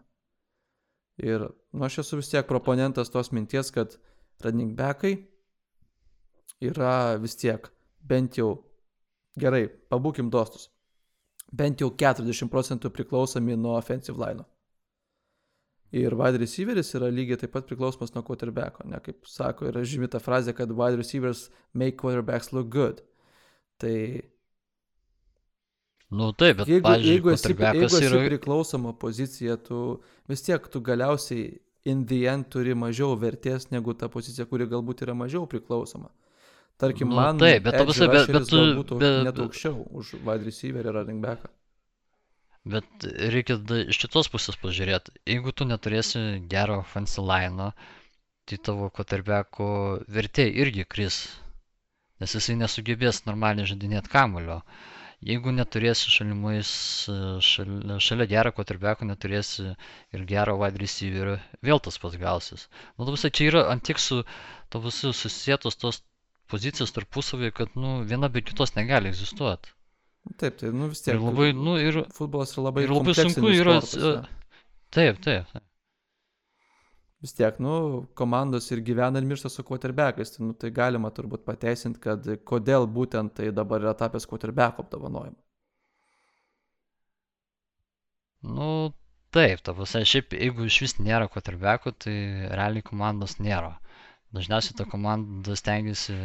Ir, 1.20 1.44
nu, 1.72 1.84
aš 1.84 2.00
esu 2.04 2.20
vis 2.20 2.30
tiek 2.32 2.46
proponentas 2.48 3.12
tos 3.12 3.32
minties, 3.36 3.72
kad 3.74 3.96
running 4.44 4.72
backai 4.76 5.18
yra 6.64 7.16
vis 7.20 7.36
tiek 7.36 7.68
bent 8.00 8.38
jau, 8.40 8.54
gerai, 9.40 9.66
pabūkim 9.92 10.30
dostus, 10.32 10.70
bent 11.52 11.82
jau 11.82 11.90
40 11.92 12.48
procentų 12.52 12.92
priklausomi 12.94 13.56
nuo 13.58 13.76
offensive 13.76 14.20
line. 14.20 14.46
Ir 15.90 16.14
wide 16.14 16.38
receiveris 16.38 16.92
yra 16.94 17.08
lygiai 17.10 17.40
taip 17.40 17.50
pat 17.56 17.66
priklausomas 17.66 18.12
nuo 18.14 18.22
quarterbacko, 18.26 18.84
ne 18.86 19.00
kaip 19.02 19.26
sako, 19.26 19.66
yra 19.72 19.82
žymi 19.82 20.08
ta 20.10 20.20
frazė, 20.22 20.54
kad 20.54 20.70
wide 20.70 21.00
receivers 21.00 21.48
make 21.74 21.98
quarterbacks 21.98 22.52
look 22.54 22.70
good. 22.70 23.02
Tai 23.82 23.94
Nu, 26.10 26.32
taip, 26.34 26.56
bet, 26.58 26.66
jeigu, 26.70 26.82
pavyzdžiui, 26.88 27.12
jeigu, 27.14 27.30
esi, 27.36 27.52
jeigu 27.54 27.86
esi 27.86 28.06
yra... 28.08 28.22
priklausoma 28.26 28.92
pozicija, 28.98 29.54
tu 29.62 29.82
vis 30.28 30.42
tiek 30.42 30.64
tu 30.72 30.80
galiausiai 30.82 31.44
in 31.86 32.02
the 32.10 32.24
end 32.32 32.48
turi 32.50 32.74
mažiau 32.74 33.14
vertės 33.20 33.68
negu 33.70 33.94
ta 33.94 34.08
pozicija, 34.10 34.46
kuri 34.50 34.66
galbūt 34.72 35.04
yra 35.06 35.14
mažiau 35.14 35.46
priklausoma. 35.46 36.10
Tarkim, 36.80 37.08
Nu, 37.12 37.14
man 37.20 37.38
taip, 37.38 37.62
bet 37.68 37.76
edge 37.78 37.84
prasme, 37.92 38.08
bet- 38.10 38.32
bet 38.34 38.50
tu- 38.50 38.98
bet- 38.98 39.22
net 39.28 39.38
aukščiau 39.38 39.86
už 40.00 40.14
wide 40.26 40.44
receiver 40.48 40.86
ir 40.90 40.94
running 40.98 41.22
backą. 41.22 41.48
Bet 42.74 43.06
reikia 43.32 43.56
iš 43.88 43.98
kitos 44.02 44.28
pusės 44.28 44.58
pažiūrėti. 44.60 45.14
Jeigu 45.30 45.52
tu 45.56 45.64
neturėsi 45.64 46.42
gero 46.50 46.80
offensive 46.82 47.24
line, 47.24 47.70
tai 48.44 48.58
tavo 48.58 48.90
quarterbacko 48.90 49.68
vertė 50.08 50.48
irgi 50.64 50.84
kris. 50.84 51.22
Nes 52.20 52.34
jisai 52.36 52.56
nesugebės 52.60 53.22
normaliai 53.24 53.64
žaidinėti 53.70 54.10
kamulio. 54.12 54.58
Jeigu 55.28 55.52
neturėsi 55.52 56.08
šalimais, 56.14 56.68
e, 57.12 57.14
šalia, 57.44 57.98
šalia 58.00 58.26
gero 58.30 58.52
quarterbacko, 58.56 59.04
neturėsi 59.08 59.66
ir 60.16 60.22
gero 60.30 60.54
wide 60.62 60.80
receiverio, 60.80 61.34
vėl 61.68 61.82
tas 61.86 62.00
pats 62.00 62.16
gausis. 62.22 62.64
Nu, 62.96 63.04
tu 63.04 63.12
visai 63.16 63.30
čia 63.36 63.50
yra 63.50 63.64
antiek 63.74 64.00
su, 64.00 64.22
to 64.72 64.80
visi 64.86 65.12
susijėtos 65.20 65.76
tos 65.82 66.00
pozicijos 66.50 66.96
tarpusavį, 66.96 67.52
kad, 67.60 67.76
nu, 67.76 67.98
viena 68.08 68.32
be 68.32 68.40
kitos 68.46 68.72
negali 68.78 69.12
egzistuoti. 69.12 69.74
Taip, 70.40 70.56
tai 70.60 70.72
nu 70.72 70.88
vis 70.92 71.04
tiek. 71.04 71.16
Ir 71.16 71.22
labai, 71.26 71.50
nu, 71.56 71.76
ir 71.80 72.00
Futbolas 72.16 72.56
yra 72.56 72.66
labai, 72.70 72.86
Ir 72.88 72.96
labai 72.96 73.16
sunku 73.20 73.52
yra, 73.52 73.76
sportas, 73.84 74.00
e? 74.00 74.56
Taip, 74.96 75.20
taip. 75.24 75.52
taip. 75.52 75.69
Vis 77.24 77.34
tiek, 77.36 77.58
nu, 77.60 77.74
komandos 78.16 78.70
ir 78.72 78.80
gyvena 78.86 79.20
ir 79.20 79.28
miršta 79.28 79.50
su 79.52 79.64
quarterbackais, 79.66 80.32
tai, 80.34 80.46
nu, 80.46 80.56
tai 80.56 80.70
galima 80.76 81.10
turbūt 81.16 81.44
pateisinti, 81.48 82.00
kad 82.06 82.26
kodėl 82.48 82.88
būtent 82.98 83.34
tai 83.36 83.50
dabar 83.56 83.84
yra 83.84 83.94
tapęs 84.02 84.28
quarterbacko 84.30 84.86
apdovanojimu. 84.86 85.36
Nu, 88.56 88.70
taip, 89.36 89.60
ta 89.66 89.74
prasme, 89.76 90.00
šiaip 90.08 90.32
jeigu 90.32 90.64
iš 90.64 90.80
vis 90.86 90.96
nėra 90.98 91.28
quarterbackų, 91.32 91.92
tai 92.04 92.16
realiai 92.56 92.86
komandos 92.86 93.36
nėra. 93.38 93.74
Dažniausiai 94.32 94.78
ta 94.78 94.86
komanda 94.88 95.56
stengiasi 95.58 96.16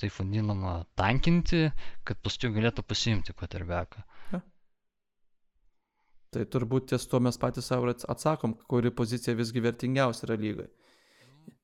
taip 0.00 0.16
vadinamą 0.16 0.74
tankinti, 0.98 1.66
kad 2.08 2.18
paskui 2.24 2.50
galėtų 2.56 2.86
pasiimti 2.88 3.36
quarterbacką. 3.36 4.02
Tai 6.34 6.42
turbūt 6.50 6.90
ties 6.90 7.06
tuo 7.06 7.20
mes 7.22 7.38
patys 7.38 7.68
savo 7.70 7.92
atsakom, 7.92 8.56
kuri 8.70 8.90
pozicija 8.90 9.36
visgi 9.38 9.62
vertingiausia 9.62 10.26
yra 10.26 10.38
lygai. 10.40 10.66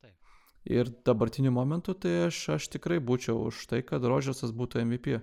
Taip. 0.03 0.37
Ir 0.71 0.93
dabartiniu 1.07 1.51
momentu 1.55 1.97
tai 1.99 2.29
aš, 2.29 2.39
aš 2.57 2.69
tikrai 2.77 3.01
būčiau 3.03 3.49
už 3.49 3.65
tai, 3.73 3.83
kad 3.87 4.07
Rodžersas 4.07 4.55
būtų 4.55 4.85
MVP. 4.85 5.19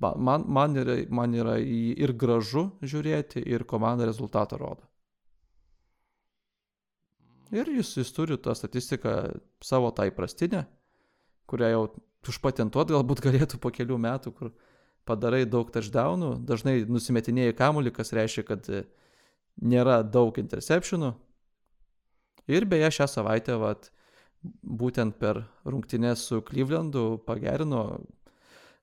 Man, 0.00 0.46
man, 0.50 0.74
yra, 0.80 0.96
man 1.12 1.36
yra 1.36 1.58
ir 1.60 2.12
gražu 2.18 2.66
žiūrėti, 2.82 3.44
ir 3.46 3.62
komanda 3.68 4.08
rezultatą 4.08 4.58
rodo. 4.60 4.88
Ir 7.54 7.68
jis, 7.70 7.92
jis 8.00 8.10
turi 8.16 8.36
tą 8.40 8.54
statistiką 8.56 9.12
savo 9.62 9.92
tą 9.94 10.08
įprastinę, 10.10 10.64
kurią 11.50 11.70
jau 11.70 11.84
užpatentuot 12.32 12.90
galbūt 12.96 13.20
galėtų 13.22 13.60
po 13.62 13.70
kelių 13.74 14.00
metų, 14.00 14.32
kur 14.34 14.50
padarai 15.08 15.44
daug 15.48 15.70
touchdownų, 15.72 16.30
dažnai 16.48 16.80
nusimetinėjai 16.88 17.56
kamuolį, 17.58 17.92
kas 17.96 18.14
reiškia, 18.16 18.44
kad 18.48 18.68
e, 18.72 18.84
nėra 19.60 20.02
daug 20.02 20.36
interceptionų. 20.40 21.12
Ir 22.52 22.66
beje, 22.68 22.90
šią 22.98 23.08
savaitę, 23.08 23.56
vat, 23.60 23.88
būtent 24.62 25.16
per 25.20 25.44
rungtynės 25.64 26.26
su 26.28 26.42
Clevelandu 26.44 27.18
pagerino 27.24 27.84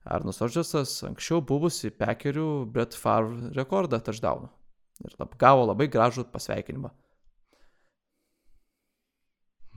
Arnas 0.02 0.40
Rodžersas 0.42 0.96
anksčiau 1.06 1.42
buvusi 1.46 1.92
Pekerių 1.94 2.66
Brett 2.74 2.96
Favre 2.98 3.52
rekordą 3.54 4.00
touchdownų. 4.02 4.50
Ir 5.02 5.14
gavo 5.38 5.66
labai 5.66 5.86
gražų 5.90 6.26
pasveikinimą. 6.30 6.90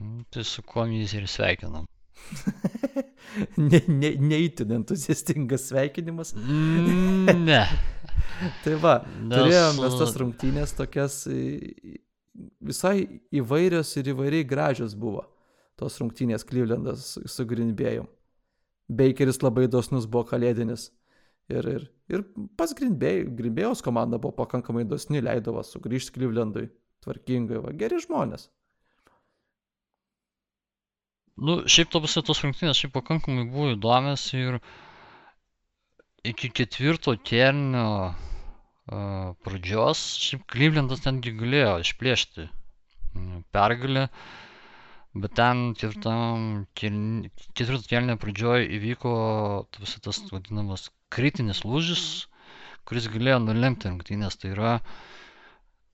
Mm, 0.00 0.24
Tai 0.30 0.44
su 0.44 0.62
kuo 0.62 0.84
jis 0.90 1.14
ir 1.16 1.28
sveikinam. 1.30 1.86
ne, 3.70 3.80
ne, 3.88 4.10
neįtin 4.30 4.72
entuziastingas 4.80 5.68
sveikinimas. 5.70 6.34
Mm, 6.36 7.44
Ne. 7.46 7.62
Tai 8.64 8.74
va, 8.82 8.98
Nes, 9.22 9.32
turėjom 9.32 9.78
mes 9.82 9.94
tas 10.00 10.12
rungtynės 10.20 10.74
tokias 10.76 11.22
į- 11.30 11.96
visai 12.68 13.20
įvairios 13.40 13.94
ir 14.00 14.10
įvairiai 14.12 14.44
gražios 14.48 14.94
buvo. 14.98 15.22
Tos 15.76 15.96
rungtynės 16.00 16.44
Klyvlendas 16.48 17.14
su- 17.28 17.46
Greenbėjum. 17.48 18.08
Bakeris 18.88 19.40
labai 19.42 19.66
dosnus 19.72 20.06
buvo 20.08 20.24
kalėdinis. 20.28 20.90
Ir, 21.52 21.66
ir, 21.70 21.82
ir 22.10 22.24
pas 22.58 22.72
Greenbėjos 22.76 23.82
komanda 23.84 24.18
buvo 24.18 24.34
pakankamai 24.42 24.84
dosni, 24.88 25.20
leidavo 25.22 25.62
sugrįžti 25.66 26.14
Klyvlendui. 26.16 26.68
Tvarkingai, 27.04 27.60
va, 27.62 27.70
geri 27.76 28.00
žmonės. 28.02 28.48
Nu, 31.36 31.58
šiaip 31.68 31.90
to 31.92 32.00
visai 32.00 32.22
tos 32.24 32.38
rungtynės 32.40 32.78
šiaip 32.80 32.94
pakankamai 32.96 33.44
buvo 33.52 33.74
įdomios 33.74 34.22
ir 34.38 34.56
iki 36.30 36.48
ketvirto 36.48 37.12
kėlinio 37.30 37.88
uh, 38.08 39.34
pradžios 39.44 40.04
šiaip 40.22 40.46
Klyvlendas 40.54 41.04
netgi 41.04 41.34
galėjo 41.36 41.74
išplėšti 41.84 42.46
pergalę, 43.52 44.06
bet 45.16 45.34
ten 45.36 45.60
ketvirto 45.80 46.14
kėlinio 46.80 48.16
pradžioj 48.22 48.66
įvyko 48.78 49.12
ta 49.70 49.82
visai 49.84 50.00
tas 50.08 50.22
vadinamas 50.32 50.88
kritinis 51.12 51.60
lūžis, 51.68 52.06
kuris 52.88 53.10
galėjo 53.12 53.42
nulemti 53.44 53.90
rungtynės. 53.90 54.38
Tai 54.40 54.54
yra, 54.54 54.72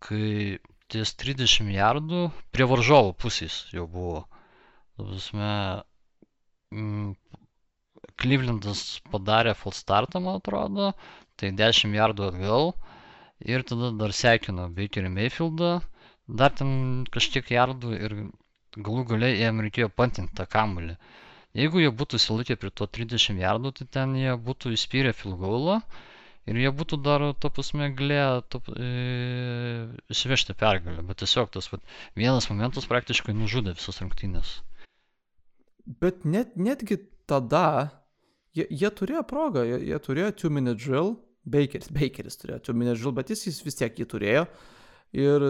kai 0.07 0.59
ties 0.93 1.15
30 1.25 1.75
jardų 1.75 2.29
prie 2.55 2.69
varžovo 2.75 3.13
pusės 3.25 3.65
jau 3.75 3.89
buvo. 3.91 4.23
Ta 4.97 5.07
prasme, 5.09 5.51
Klyvlendas 8.23 8.81
padarė 9.13 9.53
full 9.59 9.75
startą, 9.77 10.21
man 10.27 10.39
atrodo, 10.41 10.89
tai 11.41 11.51
10 11.61 11.95
jardų 11.99 12.27
atgal 12.31 12.73
ir 13.55 13.65
tada 13.71 13.91
dar 14.03 14.15
sekino 14.19 14.67
Bakerį 14.79 15.11
Mayfieldą, 15.17 15.71
dar 16.43 16.55
ten 16.61 16.73
kažkiek 17.17 17.51
jardų 17.57 17.93
ir 17.99 18.15
galų 18.89 19.05
galiai 19.13 19.39
jiem 19.41 19.61
reikėjo 19.67 19.89
pantinti 20.01 20.37
tą 20.41 20.47
kamuolį. 20.57 20.97
Jeigu 21.61 21.83
jie 21.85 21.91
būtų 22.03 22.21
įsilaikę 22.21 22.57
prie 22.63 22.71
to 22.81 22.87
30 22.99 23.41
jardų, 23.45 23.73
tai 23.79 23.89
ten 23.99 24.15
jie 24.17 24.33
būtų 24.49 24.73
įspyrę 24.77 25.13
field 25.19 25.37
goalą 25.43 25.79
ir 26.49 26.61
jie 26.65 26.71
būtų 26.79 26.99
dar, 27.09 27.27
to 27.45 27.51
prasme, 27.59 27.91
galėję 27.99 28.29
išvežti 30.17 30.57
pergalę. 30.65 31.05
Bet 31.11 31.21
tiesiog 31.25 31.53
tas 31.59 31.69
vat, 31.75 31.85
vienas 32.19 32.49
momentas 32.53 32.89
praktiškai 32.95 33.37
nužudė 33.43 33.77
visas 33.79 34.01
rungtynės. 34.05 34.57
Bet 35.87 36.25
net, 36.25 36.57
netgi 36.57 36.99
tada 37.27 37.91
jie, 38.55 38.67
jie 38.71 38.91
turėjo 38.91 39.23
progą, 39.29 39.65
jie, 39.67 39.79
jie 39.91 40.01
turėjo 40.03 40.33
2 40.45 40.53
minute 40.59 40.79
drill, 40.83 41.17
Bakeris, 41.43 41.91
Bakeris 41.91 42.39
turėjo 42.39 42.61
2 42.71 42.79
minute 42.79 43.01
drill, 43.01 43.15
bet 43.17 43.33
jis, 43.33 43.47
jis 43.49 43.63
vis 43.67 43.79
tiek 43.81 43.99
jį 43.99 44.09
turėjo. 44.13 44.45
Ir 45.19 45.47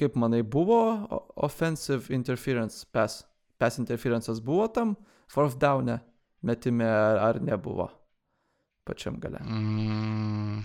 kaip 0.00 0.16
manai, 0.16 0.42
buvo 0.46 0.80
offensive 1.36 2.14
interference, 2.14 2.86
pass, 2.92 3.24
pass 3.60 3.80
interference'as 3.82 4.40
buvo 4.44 4.68
tam 4.72 4.94
fourth 5.30 5.58
down'e 5.60 5.98
metime 6.42 6.86
ar, 6.88 7.18
ar 7.28 7.40
nebuvo 7.44 7.90
pačiam 8.88 9.18
gale. 9.20 9.42
Mm, 9.44 10.62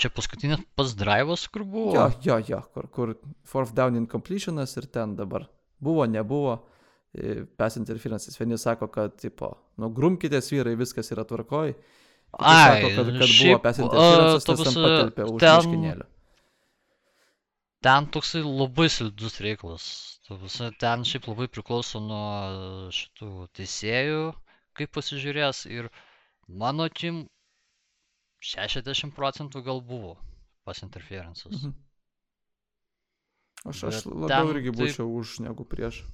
čia 0.00 0.10
paskutinis 0.14 0.62
pats 0.78 0.96
drivas, 0.98 1.46
kur 1.52 1.66
buvo. 1.68 1.94
Jo, 1.94 2.08
jo, 2.24 2.38
jo, 2.48 2.62
kur, 2.74 2.88
kur 2.94 3.14
fourth 3.44 3.74
down 3.76 3.98
incompletionas 4.00 4.76
ir 4.80 4.88
ten 4.92 5.16
dabar 5.18 5.46
buvo, 5.78 6.06
nebuvo. 6.08 6.60
Pass 7.58 7.76
interferences. 7.76 8.36
Vieni 8.38 8.58
sako, 8.58 8.86
kad, 8.94 9.16
tipo, 9.18 9.48
nu, 9.82 9.88
grumkitės 9.90 10.50
vyrai, 10.54 10.76
viskas 10.78 11.10
yra 11.10 11.24
tvarkoj. 11.26 11.72
Kiti 11.74 12.44
sako, 12.46 12.90
kad, 12.94 12.96
kad 12.96 13.06
buvo 13.10 13.26
šiaip, 13.26 13.62
pass 13.64 13.80
a, 13.80 13.82
interferences, 13.82 14.44
tas 14.46 14.60
ten 14.62 14.76
patelpė 14.84 15.24
už 15.32 15.40
miškinėlio. 15.42 16.06
Ten 17.82 18.06
toksai 18.14 18.42
labai 18.44 18.86
slidus 18.92 19.40
reikalas. 19.42 19.88
Ten 20.78 21.02
šiaip 21.08 21.26
labai 21.32 21.48
priklauso 21.50 21.98
nuo 22.04 22.90
šitų 22.94 23.48
teisėjų, 23.58 24.20
kaip 24.78 24.92
pasižiūrės. 24.94 25.64
Ir 25.72 25.88
mano 26.46 26.86
akim 26.86 27.24
60 28.44 29.10
procentų 29.16 29.64
gal 29.66 29.80
buvo 29.82 30.14
pas 30.64 30.78
interferences. 30.86 31.50
Mhm. 31.50 31.74
Aš, 33.68 33.82
aš 33.90 34.04
labiau 34.06 34.54
irgi 34.54 34.70
taip- 34.70 34.78
būčiau 34.86 35.10
už 35.18 35.40
negu 35.44 35.66
prieš. 35.68 36.04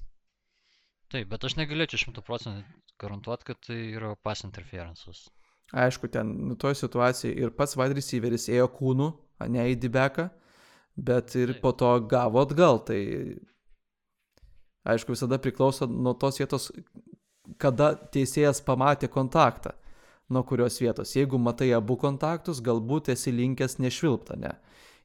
Taip, 1.12 1.28
bet 1.30 1.44
aš 1.46 1.54
negalėčiau 1.60 2.08
100 2.08 2.22
procentų 2.26 2.64
garantuoti, 3.00 3.46
kad 3.46 3.60
tai 3.68 3.78
yra 3.94 4.14
pas 4.22 4.42
interferences. 4.46 5.26
Aišku, 5.74 6.08
ten, 6.10 6.30
nu, 6.48 6.56
toje 6.58 6.78
situacijoje 6.80 7.34
ir 7.42 7.52
pats 7.54 7.76
wide 7.78 7.96
receiveris 7.98 8.48
ėjo 8.50 8.68
kūnu, 8.74 9.10
ne 9.50 9.66
į 9.72 9.76
dibeką, 9.82 10.28
bet 10.96 11.34
ir 11.38 11.56
Taip. 11.56 11.62
po 11.62 11.72
to 11.78 11.90
gavo 12.10 12.42
atgal. 12.42 12.80
Tai, 12.86 13.00
aišku, 14.86 15.14
visada 15.14 15.38
priklauso 15.42 15.88
nuo 15.90 16.14
tos 16.18 16.38
vietos, 16.42 16.70
kada 17.62 17.92
teisėjas 18.14 18.62
pamatė 18.66 19.10
kontaktą, 19.12 19.74
nuo 20.30 20.42
kurios 20.46 20.78
vietos. 20.82 21.14
Jeigu 21.18 21.38
matai 21.42 21.72
abu 21.74 21.98
kontaktus, 21.98 22.62
galbūt 22.62 23.10
esi 23.14 23.34
linkęs 23.34 23.78
nešvilpta, 23.82 24.38
ne. 24.42 24.54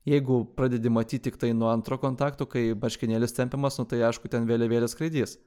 Jeigu 0.10 0.44
pradedi 0.58 0.90
matyti 0.90 1.28
tik 1.30 1.38
tai 1.42 1.52
nuo 1.54 1.70
antro 1.70 2.00
kontakto, 2.02 2.48
kai 2.50 2.72
marškinėlis 2.74 3.38
tempiamas, 3.38 3.78
nu 3.78 3.86
tai 3.86 4.02
aišku, 4.08 4.30
ten 4.34 4.50
vėliavėlės 4.50 4.96
skraidys. 4.96 5.38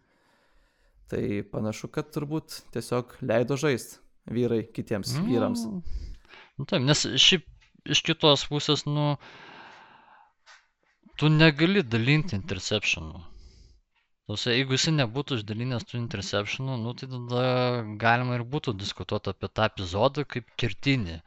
Tai 1.12 1.24
panašu, 1.52 1.90
kad 1.92 2.09
turbūt 2.14 2.62
tiesiog 2.74 3.18
leido 3.20 3.59
žaisti 3.61 4.00
vyrai 4.30 4.62
kitiems 4.72 5.12
vyrams. 5.26 5.66
Nu, 6.57 6.64
taip, 6.64 6.80
nes 6.86 7.05
šiaip 7.20 7.44
iš 7.92 8.00
kitos 8.07 8.46
pusės, 8.48 8.86
nu, 8.88 9.14
tu 11.20 11.28
negali 11.28 11.84
dalinti 11.84 12.36
interceptionų. 12.38 13.20
Tuose, 14.24 14.55
jeigu 14.55 14.72
jis 14.72 14.86
nebūtų 14.96 15.36
išdalinęs 15.42 15.84
tų 15.84 15.98
interceptionų, 16.00 16.78
nu, 16.80 16.94
tai 16.96 17.11
tada 17.12 17.42
galima 18.00 18.38
ir 18.38 18.46
būtų 18.55 18.72
diskutuoti 18.80 19.34
apie 19.34 19.50
tą 19.52 19.66
epizodą 19.68 20.24
kaip 20.24 20.48
kertinį. 20.61 21.18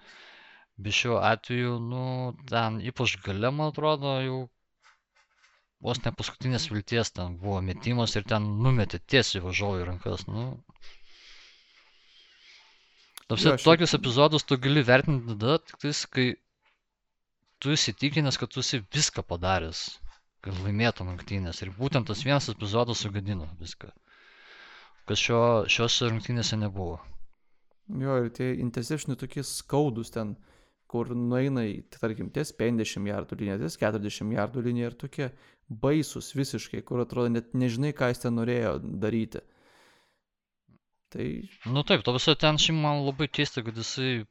Bet 0.82 0.98
šiuo 0.98 1.20
atveju, 1.22 1.76
nu, 1.92 2.06
ten 2.50 2.80
ypač 2.90 3.14
gale, 3.22 3.52
man 3.54 3.70
atrodo, 3.70 4.16
jau 4.26 4.40
vos 5.84 6.00
ne 6.04 6.12
paskutinės 6.20 6.70
vilties 6.72 7.14
ten 7.14 7.38
buvo 7.42 7.60
metimas 7.66 8.16
ir 8.18 8.26
ten 8.30 8.46
numetė 8.64 9.00
tiesiai 9.14 9.44
važiuoju 9.44 9.86
rankas. 9.90 10.26
Nu. 10.30 10.50
Tapsi, 13.28 13.50
Jo, 13.50 13.56
tokius 13.60 13.94
epizodus 13.98 14.48
tu 14.48 14.58
gali 14.64 14.84
vertinti 14.88 15.34
tada, 15.34 15.58
tik 15.60 15.82
tais, 15.84 16.06
kai 16.08 16.28
tu 17.60 17.74
įsitikinęs, 17.76 18.40
kad 18.40 18.54
tu 18.54 18.64
esi 18.64 18.80
viską 18.96 19.26
padaręs, 19.28 19.84
kad 20.46 20.58
laimėtum 20.64 21.12
rungtynės. 21.12 21.62
Ir 21.66 21.74
būtent 21.76 22.08
tas 22.08 22.24
vienas 22.24 22.48
epizodas 22.54 23.04
sugadino 23.04 23.50
viską. 23.60 23.92
Kas 25.08 25.24
šio, 25.24 25.42
šiose 25.72 26.10
rungtynėse 26.12 26.60
nebuvo. 26.60 27.02
Jo, 27.88 28.18
ir 28.24 28.32
tie 28.36 28.54
interceptionai 28.60 29.20
tokie 29.20 29.44
skaudus 29.48 30.12
ten, 30.16 30.36
kur 30.92 31.12
nueina 31.16 31.64
į, 31.68 31.78
tarkim, 32.00 32.32
ties 32.36 32.54
50 32.56 33.08
jardų 33.12 33.38
liniją, 33.42 33.60
ties 33.64 33.78
40 33.80 34.36
jardų 34.36 34.64
liniją 34.70 34.92
ir 34.92 34.98
tokie 35.04 35.30
baisus 35.70 36.32
visiškai, 36.36 36.82
kur 36.88 37.02
atrodo 37.04 37.30
net 37.34 37.54
nežinai, 37.54 37.94
ką 37.98 38.08
jis 38.14 38.24
ten 38.24 38.36
norėjo 38.40 38.78
daryti. 39.04 39.42
Tai 41.12 41.26
Nu 41.72 41.84
taip, 41.88 42.04
to 42.04 42.14
viso 42.16 42.36
ten 42.36 42.58
šiaip 42.60 42.80
man 42.84 43.04
labai 43.08 43.28
keista, 43.32 43.64
kad 43.64 43.76
jisai 43.80 44.26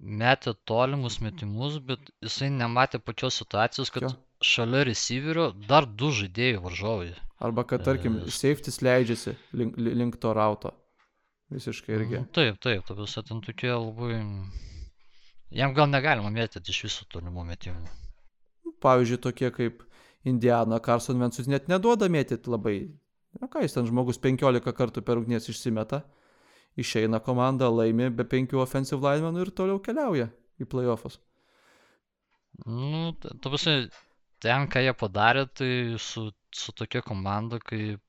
metė 0.00 0.52
tolimus 0.68 1.18
metimus, 1.24 1.78
bet 1.82 2.10
jisai 2.22 2.50
nematė 2.54 3.00
pačios 3.02 3.38
situacijos, 3.40 3.90
kad 3.94 4.06
Jo. 4.06 4.10
šalia 4.44 4.84
receiverio 4.90 5.50
dar 5.68 5.86
du 5.86 6.10
žaidėjai 6.14 6.60
varžovai. 6.62 7.10
arba 7.40 7.64
kad, 7.64 7.82
tarkim, 7.84 8.18
E, 8.26 8.30
safetis 8.30 8.80
leidžiasi 8.84 9.34
link, 9.52 9.76
li- 9.76 9.94
link 9.94 10.16
to 10.20 10.32
rauto. 10.36 10.74
Visiškai 11.50 11.94
irgi. 11.96 12.18
Nu, 12.20 12.26
Taip, 12.32 12.60
taip, 12.62 12.84
to 12.86 12.94
viso 12.94 13.22
ten 13.22 13.40
tokie 13.40 13.72
labai... 13.72 14.20
Jam 15.50 15.72
gal 15.74 15.88
negalima 15.90 16.30
mėtyti 16.30 16.70
iš 16.70 16.82
viso 16.84 17.04
tolimų 17.10 17.42
metimų. 17.48 17.88
Pavyzdžiui, 18.80 19.18
tokie 19.24 19.50
kaip 19.50 19.80
Indiana, 20.24 20.80
Carson 20.84 21.18
Vensus 21.20 21.46
net 21.48 21.68
neduoda 21.70 22.08
mėtyti 22.12 22.50
labai. 22.52 22.76
Na 23.40 23.46
ką 23.48 23.62
jis 23.64 23.76
ten 23.76 23.86
žmogus 23.88 24.18
15 24.20 24.72
kartų 24.76 25.02
per 25.06 25.16
rungtynės 25.20 25.46
išsimeta, 25.52 26.02
išeina 26.80 27.20
komanda, 27.24 27.68
laimi 27.70 28.10
be 28.10 28.24
penkių 28.26 28.60
offensive 28.62 29.00
linemenų 29.06 29.46
ir 29.46 29.52
toliau 29.56 29.78
keliauja 29.82 30.28
į 30.60 30.66
playoffus. 30.68 31.20
Nu, 32.66 33.12
t- 33.20 33.30
ta 33.40 33.48
prasme, 33.52 33.88
ten, 34.42 34.66
ką 34.68 34.82
jie 34.84 34.92
padarė, 34.98 35.46
tai 35.56 35.70
su, 36.02 36.26
su 36.52 36.72
tokia 36.76 37.00
komanda 37.06 37.60
kaip 37.62 38.02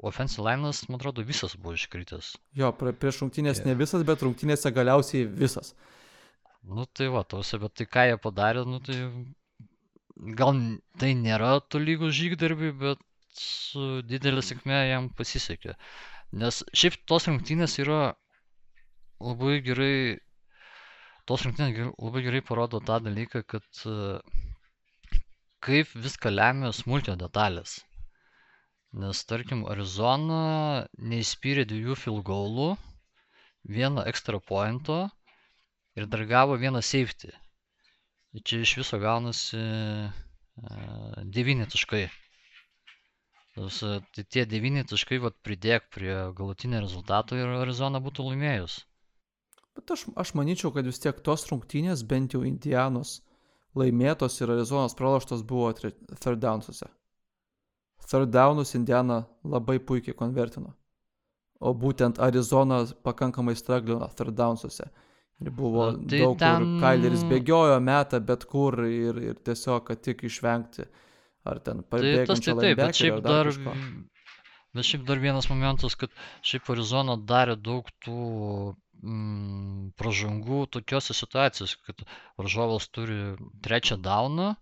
offensive 0.00 0.44
line'as, 0.46 0.84
man 0.88 1.00
atrodo, 1.00 1.24
visas 1.26 1.56
buvo 1.60 1.74
iškritęs. 1.76 2.34
Jo, 2.56 2.70
prieš 2.76 3.22
rungtynės 3.24 3.60
Jo. 3.62 3.66
ne 3.68 3.74
visas, 3.80 4.04
bet 4.08 4.22
rungtynėse 4.24 4.70
galiausiai 4.76 5.26
visas. 5.26 5.74
Nu 6.62 6.84
tai 6.86 7.08
va, 7.12 7.24
tausia, 7.24 7.58
bet 7.60 7.74
tai 7.80 7.88
ką 7.88 8.06
jie 8.10 8.16
padarė, 8.20 8.64
nu 8.68 8.78
tai 8.84 9.00
gal 10.40 10.58
tai 11.00 11.12
nėra 11.18 11.52
tolygų 11.72 12.10
žygdarbiai, 12.16 12.72
bet 12.84 13.04
su 13.40 13.84
didelė 14.12 14.42
sėkmė 14.44 14.80
jam 14.90 15.08
pasisekė. 15.20 15.76
Nes 16.42 16.62
šiaip 16.80 16.98
tos 17.10 17.26
rungtynės 17.30 17.78
yra 17.82 18.00
labai 19.20 19.60
gerai, 19.68 20.18
tos 21.26 21.44
rungtynės 21.46 21.92
labai 21.96 22.24
gerai 22.26 22.42
parodo 22.50 22.80
tą 22.90 23.00
dalyką, 23.06 23.42
kad 23.54 23.84
kaip 25.66 25.94
viską 26.06 26.32
lemia 26.34 26.72
smulkio 26.72 27.16
detalės. 27.20 27.78
Nes 29.00 29.24
tarkim, 29.30 29.64
Arizona 29.72 30.38
neįspyrė 31.10 31.64
dviejų 31.72 31.96
field 32.04 32.24
goalų, 32.30 32.70
vieno 33.76 34.02
extra 34.12 34.40
pointo 34.52 34.96
ir 36.00 36.08
dar 36.14 36.24
gavo 36.32 36.56
vieną 36.58 36.82
safety. 36.82 37.30
Čia 38.30 38.60
iš 38.62 38.76
viso 38.78 38.98
gaunasi 39.02 39.58
e, 39.58 40.10
devyni 41.36 41.66
taškai. 41.66 42.04
Tai 43.56 44.24
tie 44.30 44.44
devyni 44.46 44.84
taškai 44.86 45.18
vat, 45.24 45.34
pridėk 45.46 45.88
prie 45.94 46.14
galutinio 46.38 46.80
rezultato 46.84 47.36
ir 47.36 47.50
Arizona 47.58 47.98
būtų 48.00 48.28
laimėjus. 48.28 48.76
Bet 49.74 49.90
aš, 49.96 50.06
aš 50.22 50.32
manyčiau, 50.38 50.70
kad 50.74 50.86
vis 50.86 51.02
tiek 51.02 51.18
tos 51.26 51.48
rungtynės, 51.50 52.06
bent 52.06 52.36
jau 52.36 52.44
Indianos 52.46 53.18
laimėtos 53.78 54.38
ir 54.40 54.54
Arizonos 54.54 54.96
praloštos 54.98 55.42
buvo 55.46 55.72
third 55.74 56.40
downsuose. 56.42 56.88
Third 58.10 58.32
downus 58.34 58.74
Indiana 58.74 59.24
labai 59.44 59.78
puikiai 59.78 60.16
konvertino. 60.18 60.74
O 61.60 61.74
būtent 61.76 62.18
Arizona 62.18 62.84
pakankamai 63.06 63.54
straglino 63.58 64.08
third 64.18 64.34
downsuose. 64.38 64.88
Buvo 65.40 65.90
Na, 65.92 65.98
tai 66.04 66.18
daug, 66.20 66.36
ten... 66.38 66.64
kur 66.66 66.82
Kaileris 66.84 67.22
bėgiojo 67.24 67.78
metą 67.80 68.20
bet 68.20 68.44
kur 68.48 68.76
ir, 68.84 69.20
ir 69.30 69.38
tiesiog, 69.40 69.86
kad 69.88 70.02
tik 70.04 70.26
išvengti. 70.28 70.84
Ar 71.48 71.60
ten 71.64 71.80
Tai 71.88 72.26
tas 72.28 72.42
tai 72.44 72.52
taip, 72.58 72.76
bet 72.76 72.98
šiaip 72.98 73.14
ar 73.16 73.22
dar, 73.24 73.48
kažko. 73.48 73.72
bet 74.76 74.84
šiaip 74.84 75.06
dar 75.08 75.22
vienas 75.22 75.48
momentas, 75.48 75.96
kad 75.96 76.12
šiaip 76.44 76.68
Arizona 76.74 77.16
darė 77.16 77.56
daug 77.56 77.88
tų 78.04 78.18
mm, 79.00 79.94
pražangų 79.96 80.66
tokiuose 80.76 81.16
situacijose, 81.16 81.78
kad 81.88 82.04
varžovas 82.36 82.90
turi 82.92 83.38
trečią 83.64 83.96
dauną 83.96 84.52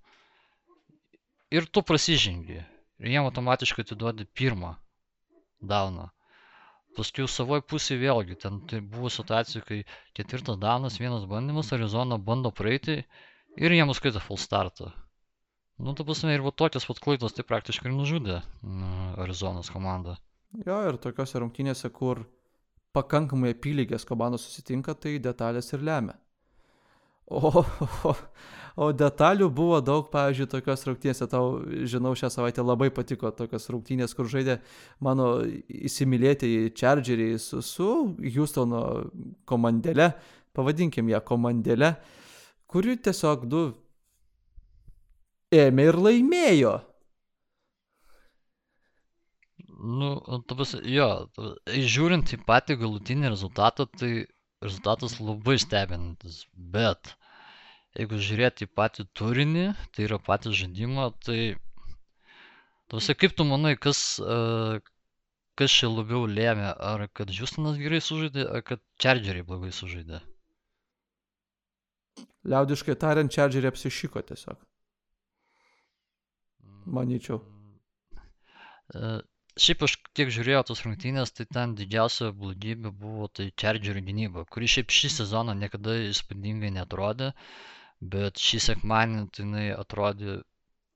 ir 1.50 1.66
tu 1.66 1.82
prasižengi. 1.82 2.62
Ir 3.02 3.10
jiem 3.14 3.26
automatiškai 3.26 3.82
atiduodi 3.82 4.26
pirmą 4.38 4.76
dauną. 5.58 6.08
Paskui 6.98 7.22
jau 7.22 7.30
savoj 7.30 7.62
pusėje 7.70 8.02
vėlgi, 8.02 8.36
ten 8.42 8.60
tai 8.70 8.80
buvo 8.82 9.10
situacija, 9.12 9.62
kai 9.66 9.84
ketvirtas 10.18 10.58
daunas, 10.58 10.98
vienas 10.98 11.28
bandymas, 11.30 11.70
Arizona 11.76 12.18
bando 12.18 12.50
praeiti 12.50 13.04
ir 13.58 13.74
jiem 13.74 13.86
nuskaito 13.90 14.22
full 14.24 14.40
startą. 14.42 14.90
Nu, 15.78 15.94
ta 15.94 16.02
prasme, 16.02 16.32
ir 16.34 16.42
va 16.42 16.50
tokios 16.50 16.88
pat 16.88 16.98
klaidos 17.04 17.36
tai 17.36 17.44
praktiškai 17.46 17.92
nužudė 17.94 18.40
mm, 18.42 19.12
Arizonos 19.22 19.70
komandą. 19.70 20.16
Jo, 20.66 20.80
ir 20.90 20.98
tokiuose 20.98 21.38
rungtynėse, 21.38 21.90
kur 21.94 22.24
pakankamai 22.96 23.52
apylygės 23.54 24.06
komandos 24.08 24.48
susitinka, 24.48 24.96
tai 24.98 25.20
detalės 25.22 25.70
ir 25.76 25.84
lemia. 25.86 26.16
O, 27.28 27.52
o, 27.52 27.62
o 28.10 28.14
detalių 28.78 29.48
buvo 29.50 29.80
daug, 29.82 30.06
pavyzdžiui, 30.12 30.46
tokios 30.52 30.84
rungtynėse, 30.86 31.26
tau, 31.30 31.58
žinau, 31.90 32.12
šią 32.18 32.30
savaitę 32.30 32.62
labai 32.62 32.90
patiko 32.94 33.32
tokios 33.34 33.66
rungtynės, 33.72 34.14
kur 34.14 34.28
žaidė 34.30 34.58
mano 35.02 35.32
įsimylėtieji 35.66 36.70
Chargeriai 36.78 37.40
su, 37.42 37.62
su 37.64 37.88
Houstono 38.36 38.82
komandėle, 39.50 40.12
pavadinkim 40.54 41.10
ją 41.10 41.20
komandėle, 41.26 41.96
kuri 42.70 42.94
tiesiog 43.02 43.48
du 43.50 43.64
ėmė 45.58 45.90
ir 45.90 46.00
laimėjo. 46.06 46.76
Nu, 49.78 50.14
ta 50.46 50.54
prasme, 50.58 50.82
jo, 50.90 51.10
ta- 51.34 51.52
žiūrint 51.70 52.30
į 52.34 52.40
patį 52.46 52.78
galutinį 52.80 53.30
rezultatą, 53.34 53.86
tai 53.90 54.26
rezultatas 54.62 55.18
labai 55.22 55.54
stebinantis, 55.62 56.44
bet 56.54 57.14
jeigu 57.96 58.18
žiūrėti 58.28 58.66
į 58.68 58.74
patį 58.80 59.06
turinį, 59.18 59.64
tai 59.94 60.04
yra 60.08 60.18
patį 60.20 60.52
žaidimą, 60.60 61.08
tai 61.24 61.40
Tausia, 62.88 63.12
kaip 63.14 63.34
tu 63.36 63.44
manai, 63.44 63.74
kas, 63.76 63.98
e, 64.16 64.80
kas 65.60 65.74
čia 65.76 65.90
labiau 65.92 66.24
lėmė, 66.24 66.70
ar 66.90 67.04
kad 67.12 67.28
Houstonas 67.36 67.76
gerai 67.76 68.00
sužaidė, 68.00 68.46
ar 68.48 68.64
kad 68.64 68.80
Chargeriai 69.04 69.44
blogai 69.44 69.74
sužaidė? 69.76 70.22
Liaudiškai 72.48 72.96
tariant, 73.02 73.34
Chargeriai 73.34 73.74
apsišiko 73.74 74.24
tiesiog. 74.30 74.64
Manyčiau. 76.96 77.42
E, 78.96 79.18
Šiaip 79.58 79.80
aš 79.82 79.94
tiek 80.14 80.28
žiūrėjau 80.30 80.60
tos 80.68 80.80
rungtynės, 80.86 81.32
tai 81.34 81.44
ten 81.54 81.72
didžiausia 81.78 82.28
blogybė 82.40 82.92
buvo 82.94 83.26
tai 83.34 83.48
Chargerių 83.60 84.04
gynyba, 84.06 84.44
kuri 84.54 84.68
šiaip 84.70 84.94
šį 84.94 85.10
sezoną 85.16 85.56
niekada 85.58 85.96
įspūdingai 86.04 86.70
netrodė, 86.76 87.32
bet 88.00 88.38
šį 88.42 88.60
sekmanį 88.66 89.24
tai 89.34 89.44
jinai 89.44 89.66
atrodė 89.74 90.38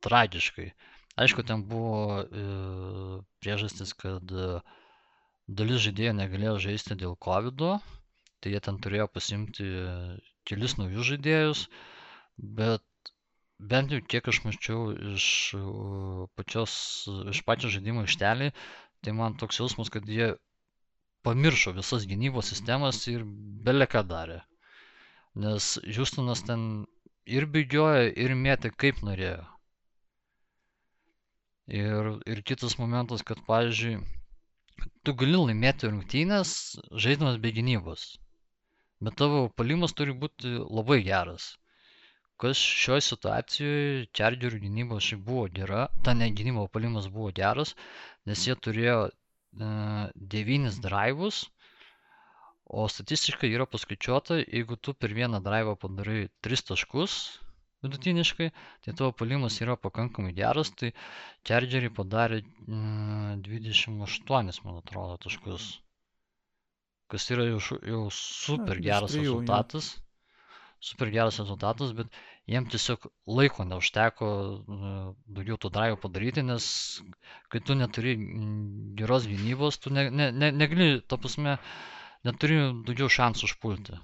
tragiškai. 0.07 0.69
Aišku, 1.23 1.45
ten 1.49 1.65
buvo 1.69 2.23
e, 2.23 2.45
priežastis, 3.43 3.93
kad 3.99 4.33
e, 4.33 4.61
dalis 5.49 5.83
žaidėjų 5.87 6.15
negalėjo 6.21 6.55
žaisti 6.69 6.97
dėl 7.03 7.19
COVID, 7.27 7.67
tai 8.43 8.55
jie 8.55 8.61
ten 8.65 8.79
turėjo 8.83 9.09
pasimti 9.13 9.67
kelis 10.49 10.79
naujus 10.79 11.11
žaidėjus, 11.13 11.67
bet 12.61 12.83
bent 13.73 13.93
jau 13.95 14.01
kiek 14.13 14.29
aš 14.33 14.41
mačiau 14.47 14.91
iš 15.15 15.27
uh, 15.59 16.25
pačios, 16.39 16.73
iš 17.31 17.43
pačio 17.47 17.71
žaidimo 17.75 18.03
ištelį, 18.09 18.51
tai 19.03 19.15
man 19.19 19.37
toks 19.39 19.61
jausmas, 19.61 19.91
kad 19.95 20.09
jie 20.09 20.33
pamiršo 21.27 21.75
visas 21.77 22.07
gynybos 22.11 22.51
sistemas 22.51 23.05
ir 23.13 23.23
beleką 23.67 24.03
darė. 24.11 24.41
Nes 25.43 25.77
Houstonas 25.97 26.43
ten 26.49 26.85
ir 27.27 27.47
bėgiojo, 27.55 28.11
ir 28.25 28.35
mėtė 28.47 28.73
kaip 28.85 29.03
norėjo. 29.07 29.41
Ir, 31.83 32.11
ir 32.27 32.43
kitas 32.43 32.77
momentas, 32.79 33.23
kad, 33.25 33.41
pavyzdžiui, 33.47 34.01
tu 35.07 35.15
gali 35.15 35.39
laimėti 35.39 35.89
rungtynės 35.89 36.55
žaidimas 37.05 37.39
be 37.45 37.55
gynybos. 37.59 38.07
Bet 39.03 39.17
tavo 39.19 39.47
palimas 39.57 39.95
turi 39.99 40.15
būti 40.25 40.57
labai 40.59 41.03
geras 41.07 41.53
kas 42.43 42.59
šioje 42.59 43.03
situacijoje 43.07 44.07
Chargerių 44.19 44.59
gynyba 44.65 44.97
šiaip 45.07 45.21
buvo 45.27 45.43
gera, 45.59 45.83
ta 46.07 46.15
ne 46.21 46.27
gynybo 46.39 46.65
palimas 46.77 47.05
buvo 47.17 47.29
geras, 47.39 47.75
nes 48.27 48.41
jie 48.49 48.57
turėjo 48.67 48.97
e, 49.07 49.69
devynis 50.33 50.81
drivus, 50.87 51.39
o 52.67 52.87
statistiškai 52.89 53.51
yra 53.53 53.67
paskaičiuota, 53.71 54.41
jeigu 54.43 54.77
tu 54.77 54.95
per 54.95 55.15
vieną 55.17 55.43
drivą 55.45 55.77
padarai 55.85 56.29
3 56.47 56.67
taškus 56.73 57.17
vidutiniškai, 57.83 58.51
tai 58.85 58.95
tavo 58.95 59.11
palimas 59.19 59.57
yra 59.65 59.75
pakankamai 59.77 60.31
geras, 60.37 60.71
tai 60.79 60.93
Chargeriai 61.49 61.91
padarė 61.91 62.39
e, 62.43 62.45
28, 63.49 64.63
man 64.69 64.79
atrodo, 64.79 65.19
taškus. 65.25 65.73
Kas 67.11 67.27
yra 67.35 67.49
jau, 67.51 67.59
jau 67.83 68.05
super 68.15 68.79
geras 68.81 69.19
rezultatas 69.19 69.97
super 70.83 71.11
geras 71.15 71.39
rezultatas, 71.39 71.93
bet 71.95 72.11
jiem 72.51 72.67
tiesiog 72.71 73.07
laiko 73.39 73.65
neužteko 73.71 74.29
e, 74.29 74.93
daugiau 75.37 75.59
tų 75.63 75.71
drivų 75.77 75.99
padaryti, 76.03 76.43
nes 76.47 76.67
kai 77.55 77.63
tu 77.63 77.77
neturi 77.79 78.17
mm, 78.19 78.97
geros 78.99 79.29
gynybos, 79.31 79.79
tu 79.85 79.93
ne, 79.95 80.09
ne, 80.11 80.31
ne, 80.35 80.51
negali, 80.59 80.89
ta 81.07 81.21
prasme, 81.23 81.55
neturi 82.27 82.59
daugiau 82.87 83.11
šansų 83.13 83.49
užpulti. 83.51 83.99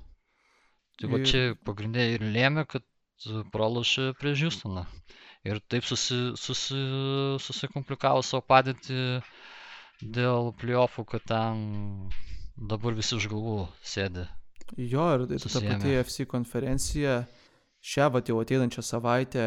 Tai 0.99 1.11
va 1.13 1.21
čia 1.23 1.43
pagrindė 1.67 2.09
ir 2.17 2.25
lėmė, 2.27 2.65
kad 2.71 2.85
pralošė 3.55 4.13
prieš 4.19 4.49
Houstoną. 4.49 4.87
Ir 5.47 5.61
taip 5.71 5.87
susi, 5.87 6.17
susi, 6.37 6.79
susikomplikavo 7.41 8.25
savo 8.27 8.43
padėtį 8.51 9.03
dėl 10.03 10.51
playoffų, 10.59 11.05
kad 11.13 11.25
ten 11.31 11.63
dabar 12.59 12.97
visi 12.99 13.15
už 13.17 13.29
galvų 13.31 13.61
sėdi. 13.87 14.27
Jo, 14.77 15.07
ir 15.15 15.25
ir 15.33 15.45
ta 15.47 15.63
pati 15.65 15.95
FC 16.03 16.27
konferencija 16.29 17.23
šią 17.81 18.09
vat 18.13 18.29
jau 18.29 18.41
ateinančią 18.43 18.83
savaitę 18.85 19.45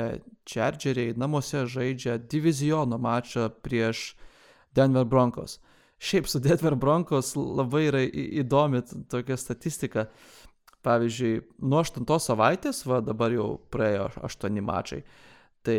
Chargeriai 0.48 1.14
namuose 1.20 1.66
žaidžia 1.70 2.18
diviziono 2.18 2.98
mačą 2.98 3.50
prieš 3.64 4.16
Denver 4.74 5.06
Broncos. 5.06 5.60
Šiaip 6.02 6.28
su 6.28 6.40
Denver 6.42 6.76
Broncos 6.76 7.36
labai 7.38 7.84
yra 7.92 8.02
įdomi 8.42 8.82
tokia 9.12 9.38
statistika. 9.38 10.08
Pavyzdžiui, 10.82 11.44
nuo 11.62 11.84
8 11.84 12.08
savaitės, 12.26 12.80
va 12.90 13.04
dabar 13.06 13.30
jau 13.36 13.52
praėjo 13.70 14.08
8 14.26 14.64
mačai, 14.66 15.04
tai 15.62 15.78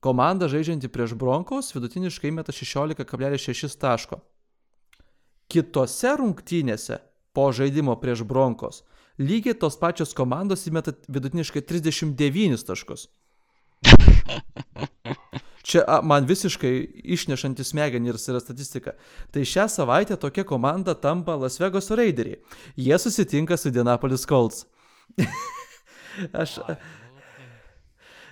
Komanda 0.00 0.46
žaidžianti 0.46 0.88
prieš 0.88 1.16
Broncos 1.18 1.72
vidutiniškai 1.74 2.30
meta 2.30 2.54
16,6 2.54 3.78
taško. 3.82 4.20
Kitose 5.50 6.12
rungtynėse 6.20 7.00
po 7.34 7.48
žaidimo 7.52 7.96
prieš 7.98 8.22
Broncos 8.22 8.84
lygiai 9.18 9.58
tos 9.58 9.76
pačios 9.80 10.14
komandos 10.14 10.66
įmeta 10.70 10.94
vidutiniškai 11.10 11.64
39 11.66 12.62
taškus. 12.68 13.08
Čia 15.68 15.82
a, 15.84 15.98
man 16.00 16.24
visiškai 16.24 16.72
išnešantis 17.12 17.74
smegenį 17.74 18.08
ir 18.08 18.18
yra 18.32 18.40
statistika. 18.40 18.94
Tai 19.34 19.44
šią 19.44 19.66
savaitę 19.68 20.16
tokia 20.16 20.46
komanda 20.48 20.94
tampa 20.96 21.36
Las 21.36 21.60
Vegas 21.60 21.90
Raideriai. 21.92 22.40
Jie 22.76 22.98
susitinka 22.98 23.56
su 23.60 23.70
Dianapolis 23.70 24.24
Colts. 24.26 24.64
Aš. 26.42 26.56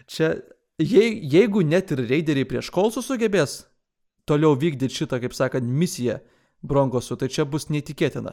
Čia, 0.09 0.33
jei, 0.81 1.13
jeigu 1.29 1.61
net 1.67 1.93
ir 1.93 2.07
Raideriai 2.09 2.49
prieš 2.49 2.73
Coltsus 2.73 3.11
sugebės 3.11 3.67
toliau 4.27 4.57
vykdyti 4.57 5.03
šitą, 5.03 5.21
kaip 5.23 5.37
sakant, 5.37 5.69
misiją 5.69 6.19
Broncosų, 6.67 7.19
tai 7.21 7.29
čia 7.31 7.45
bus 7.45 7.69
neįtikėtina. 7.71 8.33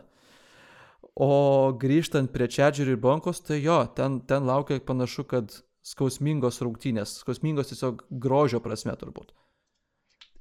O 1.13 1.29
grįžtant 1.77 2.31
prie 2.33 2.47
Čedžerių 2.49 2.95
ir 2.95 3.01
Broncos, 3.01 3.43
tai 3.45 3.59
jo, 3.61 3.83
ten, 3.97 4.21
ten 4.25 4.47
laukia 4.49 4.79
panašu, 4.81 5.27
kad 5.29 5.51
skausmingos 5.83 6.61
rungtynės, 6.63 7.17
skausmingos 7.23 7.71
tiesiog 7.71 8.05
grožio 8.23 8.61
prasme 8.63 8.95
turbūt. 8.99 9.33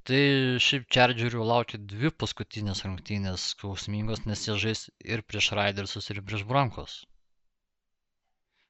Tai 0.07 0.19
šiaip 0.59 0.89
Chargerių 0.91 1.45
laukia 1.47 1.79
dvi 1.79 2.11
paskutinės 2.11 2.83
rungtynės 2.83 3.49
skausmingos, 3.53 4.25
nes 4.27 4.41
jie 4.47 4.55
žais 4.59 4.87
ir 4.99 5.23
prieš 5.23 5.53
Raidersus, 5.55 6.09
ir 6.11 6.19
prieš 6.27 6.43
Broncos. 6.47 6.97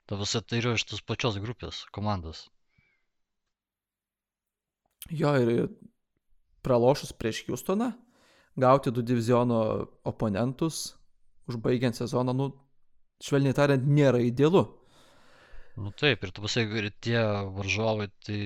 Ta 0.05 0.19
visa 0.19 0.43
tai 0.45 0.59
yra 0.61 0.75
iš 0.77 0.85
tos 0.89 1.01
pačios 1.01 1.39
grupės 1.41 1.85
komandos. 1.95 2.43
Jo, 5.09 5.33
ir 5.41 5.71
pralošus 6.63 7.15
prieš 7.17 7.43
Houstoną, 7.47 7.89
gauti 8.55 8.93
du 8.93 9.01
diviziono 9.01 9.63
oponentus, 10.05 10.93
užbaigiant 11.49 11.97
sezoną, 11.97 12.37
nu, 12.37 12.51
švelniai 13.23 13.57
tariant, 13.57 13.89
nėra 13.89 14.21
idealu. 14.23 14.67
Nu 15.75 15.89
taip, 15.97 16.21
ir 16.23 16.31
tu 16.33 16.43
pasakai, 16.43 16.83
ir 16.83 16.91
tie 17.01 17.21
varžovai, 17.55 18.09
tai 18.25 18.39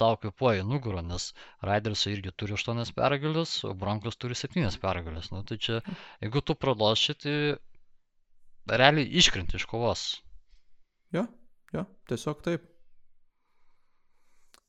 tau 0.00 0.16
kvepuoja 0.18 0.64
nugarą, 0.66 1.04
nes 1.06 1.28
Raidersai 1.62 2.16
irgi 2.16 2.32
turi 2.34 2.56
8 2.56 2.90
pergalės, 2.96 3.52
o 3.68 3.74
Broncos 3.78 4.18
turi 4.18 4.34
7 4.38 4.80
pergalės. 4.82 5.30
Nu 5.30 5.44
tai 5.46 5.58
čia, 5.62 5.80
jeigu 6.24 6.42
tu 6.42 6.56
praloši, 6.58 7.14
tai 7.22 7.36
realiai 8.82 9.06
iškrenti 9.20 9.60
iš 9.60 9.68
kovos. 9.70 10.06
Jo, 11.14 11.28
jo, 11.76 11.84
tiesiog 12.10 12.42
taip. 12.42 12.66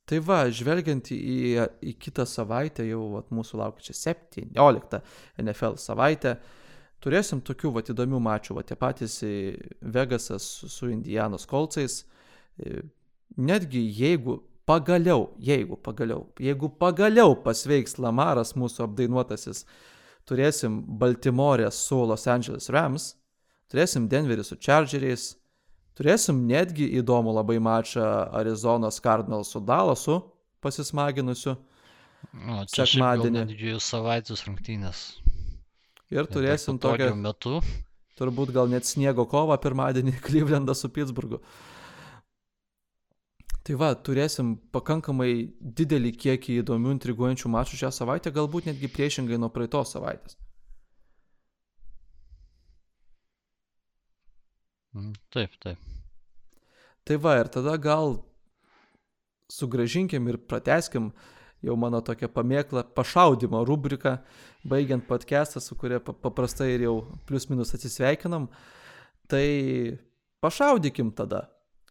Tai 0.06 0.20
va, 0.22 0.44
žvelgiant 0.54 1.10
į, 1.10 1.40
į 1.82 1.96
kitą 1.98 2.28
savaitę, 2.30 2.86
jau 2.86 3.08
vat, 3.16 3.34
mūsų 3.34 3.58
laukia 3.58 3.88
čia 3.88 3.98
17 3.98 5.02
NFL 5.42 5.80
savaitė, 5.82 6.36
uh, 6.38 6.65
turėsim 7.04 7.42
tokių 7.46 7.72
vat 7.78 7.90
įdomių 7.94 8.20
mačų, 8.28 8.58
vat 8.60 8.70
tie 8.72 8.78
patys 8.80 9.20
Vegasas 9.82 10.46
su 10.72 10.90
Indianos 10.92 11.48
kolcais. 11.50 12.04
E, 12.58 12.82
netgi 13.38 13.82
jeigu 14.00 14.40
pagaliau, 14.66 15.30
jeigu 15.40 15.78
pagaliau, 15.78 16.26
jeigu 16.42 16.70
pagaliau 16.70 17.36
pasveiks 17.44 18.00
Lamaras 18.02 18.56
mūsų 18.58 18.88
apdainuotasis, 18.88 19.66
turėsim 20.26 20.82
Baltimorę 21.00 21.70
su 21.72 22.02
Los 22.10 22.26
Angeles 22.28 22.70
Rams, 22.74 23.14
turėsim 23.70 24.08
Denverį 24.10 24.46
su 24.48 24.58
Chargeriais, 24.58 25.36
turėsim 25.98 26.46
netgi 26.50 26.88
įdomų 27.02 27.36
labai 27.38 27.60
mačą 27.62 28.08
Arizonos 28.34 29.00
Cardinals 29.04 29.54
su 29.54 29.62
Dallasu 29.62 30.22
pasismaginusiu. 30.66 31.56
O, 32.34 32.64
čia 32.72 32.88
sekmadienį. 32.88 33.46
Dviejų 33.52 33.80
savaitės 33.84 34.48
rungtynės. 34.48 35.06
Ir 36.14 36.28
turėsim 36.30 36.78
tokią... 36.82 37.14
metu. 37.18 37.60
Turbūt 38.16 38.54
gal 38.56 38.70
net 38.72 38.88
sniego 38.88 39.26
kovą 39.28 39.58
pirmadienį 39.60 40.16
Klyvlendą 40.26 40.76
su 40.78 40.90
Pittsburghu. 40.94 41.42
Tai 43.66 43.76
va, 43.82 43.90
turėsim 43.98 44.54
pakankamai 44.76 45.32
didelį 45.60 46.12
kiekį 46.22 46.60
įdomių, 46.62 46.92
intriguojančių 47.00 47.50
mačų 47.50 47.80
šią 47.82 47.90
savaitę, 47.98 48.30
galbūt 48.32 48.70
netgi 48.70 48.92
priešingai 48.94 49.40
nuo 49.42 49.50
praeitos 49.50 49.96
savaitės. 49.96 50.38
Mm, 54.94 55.16
taip, 55.34 55.58
taip. 55.66 55.82
Tai 57.06 57.18
va, 57.26 57.40
ir 57.42 57.50
tada 57.52 57.74
gal 57.82 58.20
sugražinkim 59.52 60.30
ir 60.30 60.38
prateskim 60.50 61.10
jau 61.66 61.76
mano 61.80 62.02
tokia 62.06 62.30
pamėkla 62.32 62.86
pašaudimo 62.96 63.64
rubrika, 63.66 64.20
baigiant 64.68 65.06
podcastą, 65.08 65.62
su 65.62 65.78
kuria 65.80 66.00
paprastai 66.00 66.76
ir 66.76 66.86
jau 66.88 66.96
plius 67.26 67.50
minus 67.50 67.74
atsisveikinam. 67.78 68.48
Tai 69.30 69.48
pašaudykim 70.46 71.12
tada. 71.18 71.48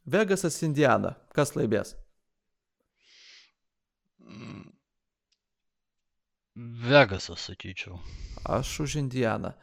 Vegasas 0.06 0.60
Indiana. 0.62 1.14
Kas 1.34 1.54
laimės? 1.56 1.94
Vegasas, 6.54 7.48
sakyčiau. 7.48 7.98
Aš 8.44 8.80
už 8.84 8.96
Indianą. 9.02 9.54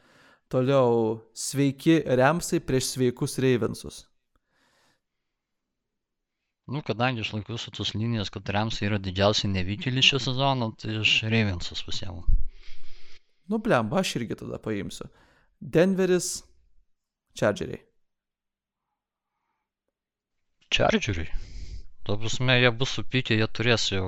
Toliau 0.52 1.22
sveiki 1.32 2.02
Remsai 2.04 2.60
prieš 2.60 2.98
sveikus 2.98 3.38
Ravensus. 3.40 4.11
Nu, 6.72 6.80
kadangi 6.88 7.26
aš 7.26 7.34
laikausi 7.36 7.74
tos 7.76 7.92
linijos, 7.98 8.30
kad 8.32 8.48
Remsai 8.56 8.88
yra 8.88 9.00
didžiausiai 9.04 9.52
nevykėliai 9.52 10.06
šio 10.08 10.22
sezono, 10.24 10.70
tai 10.80 11.02
aš 11.02 11.18
Ravensus 11.34 11.84
pasiemu. 11.84 12.24
Nu, 13.52 13.60
blemba, 13.60 14.00
aš 14.00 14.16
irgi 14.22 14.38
tada 14.40 14.60
paimsiu. 14.64 15.10
Denveris, 15.60 16.30
Chargeriai. 17.36 17.82
Chargeriai. 20.72 21.28
Tuo 22.08 22.16
prasme, 22.18 22.56
jie 22.62 22.72
bus 22.74 22.96
supykę, 22.98 23.36
jie 23.38 23.48
turės 23.60 23.90
jau, 23.92 24.06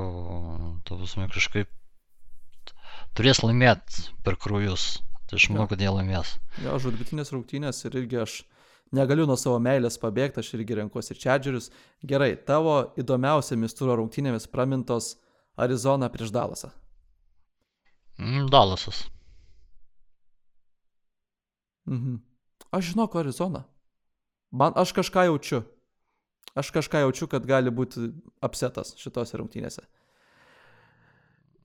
tuo 0.87 1.01
prasme, 1.01 1.27
kažkaip 1.35 1.69
turės 3.17 3.43
laimėti 3.43 4.07
per 4.25 4.39
krūjus. 4.39 4.87
Tai 5.27 5.39
aš 5.39 5.49
manau, 5.51 5.67
kad 5.69 5.83
jie 5.83 5.91
laimės. 5.91 6.37
Jo, 6.63 6.79
žudbitinės 6.81 7.31
rungtynės 7.35 7.83
ir 7.87 7.99
irgi 8.01 8.23
aš 8.23 8.39
negaliu 8.93 9.25
nuo 9.29 9.37
savo 9.39 9.57
meilės 9.63 9.97
pabėgti, 10.01 10.41
aš 10.41 10.53
irgi 10.57 10.77
renkuosi 10.79 11.17
Chargerius. 11.17 11.69
Gerai, 12.05 12.33
tavo 12.47 12.93
įdomiausiamis 12.99 13.75
turo 13.77 13.97
rungtynėmis 13.99 14.47
pramintos 14.51 15.15
Arizona 15.57 16.09
prieš 16.13 16.33
Dalasą. 16.33 16.71
Mm, 18.19 18.47
Dalasas. 18.53 19.05
Mhm. 21.89 22.21
Aš 22.73 22.93
žinok, 22.93 23.15
Arizona. 23.21 23.65
Man, 24.51 24.73
aš 24.75 24.93
kažką 24.93 25.27
jaučiu. 25.27 25.63
Aš 26.55 26.69
kažką 26.71 27.03
jaučiu, 27.03 27.27
kad 27.27 27.45
gali 27.45 27.71
būti 27.73 28.11
apsetas 28.41 28.93
šitose 29.01 29.37
rungtynėse. 29.37 29.81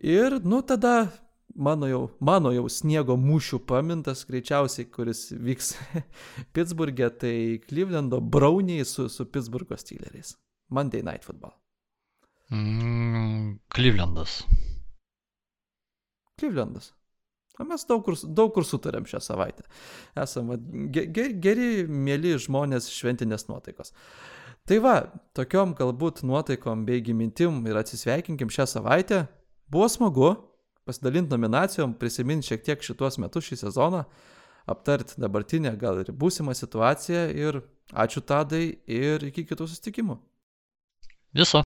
Ir, 0.01 0.39
nu, 0.45 0.63
tada 0.63 1.11
mano 1.55 1.89
jau, 1.89 2.03
mano 2.21 2.53
jau 2.55 2.67
sniego 2.71 3.17
mūšių 3.21 3.63
pamintas, 3.69 4.25
greičiausiai, 4.29 4.89
kuris 4.93 5.29
vyks 5.33 5.73
Pittsburgė, 6.55 7.11
tai 7.23 7.37
Clevelando 7.69 8.21
Browniai 8.21 8.85
su, 8.89 9.09
su 9.13 9.27
Pittsburgo 9.27 9.79
Steeleriais. 9.79 10.37
Monday 10.69 11.03
Night 11.03 11.25
Football. 11.25 11.55
Mm, 12.51 13.59
Clevelandas. 13.69 14.45
Clevelandas. 16.39 16.93
O 17.59 17.65
mes 17.67 17.83
daug 17.89 18.05
kur, 18.07 18.15
daug 18.39 18.53
kur 18.55 18.65
sutarėm 18.65 19.07
šią 19.09 19.19
savaitę. 19.25 19.65
Esame 20.23 20.61
ge, 20.95 21.09
ge, 21.11 21.25
geri, 21.43 21.71
mėly 21.91 22.37
žmonės 22.39 22.87
šventinės 22.95 23.49
nuotaikos. 23.49 23.91
Tai 24.69 24.79
va, 24.85 24.95
tokiom 25.35 25.73
galbūt 25.75 26.23
nuotaikom 26.29 26.85
bei 26.87 27.03
mintim 27.17 27.65
ir 27.67 27.81
atsisveikinkim 27.81 28.53
šią 28.53 28.69
savaitę. 28.69 29.25
Buvo 29.69 29.89
smagu 29.91 30.31
pasidalinti 30.89 31.33
nominacijom, 31.35 31.95
prisiminti 32.01 32.51
šiek 32.51 32.65
tiek 32.67 32.85
šituos 32.85 33.21
metus 33.23 33.47
šį 33.49 33.61
sezoną, 33.63 34.05
aptarti 34.69 35.21
dabartinę, 35.21 35.73
gal 35.81 36.03
ir 36.03 36.13
būsimą 36.13 36.57
situaciją 36.57 37.29
ir 37.37 37.63
ačiū 37.93 38.25
tadai 38.25 38.65
ir 38.85 39.25
iki 39.31 39.47
kitų 39.49 39.69
susitikimų. 39.71 40.19
Viso. 41.39 41.57